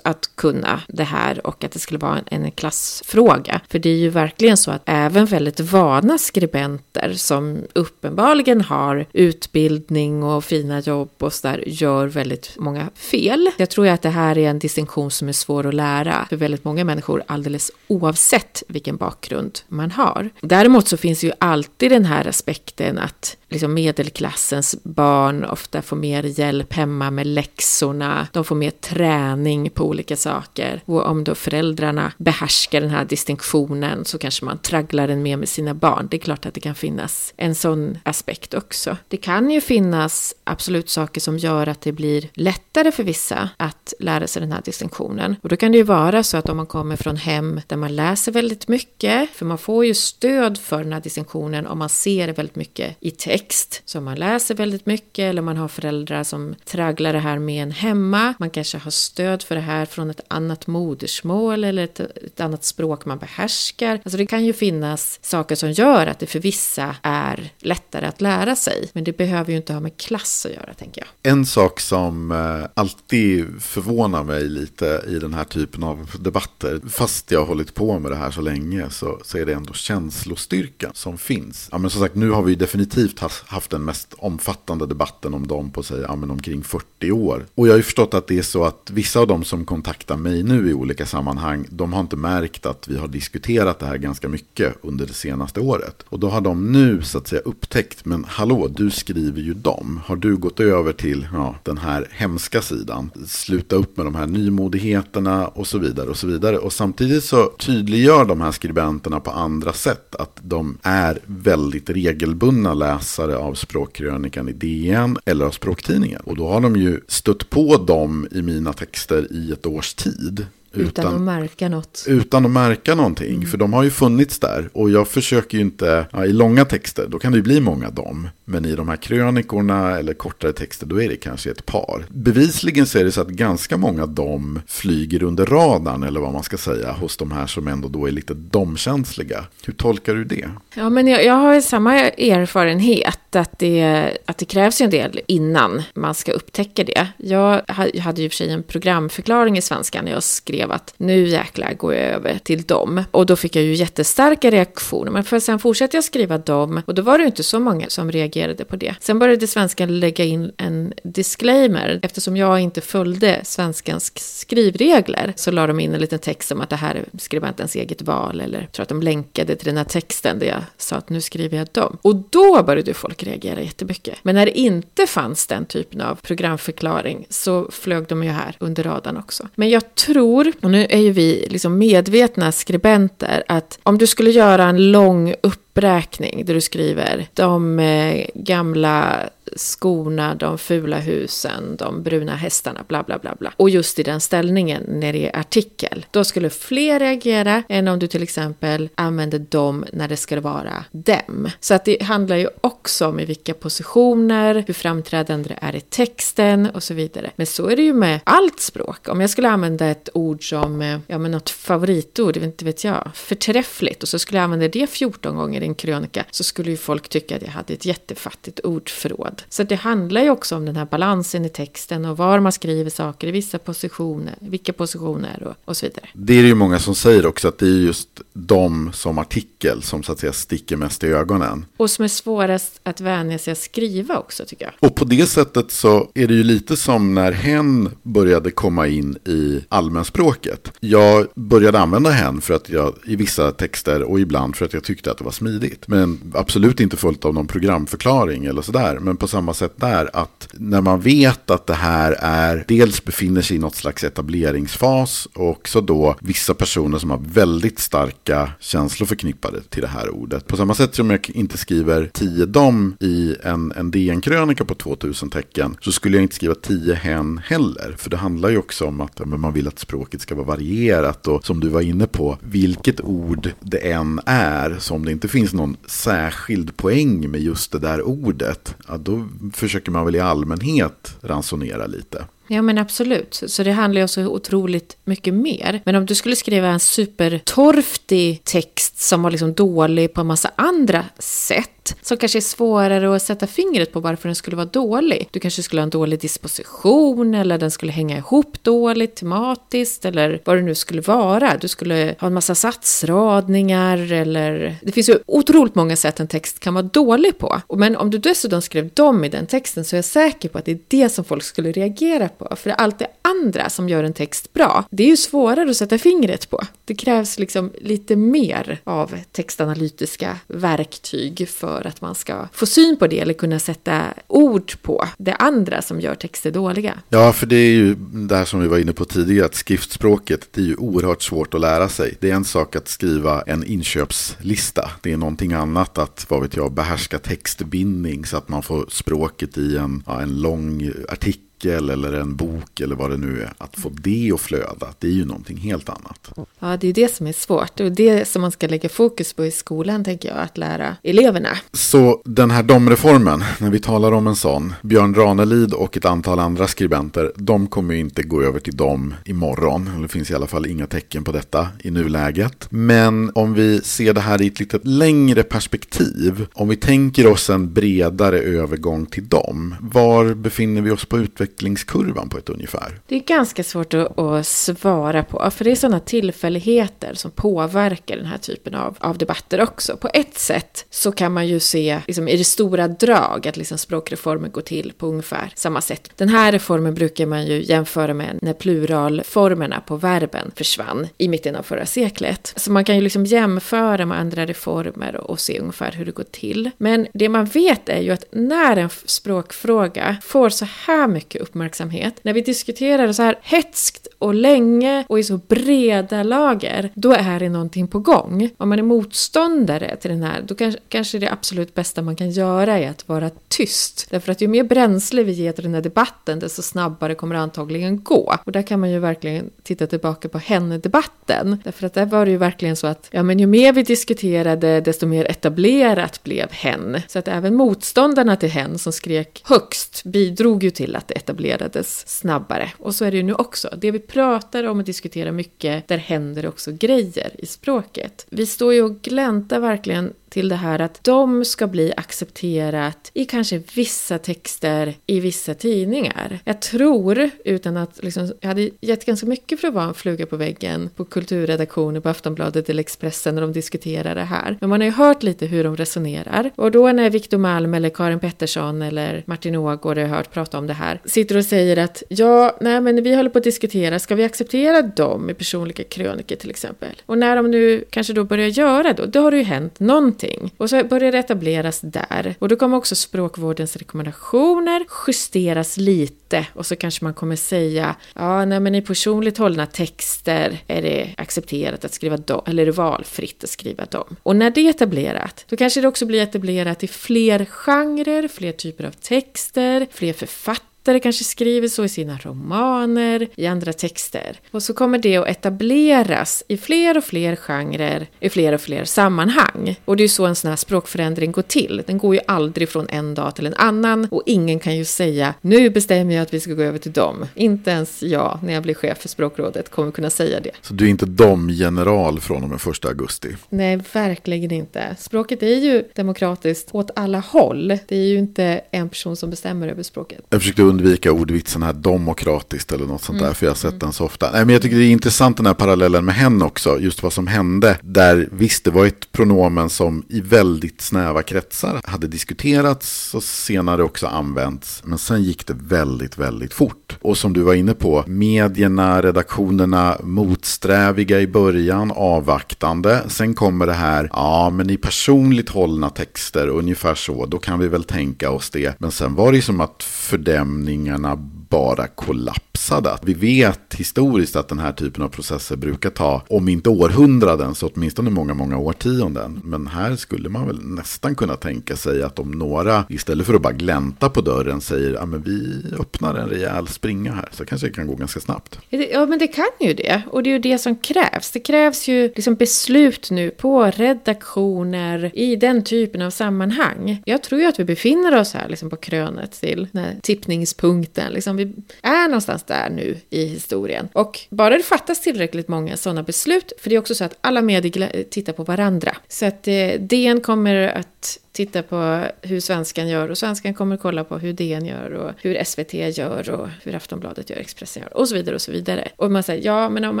att 0.04 0.30
kunna 0.34 0.82
det 0.88 1.04
här 1.04 1.46
och 1.46 1.64
att 1.64 1.72
det 1.72 1.78
skulle 1.78 1.98
vara 1.98 2.18
en, 2.26 2.44
en 2.44 2.50
klassfråga. 2.50 3.60
För 3.68 3.78
det 3.78 3.90
är 3.90 3.96
ju 3.96 4.08
verkligen 4.08 4.56
så 4.56 4.70
att 4.70 4.82
även 4.86 5.26
väldigt 5.26 5.60
vana 5.60 6.18
skribenter 6.18 7.12
som 7.12 7.58
uppenbarligen 7.72 8.60
har 8.60 9.06
utbildning 9.12 10.22
och 10.22 10.44
fina 10.44 10.80
jobb 10.80 11.10
och 11.18 11.32
sådär 11.32 11.64
gör 11.66 12.06
väldigt 12.06 12.56
många 12.58 12.88
fel. 12.94 13.50
Jag 13.56 13.70
tror 13.70 13.86
ju 13.86 13.92
att 13.92 14.02
det 14.02 14.08
här 14.08 14.38
är 14.38 14.50
en 14.50 14.58
distinktion 14.58 15.10
som 15.10 15.28
är 15.28 15.32
svår 15.32 15.66
att 15.66 15.74
lära 15.74 16.26
för 16.28 16.36
väldigt 16.36 16.64
många 16.64 16.84
människor 16.84 17.22
alldeles 17.26 17.70
oavsett 17.88 18.62
vilken 18.68 18.96
bakgrund 18.96 19.58
man 19.68 19.90
har. 19.90 20.30
Däremot 20.40 20.88
så 20.88 20.96
finns 20.96 21.24
ju 21.24 21.32
alltid 21.38 21.90
den 21.90 22.04
här 22.04 22.28
aspekten 22.28 22.98
att 22.98 23.36
liksom 23.48 23.74
medelklassens 23.74 24.76
barn 24.82 25.44
ofta 25.44 25.82
får 25.82 25.96
mer 25.96 26.22
hjälp 26.22 26.72
hemma 26.72 27.10
med 27.10 27.26
läxorna, 27.26 28.28
de 28.32 28.44
får 28.44 28.56
mer 28.56 28.70
träning 28.70 29.33
på 29.74 29.84
olika 29.84 30.16
saker. 30.16 30.82
Och 30.84 31.06
om 31.06 31.24
då 31.24 31.34
föräldrarna 31.34 32.12
behärskar 32.18 32.80
den 32.80 32.90
här 32.90 33.04
distinktionen 33.04 34.04
så 34.04 34.18
kanske 34.18 34.44
man 34.44 34.58
tragglar 34.58 35.08
den 35.08 35.22
med 35.22 35.38
med 35.38 35.48
sina 35.48 35.74
barn. 35.74 36.08
Det 36.10 36.16
är 36.16 36.18
klart 36.18 36.46
att 36.46 36.54
det 36.54 36.60
kan 36.60 36.74
finnas 36.74 37.34
en 37.36 37.54
sån 37.54 37.98
aspekt 38.02 38.54
också. 38.54 38.96
Det 39.08 39.16
kan 39.16 39.50
ju 39.50 39.60
finnas 39.60 40.34
absolut 40.44 40.90
saker 40.90 41.20
som 41.20 41.38
gör 41.38 41.66
att 41.66 41.80
det 41.80 41.92
blir 41.92 42.28
lättare 42.34 42.92
för 42.92 43.02
vissa 43.02 43.48
att 43.56 43.94
lära 43.98 44.26
sig 44.26 44.40
den 44.40 44.52
här 44.52 44.62
distinktionen. 44.64 45.36
Och 45.42 45.48
då 45.48 45.56
kan 45.56 45.72
det 45.72 45.78
ju 45.78 45.84
vara 45.84 46.22
så 46.22 46.36
att 46.36 46.48
om 46.48 46.56
man 46.56 46.66
kommer 46.66 46.96
från 46.96 47.16
hem 47.16 47.60
där 47.66 47.76
man 47.76 47.96
läser 47.96 48.32
väldigt 48.32 48.68
mycket, 48.68 49.30
för 49.30 49.46
man 49.46 49.58
får 49.58 49.84
ju 49.84 49.94
stöd 49.94 50.58
för 50.58 50.78
den 50.78 50.92
här 50.92 51.00
distinktionen 51.00 51.66
om 51.66 51.78
man 51.78 51.88
ser 51.88 52.28
väldigt 52.28 52.56
mycket 52.56 52.96
i 53.00 53.10
text. 53.10 53.82
Så 53.84 53.98
om 53.98 54.04
man 54.04 54.18
läser 54.18 54.54
väldigt 54.54 54.86
mycket 54.86 55.22
eller 55.22 55.42
man 55.42 55.56
har 55.56 55.68
föräldrar 55.68 56.24
som 56.24 56.54
tragglar 56.64 57.12
det 57.12 57.18
här 57.18 57.38
med 57.38 57.62
en 57.62 57.70
hemma, 57.70 58.34
man 58.38 58.50
kanske 58.50 58.78
har 58.78 58.90
stöd 58.90 59.23
för 59.24 59.54
det 59.54 59.60
här 59.60 59.86
från 59.86 60.10
ett 60.10 60.20
annat 60.28 60.66
modersmål 60.66 61.64
eller 61.64 61.84
ett, 61.84 62.00
ett 62.00 62.40
annat 62.40 62.64
språk 62.64 63.04
man 63.04 63.18
behärskar. 63.18 64.00
Alltså 64.04 64.16
det 64.16 64.26
kan 64.26 64.44
ju 64.44 64.52
finnas 64.52 65.18
saker 65.22 65.54
som 65.54 65.72
gör 65.72 66.06
att 66.06 66.18
det 66.18 66.26
för 66.26 66.38
vissa 66.38 66.96
är 67.02 67.52
lättare 67.58 68.06
att 68.06 68.20
lära 68.20 68.56
sig. 68.56 68.90
Men 68.92 69.04
det 69.04 69.16
behöver 69.16 69.50
ju 69.50 69.56
inte 69.56 69.72
ha 69.72 69.80
med 69.80 69.96
klass 69.96 70.46
att 70.46 70.52
göra, 70.52 70.74
tänker 70.74 71.00
jag. 71.00 71.32
En 71.32 71.46
sak 71.46 71.80
som 71.80 72.30
eh, 72.30 72.68
alltid 72.74 73.62
förvånar 73.62 74.24
mig 74.24 74.48
lite 74.48 75.04
i 75.08 75.18
den 75.18 75.34
här 75.34 75.44
typen 75.44 75.82
av 75.82 76.10
debatter, 76.20 76.80
fast 76.88 77.30
jag 77.30 77.40
har 77.40 77.46
hållit 77.46 77.74
på 77.74 77.98
med 77.98 78.10
det 78.10 78.16
här 78.16 78.30
så 78.30 78.40
länge, 78.40 78.90
så, 78.90 79.20
så 79.24 79.38
är 79.38 79.46
det 79.46 79.52
ändå 79.52 79.72
känslostyrkan 79.72 80.90
som 80.94 81.18
finns. 81.18 81.68
Ja, 81.72 81.78
men 81.78 81.90
som 81.90 82.00
sagt, 82.00 82.14
nu 82.14 82.30
har 82.30 82.42
vi 82.42 82.54
definitivt 82.54 83.20
haft 83.46 83.70
den 83.70 83.84
mest 83.84 84.14
omfattande 84.18 84.86
debatten 84.86 85.34
om 85.34 85.46
dem 85.46 85.70
på 85.70 85.82
sig, 85.82 86.00
ja, 86.00 86.16
men 86.16 86.30
omkring 86.30 86.64
40 86.64 87.12
år. 87.12 87.46
Och 87.54 87.66
jag 87.66 87.72
har 87.72 87.76
ju 87.76 87.82
förstått 87.82 88.14
att 88.14 88.26
det 88.26 88.38
är 88.38 88.42
så 88.42 88.64
att 88.64 88.90
vissa 88.90 89.13
Vissa 89.14 89.20
av 89.20 89.26
dem 89.26 89.44
som 89.44 89.64
kontaktar 89.64 90.16
mig 90.16 90.42
nu 90.42 90.70
i 90.70 90.74
olika 90.74 91.06
sammanhang, 91.06 91.66
de 91.70 91.92
har 91.92 92.00
inte 92.00 92.16
märkt 92.16 92.66
att 92.66 92.88
vi 92.88 92.96
har 92.96 93.08
diskuterat 93.08 93.78
det 93.78 93.86
här 93.86 93.96
ganska 93.96 94.28
mycket 94.28 94.74
under 94.82 95.06
det 95.06 95.12
senaste 95.12 95.60
året. 95.60 96.04
Och 96.08 96.18
då 96.18 96.28
har 96.28 96.40
de 96.40 96.72
nu 96.72 97.02
så 97.02 97.18
att 97.18 97.28
säga 97.28 97.42
upptäckt, 97.44 98.04
men 98.04 98.24
hallå, 98.28 98.68
du 98.68 98.90
skriver 98.90 99.40
ju 99.40 99.54
dem. 99.54 100.00
Har 100.06 100.16
du 100.16 100.36
gått 100.36 100.60
över 100.60 100.92
till 100.92 101.28
ja, 101.32 101.54
den 101.62 101.78
här 101.78 102.08
hemska 102.10 102.62
sidan? 102.62 103.10
Sluta 103.26 103.76
upp 103.76 103.96
med 103.96 104.06
de 104.06 104.14
här 104.14 104.26
nymodigheterna 104.26 105.48
och 105.48 105.66
så 105.66 105.78
vidare 105.78 106.10
och 106.10 106.16
så 106.16 106.26
vidare. 106.26 106.58
Och 106.58 106.72
samtidigt 106.72 107.24
så 107.24 107.52
tydliggör 107.58 108.24
de 108.24 108.40
här 108.40 108.52
skribenterna 108.52 109.20
på 109.20 109.30
andra 109.30 109.72
sätt 109.72 110.14
att 110.14 110.40
de 110.42 110.78
är 110.82 111.18
väldigt 111.26 111.90
regelbundna 111.90 112.74
läsare 112.74 113.36
av 113.36 113.54
språkkrönikan 113.54 114.48
i 114.48 114.52
DN 114.52 115.18
eller 115.24 115.44
av 115.46 115.50
språktidningen. 115.50 116.20
Och 116.24 116.36
då 116.36 116.48
har 116.48 116.60
de 116.60 116.76
ju 116.76 117.00
stött 117.08 117.50
på 117.50 117.76
dem 117.76 118.28
i 118.30 118.42
mina 118.42 118.72
texter 118.72 119.03
i 119.12 119.52
ett 119.52 119.66
års 119.66 119.94
tid. 119.94 120.46
Utan, 120.72 120.88
utan, 120.88 121.14
att 121.14 121.20
märka 121.20 121.68
något. 121.68 122.04
Utan 122.08 122.44
att 122.44 122.50
märka 122.50 122.94
någonting. 122.94 123.34
Mm. 123.34 123.46
För 123.46 123.58
de 123.58 123.72
har 123.72 123.82
ju 123.82 123.90
funnits 123.90 124.38
där. 124.38 124.68
Och 124.72 124.90
jag 124.90 125.08
försöker 125.08 125.58
ju 125.58 125.64
inte, 125.64 126.06
ja, 126.12 126.24
i 126.24 126.32
långa 126.32 126.64
texter, 126.64 127.06
då 127.08 127.18
kan 127.18 127.32
det 127.32 127.36
ju 127.36 127.42
bli 127.42 127.60
många 127.60 127.90
dom. 127.90 128.28
Men 128.44 128.64
i 128.64 128.74
de 128.74 128.88
här 128.88 128.96
krönikorna 128.96 129.98
eller 129.98 130.14
kortare 130.14 130.52
texter 130.52 130.86
då 130.86 131.02
är 131.02 131.08
det 131.08 131.16
kanske 131.16 131.50
ett 131.50 131.66
par. 131.66 132.04
Bevisligen 132.08 132.86
så 132.86 132.98
är 132.98 133.04
det 133.04 133.12
så 133.12 133.20
att 133.20 133.28
ganska 133.28 133.76
många 133.76 134.02
av 134.02 134.08
dem 134.08 134.60
flyger 134.66 135.22
under 135.22 135.46
radarn 135.46 136.02
eller 136.02 136.20
vad 136.20 136.32
man 136.32 136.42
ska 136.42 136.56
säga 136.56 136.92
hos 136.92 137.16
de 137.16 137.32
här 137.32 137.46
som 137.46 137.68
ändå 137.68 137.88
då 137.88 138.06
är 138.06 138.10
lite 138.10 138.34
domkänsliga. 138.34 139.44
Hur 139.64 139.72
tolkar 139.72 140.14
du 140.14 140.24
det? 140.24 140.48
Ja, 140.74 140.90
men 140.90 141.06
jag, 141.06 141.24
jag 141.24 141.34
har 141.34 141.60
samma 141.60 141.94
erfarenhet 142.00 143.36
att 143.36 143.58
det, 143.58 144.10
att 144.24 144.38
det 144.38 144.44
krävs 144.44 144.80
en 144.80 144.90
del 144.90 145.20
innan 145.26 145.82
man 145.94 146.14
ska 146.14 146.32
upptäcka 146.32 146.84
det. 146.84 147.06
Jag 147.16 147.62
hade 148.00 148.22
ju 148.22 148.28
för 148.28 148.36
sig 148.36 148.50
en 148.50 148.62
programförklaring 148.62 149.58
i 149.58 149.62
svenska 149.62 150.02
när 150.02 150.12
jag 150.12 150.22
skrev 150.22 150.72
att 150.72 150.94
nu 150.96 151.28
jäklar 151.28 151.74
går 151.74 151.94
jag 151.94 152.04
över 152.04 152.38
till 152.38 152.62
dem. 152.62 153.04
Och 153.10 153.26
då 153.26 153.36
fick 153.36 153.56
jag 153.56 153.64
ju 153.64 153.74
jättestarka 153.74 154.50
reaktioner. 154.50 155.10
Men 155.10 155.24
för 155.24 155.38
sen 155.38 155.58
fortsatte 155.58 155.96
jag 155.96 156.04
skriva 156.04 156.38
dem 156.38 156.82
och 156.86 156.94
då 156.94 157.02
var 157.02 157.18
det 157.18 157.24
inte 157.24 157.42
så 157.42 157.60
många 157.60 157.86
som 157.88 158.12
reagerade 158.12 158.33
på 158.64 158.76
det. 158.76 158.94
Sen 159.00 159.18
började 159.18 159.46
svenskan 159.46 160.00
lägga 160.00 160.24
in 160.24 160.52
en 160.56 160.92
disclaimer. 161.02 162.00
Eftersom 162.02 162.36
jag 162.36 162.60
inte 162.60 162.80
följde 162.80 163.40
svenskans 163.44 164.12
skrivregler 164.16 165.32
så 165.36 165.50
la 165.50 165.66
de 165.66 165.80
in 165.80 165.94
en 165.94 166.00
liten 166.00 166.18
text 166.18 166.52
om 166.52 166.60
att 166.60 166.70
det 166.70 166.76
här 166.76 166.94
är 166.94 167.04
skribentens 167.18 167.76
eget 167.76 168.02
val. 168.02 168.40
Eller 168.40 168.60
jag 168.60 168.72
tror 168.72 168.82
att 168.82 168.88
de 168.88 169.02
länkade 169.02 169.56
till 169.56 169.66
den 169.66 169.76
här 169.76 169.84
texten 169.84 170.38
där 170.38 170.46
jag 170.46 170.62
sa 170.76 170.96
att 170.96 171.08
nu 171.08 171.20
skriver 171.20 171.58
jag 171.58 171.68
dem. 171.72 171.98
Och 172.02 172.16
då 172.16 172.62
började 172.62 172.94
folk 172.94 173.22
reagera 173.22 173.60
jättemycket. 173.62 174.18
Men 174.22 174.34
när 174.34 174.46
det 174.46 174.58
inte 174.58 175.06
fanns 175.06 175.46
den 175.46 175.64
typen 175.64 176.00
av 176.00 176.14
programförklaring 176.14 177.26
så 177.28 177.70
flög 177.70 178.06
de 178.06 178.24
ju 178.24 178.30
här 178.30 178.56
under 178.58 178.82
radarn 178.82 179.16
också. 179.16 179.48
Men 179.54 179.70
jag 179.70 179.94
tror, 179.94 180.52
och 180.62 180.70
nu 180.70 180.86
är 180.90 180.98
ju 180.98 181.12
vi 181.12 181.46
liksom 181.50 181.78
medvetna 181.78 182.52
skribenter, 182.52 183.44
att 183.48 183.78
om 183.82 183.98
du 183.98 184.06
skulle 184.06 184.30
göra 184.30 184.64
en 184.64 184.92
lång 184.92 185.34
uppräkning 185.74 186.44
där 186.44 186.54
du 186.54 186.60
skriver 186.60 187.26
de 187.34 187.78
eh, 187.78 188.26
gamla 188.34 189.20
skorna, 189.56 190.34
de 190.34 190.58
fula 190.58 190.98
husen, 190.98 191.76
de 191.76 192.02
bruna 192.02 192.36
hästarna, 192.36 192.84
bla 192.88 193.02
bla 193.02 193.18
bla 193.18 193.34
bla. 193.34 193.52
Och 193.56 193.70
just 193.70 193.98
i 193.98 194.02
den 194.02 194.20
ställningen 194.20 194.82
när 194.88 195.12
det 195.12 195.28
är 195.28 195.40
artikel, 195.40 196.06
då 196.10 196.24
skulle 196.24 196.50
fler 196.50 196.98
reagera 196.98 197.62
än 197.68 197.88
om 197.88 197.98
du 197.98 198.06
till 198.06 198.22
exempel 198.22 198.88
använder 198.94 199.38
dem 199.38 199.84
när 199.92 200.08
det 200.08 200.16
ska 200.16 200.40
vara 200.40 200.84
dem. 200.92 201.50
Så 201.60 201.74
att 201.74 201.84
det 201.84 202.02
handlar 202.02 202.36
ju 202.36 202.48
också 202.60 203.06
om 203.06 203.20
i 203.20 203.24
vilka 203.24 203.54
positioner, 203.54 204.64
hur 204.66 204.74
framträdande 204.74 205.48
det 205.48 205.58
är 205.60 205.76
i 205.76 205.80
texten 205.80 206.70
och 206.70 206.82
så 206.82 206.94
vidare. 206.94 207.30
Men 207.36 207.46
så 207.46 207.66
är 207.66 207.76
det 207.76 207.82
ju 207.82 207.92
med 207.92 208.20
allt 208.24 208.60
språk. 208.60 209.08
Om 209.08 209.20
jag 209.20 209.30
skulle 209.30 209.48
använda 209.48 209.86
ett 209.86 210.08
ord 210.14 210.48
som, 210.48 210.82
eh, 210.82 210.98
ja 211.06 211.18
men 211.18 211.30
något 211.30 211.50
favoritord, 211.50 212.36
inte 212.36 212.64
vet 212.64 212.84
jag, 212.84 213.10
förträffligt 213.14 214.02
och 214.02 214.08
så 214.08 214.18
skulle 214.18 214.38
jag 214.38 214.44
använda 214.44 214.68
det 214.68 214.86
14 214.90 215.36
gånger 215.36 215.60
i 215.60 215.64
en 215.64 215.74
krönika 215.74 216.24
så 216.30 216.44
skulle 216.44 216.70
ju 216.70 216.76
folk 216.76 217.08
tycka 217.08 217.36
att 217.36 217.42
jag 217.42 217.48
hade 217.48 217.74
ett 217.74 217.84
jättefattigt 217.84 218.60
ordförråd. 218.60 219.42
Så 219.48 219.62
det 219.62 219.74
handlar 219.74 220.22
ju 220.22 220.30
också 220.30 220.56
om 220.56 220.66
den 220.66 220.76
här 220.76 220.84
balansen 220.84 221.44
i 221.44 221.48
texten 221.48 222.04
och 222.04 222.16
var 222.16 222.40
man 222.40 222.52
skriver 222.52 222.90
saker 222.90 223.28
i 223.28 223.30
vissa 223.30 223.58
positioner, 223.58 224.34
vilka 224.40 224.72
positioner 224.72 225.42
och, 225.42 225.54
och 225.64 225.76
så 225.76 225.86
vidare. 225.86 226.08
Det 226.12 226.38
är 226.38 226.42
det 226.42 226.48
ju 226.48 226.54
många 226.54 226.78
som 226.78 226.94
säger 226.94 227.26
också 227.26 227.48
att 227.48 227.58
det 227.58 227.66
är 227.66 227.70
just 227.70 228.08
de 228.32 228.92
som 228.92 229.18
artikel 229.18 229.82
som 229.82 230.02
så 230.02 230.12
att 230.12 230.18
säga 230.18 230.32
sticker 230.32 230.76
mest 230.76 231.04
i 231.04 231.06
ögonen. 231.06 231.66
Och 231.76 231.90
som 231.90 232.04
är 232.04 232.08
svårast 232.08 232.80
att 232.82 233.00
vänja 233.00 233.38
sig 233.38 233.52
att 233.52 233.58
skriva 233.58 234.18
också 234.18 234.44
tycker 234.46 234.64
jag. 234.64 234.90
Och 234.90 234.96
på 234.96 235.04
det 235.04 235.26
sättet 235.26 235.70
så 235.70 236.10
är 236.14 236.26
det 236.26 236.34
ju 236.34 236.42
lite 236.42 236.76
som 236.76 237.14
när 237.14 237.32
hen 237.32 237.90
började 238.02 238.50
komma 238.50 238.86
in 238.86 239.16
i 239.24 239.64
allmänspråket. 239.68 240.72
Jag 240.80 241.26
började 241.34 241.80
använda 241.80 242.10
hen 242.10 242.40
för 242.40 242.54
att 242.54 242.68
jag 242.68 242.94
i 243.04 243.16
vissa 243.16 243.52
texter 243.52 244.02
och 244.02 244.20
ibland 244.20 244.56
för 244.56 244.64
att 244.64 244.72
jag 244.72 244.84
tyckte 244.84 245.10
att 245.10 245.18
det 245.18 245.24
var 245.24 245.32
smidigt. 245.32 245.88
Men 245.88 246.32
absolut 246.34 246.80
inte 246.80 246.96
fullt 246.96 247.24
av 247.24 247.34
någon 247.34 247.46
programförklaring 247.46 248.44
eller 248.44 248.62
sådär. 248.62 248.98
Men 249.00 249.16
på 249.24 249.28
samma 249.28 249.54
sätt 249.54 249.72
där 249.76 250.10
att 250.12 250.48
när 250.52 250.80
man 250.80 251.00
vet 251.00 251.50
att 251.50 251.66
det 251.66 251.74
här 251.74 252.16
är 252.20 252.64
dels 252.68 253.04
befinner 253.04 253.42
sig 253.42 253.56
i 253.56 253.60
något 253.60 253.74
slags 253.74 254.04
etableringsfas 254.04 255.28
och 255.34 255.48
också 255.48 255.80
då 255.80 256.16
vissa 256.20 256.54
personer 256.54 256.98
som 256.98 257.10
har 257.10 257.20
väldigt 257.26 257.78
starka 257.78 258.50
känslor 258.60 259.06
förknippade 259.06 259.60
till 259.60 259.82
det 259.82 259.88
här 259.88 260.10
ordet. 260.10 260.46
På 260.46 260.56
samma 260.56 260.74
sätt 260.74 260.94
som 260.94 261.10
jag 261.10 261.30
inte 261.30 261.58
skriver 261.58 262.10
tio 262.12 262.46
dom 262.46 262.96
i 263.00 263.36
en, 263.42 263.72
en 263.72 263.90
DN-krönika 263.90 264.64
på 264.64 264.74
2000 264.74 265.30
tecken 265.30 265.76
så 265.80 265.92
skulle 265.92 266.16
jag 266.16 266.22
inte 266.22 266.34
skriva 266.34 266.54
tio 266.54 266.94
hen 266.94 267.40
heller. 267.44 267.94
För 267.98 268.10
det 268.10 268.16
handlar 268.16 268.48
ju 268.48 268.58
också 268.58 268.86
om 268.86 269.00
att 269.00 269.26
man 269.26 269.52
vill 269.52 269.68
att 269.68 269.78
språket 269.78 270.20
ska 270.20 270.34
vara 270.34 270.46
varierat 270.46 271.28
och 271.28 271.46
som 271.46 271.60
du 271.60 271.68
var 271.68 271.80
inne 271.80 272.06
på, 272.06 272.38
vilket 272.40 273.00
ord 273.00 273.50
det 273.60 273.92
än 273.92 274.20
är, 274.26 274.76
så 274.78 274.94
om 274.94 275.04
det 275.04 275.12
inte 275.12 275.28
finns 275.28 275.52
någon 275.52 275.76
särskild 275.86 276.76
poäng 276.76 277.30
med 277.30 277.40
just 277.40 277.72
det 277.72 277.78
där 277.78 278.02
ordet, 278.02 278.74
ja, 278.88 278.96
då 278.96 279.13
försöker 279.52 279.92
man 279.92 280.04
väl 280.04 280.16
i 280.16 280.20
allmänhet 280.20 281.16
ransonera 281.20 281.86
lite. 281.86 282.26
Ja 282.54 282.62
men 282.62 282.78
absolut, 282.78 283.42
så 283.46 283.62
det 283.62 283.72
handlar 283.72 283.98
ju 283.98 284.02
om 284.02 284.08
så 284.08 284.26
otroligt 284.26 284.96
mycket 285.04 285.34
mer. 285.34 285.80
Men 285.84 285.94
om 285.94 286.06
du 286.06 286.14
skulle 286.14 286.36
skriva 286.36 286.68
en 286.68 286.80
supertorftig 286.80 288.44
text 288.44 289.00
som 289.00 289.22
var 289.22 289.30
liksom 289.30 289.54
dålig 289.54 290.14
på 290.14 290.20
en 290.20 290.26
massa 290.26 290.50
andra 290.56 291.04
sätt 291.18 291.70
som 292.02 292.16
kanske 292.16 292.38
är 292.38 292.40
svårare 292.40 293.16
att 293.16 293.22
sätta 293.22 293.46
fingret 293.46 293.92
på 293.92 294.00
varför 294.00 294.28
den 294.28 294.34
skulle 294.34 294.56
vara 294.56 294.66
dålig. 294.66 295.28
Du 295.30 295.40
kanske 295.40 295.62
skulle 295.62 295.80
ha 295.80 295.84
en 295.84 295.90
dålig 295.90 296.20
disposition 296.20 297.34
eller 297.34 297.58
den 297.58 297.70
skulle 297.70 297.92
hänga 297.92 298.16
ihop 298.16 298.62
dåligt 298.62 299.16
tematiskt 299.16 300.04
eller 300.04 300.40
vad 300.44 300.56
det 300.56 300.62
nu 300.62 300.74
skulle 300.74 301.00
vara. 301.00 301.56
Du 301.60 301.68
skulle 301.68 302.14
ha 302.18 302.26
en 302.26 302.34
massa 302.34 302.54
satsradningar 302.54 304.12
eller... 304.12 304.76
Det 304.82 304.92
finns 304.92 305.08
ju 305.08 305.18
otroligt 305.26 305.74
många 305.74 305.96
sätt 305.96 306.20
en 306.20 306.28
text 306.28 306.60
kan 306.60 306.74
vara 306.74 306.82
dålig 306.82 307.38
på. 307.38 307.60
Men 307.76 307.96
om 307.96 308.10
du 308.10 308.18
dessutom 308.18 308.62
skrev 308.62 308.90
dem 308.94 309.24
i 309.24 309.28
den 309.28 309.46
texten 309.46 309.84
så 309.84 309.96
är 309.96 309.98
jag 309.98 310.04
säker 310.04 310.48
på 310.48 310.58
att 310.58 310.64
det 310.64 310.72
är 310.72 310.80
det 310.88 311.08
som 311.08 311.24
folk 311.24 311.42
skulle 311.42 311.72
reagera 311.72 312.28
på. 312.28 312.43
För 312.56 312.70
allt 312.70 312.98
det 312.98 313.06
andra 313.22 313.70
som 313.70 313.88
gör 313.88 314.04
en 314.04 314.12
text 314.12 314.52
bra, 314.52 314.84
det 314.90 315.02
är 315.02 315.08
ju 315.08 315.16
svårare 315.16 315.70
att 315.70 315.76
sätta 315.76 315.98
fingret 315.98 316.50
på. 316.50 316.60
Det 316.84 316.94
krävs 316.94 317.38
liksom 317.38 317.72
lite 317.80 318.16
mer 318.16 318.80
av 318.84 319.14
textanalytiska 319.32 320.38
verktyg 320.46 321.48
för 321.48 321.86
att 321.86 322.00
man 322.00 322.14
ska 322.14 322.48
få 322.52 322.66
syn 322.66 322.96
på 322.96 323.06
det 323.06 323.20
eller 323.20 323.34
kunna 323.34 323.58
sätta 323.58 324.02
ord 324.26 324.72
på 324.82 325.04
det 325.18 325.34
andra 325.34 325.82
som 325.82 326.00
gör 326.00 326.14
texter 326.14 326.50
dåliga. 326.50 326.98
Ja, 327.08 327.32
för 327.32 327.46
det 327.46 327.56
är 327.56 327.70
ju 327.70 327.94
det 327.94 328.36
här 328.36 328.44
som 328.44 328.60
vi 328.60 328.68
var 328.68 328.78
inne 328.78 328.92
på 328.92 329.04
tidigare, 329.04 329.46
att 329.46 329.54
skriftspråket 329.54 330.48
det 330.52 330.60
är 330.60 330.64
ju 330.64 330.76
oerhört 330.76 331.22
svårt 331.22 331.54
att 331.54 331.60
lära 331.60 331.88
sig. 331.88 332.16
Det 332.20 332.30
är 332.30 332.34
en 332.34 332.44
sak 332.44 332.76
att 332.76 332.88
skriva 332.88 333.42
en 333.42 333.64
inköpslista. 333.64 334.90
Det 335.02 335.12
är 335.12 335.16
någonting 335.16 335.52
annat 335.52 335.98
att, 335.98 336.26
vad 336.28 336.42
vet 336.42 336.56
jag, 336.56 336.72
behärska 336.72 337.18
textbindning 337.18 338.24
så 338.26 338.36
att 338.36 338.48
man 338.48 338.62
får 338.62 338.86
språket 338.90 339.58
i 339.58 339.76
en, 339.76 340.02
ja, 340.06 340.20
en 340.20 340.40
lång 340.40 340.90
artikel 341.08 341.40
artikel 341.64 341.90
eller 341.90 342.12
en 342.12 342.36
bok 342.36 342.80
eller 342.80 342.96
vad 342.96 343.10
det 343.10 343.16
nu 343.16 343.42
är. 343.42 343.52
Att 343.58 343.76
få 343.76 343.90
det 343.94 344.32
att 344.34 344.40
flöda, 344.40 344.86
det 344.98 345.06
är 345.06 345.12
ju 345.12 345.24
någonting 345.24 345.56
helt 345.56 345.88
annat. 345.88 346.30
Ja, 346.58 346.76
det 346.76 346.88
är 346.88 346.92
det 346.92 347.14
som 347.14 347.26
är 347.26 347.32
svårt. 347.32 347.80
Och 347.80 347.92
det 347.92 348.28
som 348.28 348.42
man 348.42 348.52
ska 348.52 348.66
lägga 348.66 348.88
fokus 348.88 349.32
på 349.32 349.46
i 349.46 349.50
skolan, 349.50 350.04
tänker 350.04 350.28
jag, 350.28 350.38
att 350.38 350.58
lära 350.58 350.96
eleverna. 351.02 351.58
Så 351.72 352.22
den 352.24 352.50
här 352.50 352.62
domreformen, 352.62 353.44
när 353.60 353.70
vi 353.70 353.80
talar 353.80 354.12
om 354.12 354.26
en 354.26 354.36
sån, 354.36 354.74
Björn 354.82 355.14
Ranelid 355.14 355.72
och 355.72 355.96
ett 355.96 356.04
antal 356.04 356.38
andra 356.38 356.66
skribenter, 356.66 357.32
de 357.36 357.66
kommer 357.66 357.94
ju 357.94 358.00
inte 358.00 358.22
gå 358.22 358.42
över 358.42 358.60
till 358.60 358.76
dem 358.76 359.14
imorgon. 359.24 360.02
Det 360.02 360.08
finns 360.08 360.30
i 360.30 360.34
alla 360.34 360.46
fall 360.46 360.66
inga 360.66 360.86
tecken 360.86 361.24
på 361.24 361.32
detta 361.32 361.68
i 361.82 361.90
nuläget. 361.90 362.66
Men 362.70 363.30
om 363.34 363.54
vi 363.54 363.80
ser 363.80 364.12
det 364.12 364.20
här 364.20 364.42
i 364.42 364.46
ett 364.46 364.60
lite 364.60 364.78
längre 364.82 365.42
perspektiv, 365.42 366.46
om 366.52 366.68
vi 366.68 366.76
tänker 366.76 367.26
oss 367.26 367.50
en 367.50 367.72
bredare 367.72 368.38
övergång 368.38 369.06
till 369.06 369.28
dem, 369.28 369.74
var 369.80 370.34
befinner 370.34 370.82
vi 370.82 370.90
oss 370.90 371.04
på 371.04 371.18
utvecklingen 371.18 371.53
utvecklingskurvan 371.54 372.28
på 372.28 372.38
ett 372.38 372.48
ungefär? 372.48 373.00
Det 373.08 373.14
är 373.14 373.20
ganska 373.20 373.64
svårt 373.64 373.94
att, 373.94 374.18
att 374.18 374.46
svara 374.46 375.22
på, 375.22 375.50
för 375.50 375.64
det 375.64 375.70
är 375.70 375.76
sådana 375.76 376.00
tillfälligheter 376.00 377.14
som 377.14 377.30
påverkar 377.30 378.16
den 378.16 378.26
här 378.26 378.38
typen 378.38 378.74
av, 378.74 378.96
av 379.00 379.18
debatter 379.18 379.60
också. 379.60 379.96
På 379.96 380.08
ett 380.14 380.38
sätt 380.38 380.86
så 380.90 381.12
kan 381.12 381.32
man 381.32 381.48
ju 381.48 381.60
se 381.60 382.00
liksom, 382.06 382.28
i 382.28 382.36
det 382.36 382.44
stora 382.44 382.88
drag 382.88 383.48
att 383.48 383.56
liksom, 383.56 383.78
språkreformen 383.78 384.50
går 384.50 384.60
till 384.62 384.92
på 384.98 385.06
ungefär 385.06 385.52
samma 385.54 385.80
sätt. 385.80 386.10
Den 386.16 386.28
här 386.28 386.52
reformen 386.52 386.94
brukar 386.94 387.26
man 387.26 387.46
ju 387.46 387.62
jämföra 387.62 388.14
med 388.14 388.38
när 388.42 388.52
pluralformerna 388.52 389.80
på 389.80 389.96
verben 389.96 390.50
försvann 390.56 391.06
i 391.18 391.28
mitten 391.28 391.56
av 391.56 391.62
förra 391.62 391.86
seklet. 391.86 392.52
Så 392.56 392.72
man 392.72 392.84
kan 392.84 392.94
ju 392.94 393.00
liksom 393.00 393.24
jämföra 393.24 394.06
med 394.06 394.18
andra 394.18 394.46
reformer 394.46 395.16
och, 395.16 395.30
och 395.30 395.40
se 395.40 395.58
ungefär 395.58 395.92
hur 395.92 396.04
det 396.04 396.12
går 396.12 396.24
till. 396.24 396.70
Men 396.78 397.06
det 397.14 397.28
man 397.28 397.44
vet 397.44 397.88
är 397.88 398.00
ju 398.00 398.10
att 398.10 398.24
när 398.30 398.76
en 398.76 398.90
språkfråga 399.04 400.16
får 400.22 400.48
så 400.48 400.66
här 400.86 401.08
mycket 401.08 401.33
mycket 401.34 401.48
uppmärksamhet. 401.48 402.20
När 402.22 402.32
vi 402.32 402.40
diskuterar 402.40 403.12
så 403.12 403.22
här 403.22 403.38
hetskt 403.42 404.08
och 404.18 404.34
länge 404.34 405.04
och 405.08 405.18
i 405.18 405.22
så 405.22 405.36
breda 405.36 406.22
lager, 406.22 406.90
då 406.94 407.12
är 407.12 407.40
det 407.40 407.48
någonting 407.48 407.88
på 407.88 407.98
gång. 407.98 408.50
Om 408.56 408.68
man 408.68 408.78
är 408.78 408.82
motståndare 408.82 409.96
till 409.96 410.10
den 410.10 410.22
här, 410.22 410.42
då 410.46 410.54
kanske, 410.54 410.80
kanske 410.88 411.18
det 411.18 411.32
absolut 411.32 411.74
bästa 411.74 412.02
man 412.02 412.16
kan 412.16 412.30
göra 412.30 412.78
är 412.78 412.90
att 412.90 413.08
vara 413.08 413.30
tyst. 413.48 414.06
Därför 414.10 414.32
att 414.32 414.40
ju 414.40 414.48
mer 414.48 414.64
bränsle 414.64 415.22
vi 415.22 415.32
ger 415.32 415.52
till 415.52 415.64
den 415.64 415.74
här 415.74 415.82
debatten, 415.82 416.38
desto 416.38 416.62
snabbare 416.62 417.14
kommer 417.14 417.34
det 417.34 417.40
antagligen 417.40 418.02
gå. 418.02 418.34
Och 418.44 418.52
där 418.52 418.62
kan 418.62 418.80
man 418.80 418.90
ju 418.90 418.98
verkligen 418.98 419.50
titta 419.62 419.86
tillbaka 419.86 420.28
på 420.28 420.38
henne-debatten. 420.38 421.58
Därför 421.64 421.86
att 421.86 421.94
där 421.94 422.06
var 422.06 422.24
det 422.24 422.30
ju 422.30 422.36
verkligen 422.36 422.76
så 422.76 422.86
att, 422.86 423.08
ja 423.10 423.22
men 423.22 423.38
ju 423.38 423.46
mer 423.46 423.72
vi 423.72 423.82
diskuterade, 423.82 424.80
desto 424.80 425.06
mer 425.06 425.24
etablerat 425.30 426.22
blev 426.22 426.52
hen. 426.52 427.00
Så 427.08 427.18
att 427.18 427.28
även 427.28 427.54
motståndarna 427.54 428.36
till 428.36 428.50
hen 428.50 428.78
som 428.78 428.92
skrek 428.92 429.42
högst 429.44 430.04
bidrog 430.04 430.62
ju 430.64 430.70
till 430.70 430.96
att 430.96 431.08
det 431.08 431.14
etablerades 431.24 432.08
snabbare. 432.08 432.72
Och 432.78 432.94
så 432.94 433.04
är 433.04 433.10
det 433.10 433.16
ju 433.16 433.22
nu 433.22 433.34
också. 433.34 433.68
Det 433.76 433.90
vi 433.90 433.98
pratar 433.98 434.64
om 434.64 434.78
och 434.78 434.84
diskuterar 434.84 435.32
mycket, 435.32 435.88
där 435.88 435.98
händer 435.98 436.46
också 436.46 436.72
grejer 436.72 437.30
i 437.38 437.46
språket. 437.46 438.26
Vi 438.30 438.46
står 438.46 438.74
ju 438.74 438.82
och 438.82 439.02
gläntar 439.02 439.60
verkligen 439.60 440.12
till 440.34 440.48
det 440.48 440.56
här 440.56 440.78
att 440.78 441.04
de 441.04 441.44
ska 441.44 441.66
bli 441.66 441.92
accepterat 441.96 443.10
i 443.14 443.24
kanske 443.24 443.62
vissa 443.74 444.18
texter 444.18 444.94
i 445.06 445.20
vissa 445.20 445.54
tidningar. 445.54 446.38
Jag 446.44 446.60
tror, 446.60 447.30
utan 447.44 447.76
att 447.76 448.02
liksom, 448.02 448.32
jag 448.40 448.48
hade 448.48 448.70
gett 448.80 449.06
ganska 449.06 449.26
mycket 449.26 449.60
för 449.60 449.68
att 449.68 449.74
vara 449.74 449.84
en 449.84 449.94
fluga 449.94 450.26
på 450.26 450.36
väggen 450.36 450.90
på 450.96 451.04
kulturredaktioner 451.04 452.00
på 452.00 452.08
Aftonbladet 452.08 452.70
eller 452.70 452.80
Expressen 452.80 453.34
när 453.34 453.42
de 453.42 453.52
diskuterar 453.52 454.14
det 454.14 454.24
här. 454.24 454.56
Men 454.60 454.70
man 454.70 454.80
har 454.80 454.86
ju 454.86 454.92
hört 454.92 455.22
lite 455.22 455.46
hur 455.46 455.64
de 455.64 455.76
resonerar. 455.76 456.50
Och 456.56 456.70
då 456.70 456.92
när 456.92 457.10
Victor 457.10 457.38
Malm 457.38 457.74
eller 457.74 457.90
Karin 457.90 458.20
Pettersson 458.20 458.82
eller 458.82 459.22
Martin 459.26 459.56
Ågård 459.56 459.98
har 459.98 460.06
hört 460.06 460.32
prata 460.32 460.58
om 460.58 460.66
det 460.66 460.72
här 460.72 461.00
sitter 461.04 461.36
och 461.36 461.44
säger 461.44 461.76
att 461.76 462.02
ja, 462.08 462.56
nej 462.60 462.80
men 462.80 463.02
vi 463.02 463.14
håller 463.14 463.30
på 463.30 463.38
att 463.38 463.44
diskutera, 463.44 463.98
ska 463.98 464.14
vi 464.14 464.24
acceptera 464.24 464.82
dem 464.82 465.30
i 465.30 465.34
personliga 465.34 465.84
krönikor 465.84 466.36
till 466.36 466.50
exempel? 466.50 467.02
Och 467.06 467.18
när 467.18 467.36
de 467.36 467.50
nu 467.50 467.84
kanske 467.90 468.12
då 468.12 468.24
börjar 468.24 468.48
göra 468.48 468.92
då, 468.92 469.06
då 469.06 469.20
har 469.20 469.30
det 469.30 469.36
ju 469.36 469.42
hänt 469.42 469.80
någonting 469.80 470.23
någonting. 470.24 470.54
Och 470.56 470.70
så 470.70 470.84
börjar 470.84 471.12
det 471.12 471.18
etableras 471.18 471.80
där. 471.80 472.34
Och 472.38 472.48
då 472.48 472.56
kommer 472.56 472.76
också 472.76 472.94
språkvårdens 472.94 473.76
rekommendationer 473.76 474.84
justeras 475.06 475.76
lite. 475.76 476.46
Och 476.54 476.66
så 476.66 476.76
kanske 476.76 477.04
man 477.04 477.14
kommer 477.14 477.36
säga, 477.36 477.96
ja, 478.14 478.44
nej 478.44 478.60
men 478.60 478.74
i 478.74 478.82
personligt 478.82 479.38
hållna 479.38 479.66
texter 479.66 480.58
är 480.66 480.82
det 480.82 481.14
accepterat 481.16 481.84
att 481.84 481.94
skriva 481.94 482.16
dem, 482.16 482.42
eller 482.46 482.62
är 482.62 482.66
det 482.66 482.72
valfritt 482.72 483.44
att 483.44 483.50
skriva 483.50 483.84
dem. 483.84 484.16
Och 484.22 484.36
när 484.36 484.50
det 484.50 484.60
är 484.60 484.70
etablerat, 484.70 485.44
då 485.48 485.56
kanske 485.56 485.80
det 485.80 485.88
också 485.88 486.06
blir 486.06 486.22
etablerat 486.22 486.84
i 486.84 486.88
fler 486.88 487.44
genrer, 487.44 488.28
fler 488.28 488.52
typer 488.52 488.84
av 488.84 488.90
texter, 488.90 489.86
fler 489.90 490.12
författare 490.12 490.73
författare 490.84 491.00
kanske 491.00 491.24
skriver 491.24 491.68
så 491.68 491.84
i 491.84 491.88
sina 491.88 492.18
romaner, 492.22 493.28
i 493.36 493.46
andra 493.46 493.72
texter. 493.72 494.40
Och 494.50 494.62
så 494.62 494.74
kommer 494.74 494.98
det 494.98 495.16
att 495.16 495.28
etableras 495.28 496.44
i 496.48 496.56
fler 496.56 496.98
och 496.98 497.04
fler 497.04 497.36
genrer, 497.36 498.06
i 498.20 498.28
fler 498.28 498.52
och 498.52 498.60
fler 498.60 498.84
sammanhang. 498.84 499.76
Och 499.84 499.96
det 499.96 500.00
är 500.00 500.04
ju 500.04 500.08
så 500.08 500.26
en 500.26 500.34
sån 500.34 500.50
här 500.50 500.56
språkförändring 500.56 501.32
går 501.32 501.42
till. 501.42 501.82
Den 501.86 501.98
går 501.98 502.14
ju 502.14 502.20
aldrig 502.26 502.68
från 502.68 502.86
en 502.88 503.14
dag 503.14 503.34
till 503.34 503.46
en 503.46 503.54
annan 503.54 504.08
och 504.10 504.22
ingen 504.26 504.58
kan 504.58 504.76
ju 504.76 504.84
säga 504.84 505.34
nu 505.40 505.70
bestämmer 505.70 506.14
jag 506.14 506.22
att 506.22 506.34
vi 506.34 506.40
ska 506.40 506.54
gå 506.54 506.62
över 506.62 506.78
till 506.78 506.92
dem. 506.92 507.26
Inte 507.34 507.70
ens 507.70 508.02
jag, 508.02 508.38
när 508.42 508.52
jag 508.52 508.62
blir 508.62 508.74
chef 508.74 508.98
för 508.98 509.08
språkrådet, 509.08 509.70
kommer 509.70 509.92
kunna 509.92 510.10
säga 510.10 510.40
det. 510.40 510.52
Så 510.62 510.74
du 510.74 510.84
är 510.84 510.88
inte 510.88 511.06
dom-general 511.06 512.20
från 512.20 512.42
och 512.42 512.50
med 512.50 512.60
första 512.60 512.88
augusti? 512.88 513.28
Nej, 513.48 513.80
verkligen 513.92 514.50
inte. 514.50 514.96
Språket 514.98 515.42
är 515.42 515.56
ju 515.56 515.84
demokratiskt 515.94 516.68
åt 516.72 516.90
alla 516.96 517.18
håll. 517.18 517.78
Det 517.88 517.96
är 517.96 518.06
ju 518.06 518.18
inte 518.18 518.60
en 518.70 518.88
person 518.88 519.16
som 519.16 519.30
bestämmer 519.30 519.68
över 519.68 519.82
språket. 519.82 520.20
Jag 520.30 520.40
försökte 520.40 520.62
undvika 520.74 521.12
ordvitsen 521.12 521.62
här 521.62 521.72
demokratiskt 521.72 522.72
eller 522.72 522.86
något 522.86 523.02
sånt 523.02 523.18
där, 523.18 523.26
mm. 523.26 523.34
för 523.34 523.46
jag 523.46 523.50
har 523.50 523.56
sett 523.56 523.70
mm. 523.70 523.78
den 523.78 523.92
så 523.92 524.04
ofta. 524.04 524.30
Nej, 524.32 524.44
men 524.44 524.52
jag 524.52 524.62
tycker 524.62 524.76
det 524.76 524.84
är 524.84 524.90
intressant 524.90 525.36
den 525.36 525.46
här 525.46 525.54
parallellen 525.54 526.04
med 526.04 526.14
hen 526.14 526.42
också, 526.42 526.78
just 526.78 527.02
vad 527.02 527.12
som 527.12 527.26
hände. 527.26 527.78
Där 527.82 528.28
visst, 528.32 528.64
det 528.64 528.70
var 528.70 528.86
ett 528.86 529.12
pronomen 529.12 529.70
som 529.70 530.04
i 530.08 530.20
väldigt 530.20 530.80
snäva 530.80 531.22
kretsar 531.22 531.80
hade 531.84 532.06
diskuterats 532.06 533.14
och 533.14 533.22
senare 533.22 533.82
också 533.82 534.06
använts. 534.06 534.82
Men 534.84 534.98
sen 534.98 535.22
gick 535.22 535.46
det 535.46 535.56
väldigt, 535.60 536.18
väldigt 536.18 536.54
fort. 536.54 536.98
Och 537.02 537.18
som 537.18 537.32
du 537.32 537.40
var 537.40 537.54
inne 537.54 537.74
på, 537.74 538.04
medierna, 538.06 539.02
redaktionerna, 539.02 539.96
motsträviga 540.02 541.20
i 541.20 541.26
början, 541.26 541.92
avvaktande. 541.96 543.02
Sen 543.08 543.34
kommer 543.34 543.66
det 543.66 543.72
här, 543.72 544.08
ja 544.12 544.50
men 544.50 544.70
i 544.70 544.76
personligt 544.76 545.48
hållna 545.48 545.90
texter, 545.90 546.48
ungefär 546.48 546.94
så, 546.94 547.26
då 547.26 547.38
kan 547.38 547.58
vi 547.58 547.68
väl 547.68 547.84
tänka 547.84 548.30
oss 548.30 548.50
det. 548.50 548.80
Men 548.80 548.90
sen 548.90 549.14
var 549.14 549.32
det 549.32 549.36
ju 549.36 549.42
som 549.42 549.60
att 549.60 549.82
fördämning 549.82 550.63
stämningarna 550.64 551.18
bara 551.48 551.86
kollapsade. 551.86 552.98
Vi 553.02 553.14
vet 553.14 553.74
historiskt 553.74 554.36
att 554.36 554.48
den 554.48 554.58
här 554.58 554.72
typen 554.72 555.02
av 555.02 555.08
processer 555.08 555.56
brukar 555.56 555.90
ta, 555.90 556.22
om 556.28 556.48
inte 556.48 556.70
århundraden, 556.70 557.54
så 557.54 557.70
åtminstone 557.74 558.10
många, 558.10 558.34
många 558.34 558.58
årtionden. 558.58 559.40
Men 559.44 559.66
här 559.66 559.96
skulle 559.96 560.28
man 560.28 560.46
väl 560.46 560.58
nästan 560.62 561.14
kunna 561.14 561.36
tänka 561.36 561.76
sig 561.76 562.02
att 562.02 562.18
om 562.18 562.30
några, 562.30 562.84
istället 562.88 563.26
för 563.26 563.34
att 563.34 563.42
bara 563.42 563.52
glänta 563.52 564.08
på 564.08 564.20
dörren, 564.20 564.60
säger 564.60 564.94
att 564.94 565.08
vi 565.26 565.62
öppnar 565.80 566.14
en 566.14 566.28
rejäl 566.28 566.68
springa 566.68 567.12
här, 567.12 567.28
så 567.32 567.44
kanske 567.44 567.66
det 567.66 567.72
kan 567.72 567.86
gå 567.86 567.94
ganska 567.94 568.20
snabbt. 568.20 568.58
Ja, 568.68 569.06
men 569.06 569.18
det 569.18 569.26
kan 569.26 569.50
ju 569.60 569.74
det. 569.74 570.02
Och 570.10 570.22
det 570.22 570.30
är 570.30 570.32
ju 570.32 570.38
det 570.38 570.58
som 570.58 570.76
krävs. 570.76 571.30
Det 571.30 571.40
krävs 571.40 571.88
ju 571.88 572.12
liksom 572.16 572.34
beslut 572.34 573.10
nu 573.10 573.30
på 573.30 573.64
redaktioner 573.64 575.10
i 575.14 575.36
den 575.36 575.64
typen 575.64 576.02
av 576.02 576.10
sammanhang. 576.10 577.02
Jag 577.04 577.22
tror 577.22 577.40
ju 577.40 577.46
att 577.46 577.58
vi 577.58 577.64
befinner 577.64 578.20
oss 578.20 578.34
här 578.34 578.48
liksom 578.48 578.70
på 578.70 578.76
krönet 578.76 579.32
till 579.32 579.68
tippningspunkten. 580.02 581.12
Liksom 581.12 581.33
vi 581.36 581.52
är 581.82 582.08
någonstans 582.08 582.42
där 582.42 582.70
nu 582.70 582.96
i 583.10 583.24
historien. 583.24 583.88
Och 583.92 584.20
bara 584.30 584.56
det 584.56 584.62
fattas 584.62 585.00
tillräckligt 585.00 585.48
många 585.48 585.76
sådana 585.76 586.02
beslut, 586.02 586.52
för 586.60 586.70
det 586.70 586.76
är 586.76 586.80
också 586.80 586.94
så 586.94 587.04
att 587.04 587.18
alla 587.20 587.42
medier 587.42 588.04
tittar 588.10 588.32
på 588.32 588.44
varandra. 588.44 588.96
Så 589.08 589.26
att 589.26 589.48
eh, 589.48 589.68
DN 589.80 590.20
kommer 590.20 590.68
att 590.68 591.18
titta 591.34 591.62
på 591.62 592.04
hur 592.22 592.40
svenskan 592.40 592.88
gör 592.88 593.08
och 593.08 593.18
svenskan 593.18 593.54
kommer 593.54 593.76
kolla 593.76 594.04
på 594.04 594.18
hur 594.18 594.32
DN 594.32 594.66
gör 594.66 594.90
och 594.90 595.12
hur 595.22 595.44
SVT 595.44 595.74
gör 595.74 596.30
och 596.30 596.48
hur 596.62 596.74
Aftonbladet 596.74 597.30
gör, 597.30 597.36
Expressen 597.36 597.82
gör 597.82 597.96
och 597.96 598.08
så 598.08 598.14
vidare 598.14 598.34
och 598.34 598.42
så 598.42 598.52
vidare. 598.52 598.88
Och 598.96 599.10
man 599.10 599.22
säger 599.22 599.44
ja, 599.44 599.68
men 599.68 599.84
om 599.84 600.00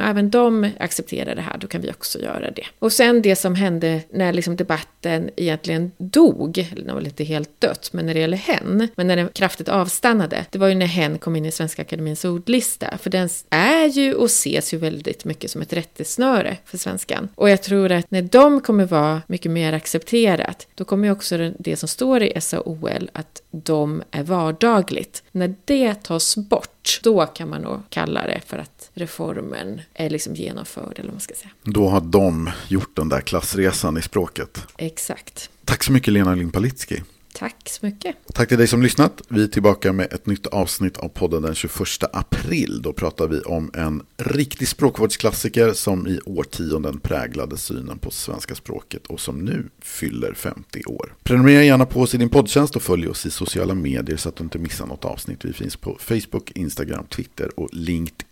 även 0.00 0.30
de 0.30 0.70
accepterar 0.78 1.34
det 1.34 1.42
här, 1.42 1.58
då 1.58 1.66
kan 1.66 1.80
vi 1.80 1.90
också 1.90 2.18
göra 2.18 2.50
det. 2.50 2.66
Och 2.78 2.92
sen 2.92 3.22
det 3.22 3.36
som 3.36 3.54
hände 3.54 4.00
när 4.10 4.32
liksom 4.32 4.56
debatten 4.56 5.30
egentligen 5.36 5.92
dog, 5.96 6.58
eller 6.72 6.84
den 6.84 6.94
var 6.94 7.04
inte 7.04 7.24
helt 7.24 7.60
dött, 7.60 7.90
men 7.92 8.06
när 8.06 8.14
det 8.14 8.20
gäller 8.20 8.36
hen, 8.36 8.88
men 8.96 9.06
när 9.06 9.16
den 9.16 9.28
kraftigt 9.28 9.68
avstannade, 9.68 10.44
det 10.50 10.58
var 10.58 10.68
ju 10.68 10.74
när 10.74 10.86
hen 10.86 11.18
kom 11.18 11.36
in 11.36 11.44
i 11.44 11.52
Svenska 11.52 11.82
Akademins 11.82 12.24
ordlista, 12.24 12.98
för 12.98 13.10
den 13.10 13.28
är 13.50 13.86
ju 13.86 14.14
och 14.14 14.26
ses 14.26 14.74
ju 14.74 14.78
väldigt 14.78 15.24
mycket 15.24 15.50
som 15.50 15.62
ett 15.62 15.72
rättesnöre 15.72 16.56
för 16.64 16.78
svenskan. 16.78 17.28
Och 17.34 17.50
jag 17.50 17.62
tror 17.62 17.92
att 17.92 18.10
när 18.10 18.22
de 18.22 18.60
kommer 18.60 18.84
vara 18.84 19.22
mycket 19.26 19.50
mer 19.50 19.72
accepterat, 19.72 20.66
då 20.74 20.84
kommer 20.84 21.08
ju 21.08 21.12
också 21.12 21.23
också 21.24 21.52
det 21.58 21.76
som 21.76 21.88
står 21.88 22.22
i 22.22 22.40
SAOL 22.40 23.10
att 23.12 23.42
de 23.50 24.02
är 24.10 24.22
vardagligt. 24.22 25.22
När 25.32 25.54
det 25.64 25.94
tas 25.94 26.36
bort, 26.36 27.00
då 27.02 27.26
kan 27.26 27.48
man 27.48 27.62
nog 27.62 27.80
kalla 27.88 28.26
det 28.26 28.40
för 28.46 28.58
att 28.58 28.90
reformen 28.94 29.80
är 29.94 30.10
liksom 30.10 30.34
genomförd, 30.34 30.92
eller 30.94 31.04
vad 31.04 31.14
man 31.14 31.20
ska 31.20 31.34
säga. 31.34 31.50
Då 31.62 31.88
har 31.88 32.00
de 32.00 32.50
gjort 32.68 32.96
den 32.96 33.08
där 33.08 33.20
klassresan 33.20 33.96
i 33.96 34.02
språket. 34.02 34.58
Exakt. 34.76 35.50
Tack 35.64 35.84
så 35.84 35.92
mycket 35.92 36.12
Lena 36.12 36.34
Limpalitski. 36.34 37.02
Tack 37.38 37.68
så 37.68 37.86
mycket. 37.86 38.16
Tack 38.34 38.48
till 38.48 38.58
dig 38.58 38.66
som 38.66 38.82
lyssnat. 38.82 39.22
Vi 39.28 39.42
är 39.42 39.46
tillbaka 39.46 39.92
med 39.92 40.12
ett 40.12 40.26
nytt 40.26 40.46
avsnitt 40.46 40.96
av 40.96 41.08
podden 41.08 41.42
den 41.42 41.54
21 41.54 41.72
april. 42.12 42.82
Då 42.82 42.92
pratar 42.92 43.28
vi 43.28 43.40
om 43.40 43.70
en 43.74 44.02
riktig 44.16 44.68
språkvårdsklassiker 44.68 45.72
som 45.72 46.06
i 46.06 46.20
årtionden 46.24 47.00
präglade 47.00 47.56
synen 47.56 47.98
på 47.98 48.10
svenska 48.10 48.54
språket 48.54 49.06
och 49.06 49.20
som 49.20 49.38
nu 49.38 49.68
fyller 49.82 50.34
50 50.34 50.84
år. 50.86 51.14
Prenumerera 51.22 51.62
gärna 51.62 51.86
på 51.86 52.00
oss 52.00 52.14
i 52.14 52.18
din 52.18 52.28
poddtjänst 52.28 52.76
och 52.76 52.82
följ 52.82 53.08
oss 53.08 53.26
i 53.26 53.30
sociala 53.30 53.74
medier 53.74 54.16
så 54.16 54.28
att 54.28 54.36
du 54.36 54.44
inte 54.44 54.58
missar 54.58 54.86
något 54.86 55.04
avsnitt. 55.04 55.44
Vi 55.44 55.52
finns 55.52 55.76
på 55.76 55.98
Facebook, 56.00 56.50
Instagram, 56.50 57.06
Twitter 57.06 57.60
och 57.60 57.68
LinkedIn. 57.72 58.28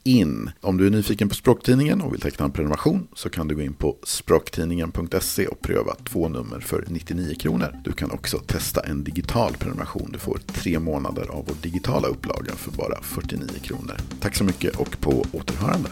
Om 0.60 0.76
du 0.78 0.86
är 0.86 0.90
nyfiken 0.90 1.28
på 1.28 1.34
Språktidningen 1.34 2.00
och 2.00 2.12
vill 2.12 2.20
teckna 2.20 2.44
en 2.44 2.50
prenumeration 2.50 3.08
så 3.14 3.30
kan 3.30 3.48
du 3.48 3.54
gå 3.54 3.62
in 3.62 3.74
på 3.74 3.96
språktidningen.se 4.02 5.46
och 5.46 5.60
pröva 5.60 5.94
två 5.94 6.28
nummer 6.28 6.60
för 6.60 6.84
99 6.88 7.34
kronor. 7.34 7.80
Du 7.84 7.92
kan 7.92 8.10
också 8.10 8.38
testa 8.38 8.80
en 8.80 9.04
digital 9.04 9.52
prenumeration. 9.58 10.10
Du 10.12 10.18
får 10.18 10.38
tre 10.46 10.78
månader 10.78 11.26
av 11.30 11.44
vår 11.48 11.54
digitala 11.62 12.08
upplaga 12.08 12.52
för 12.52 12.70
bara 12.70 13.02
49 13.02 13.48
kronor. 13.62 13.96
Tack 14.20 14.36
så 14.36 14.44
mycket 14.44 14.76
och 14.76 15.00
på 15.00 15.26
återhörande. 15.32 15.88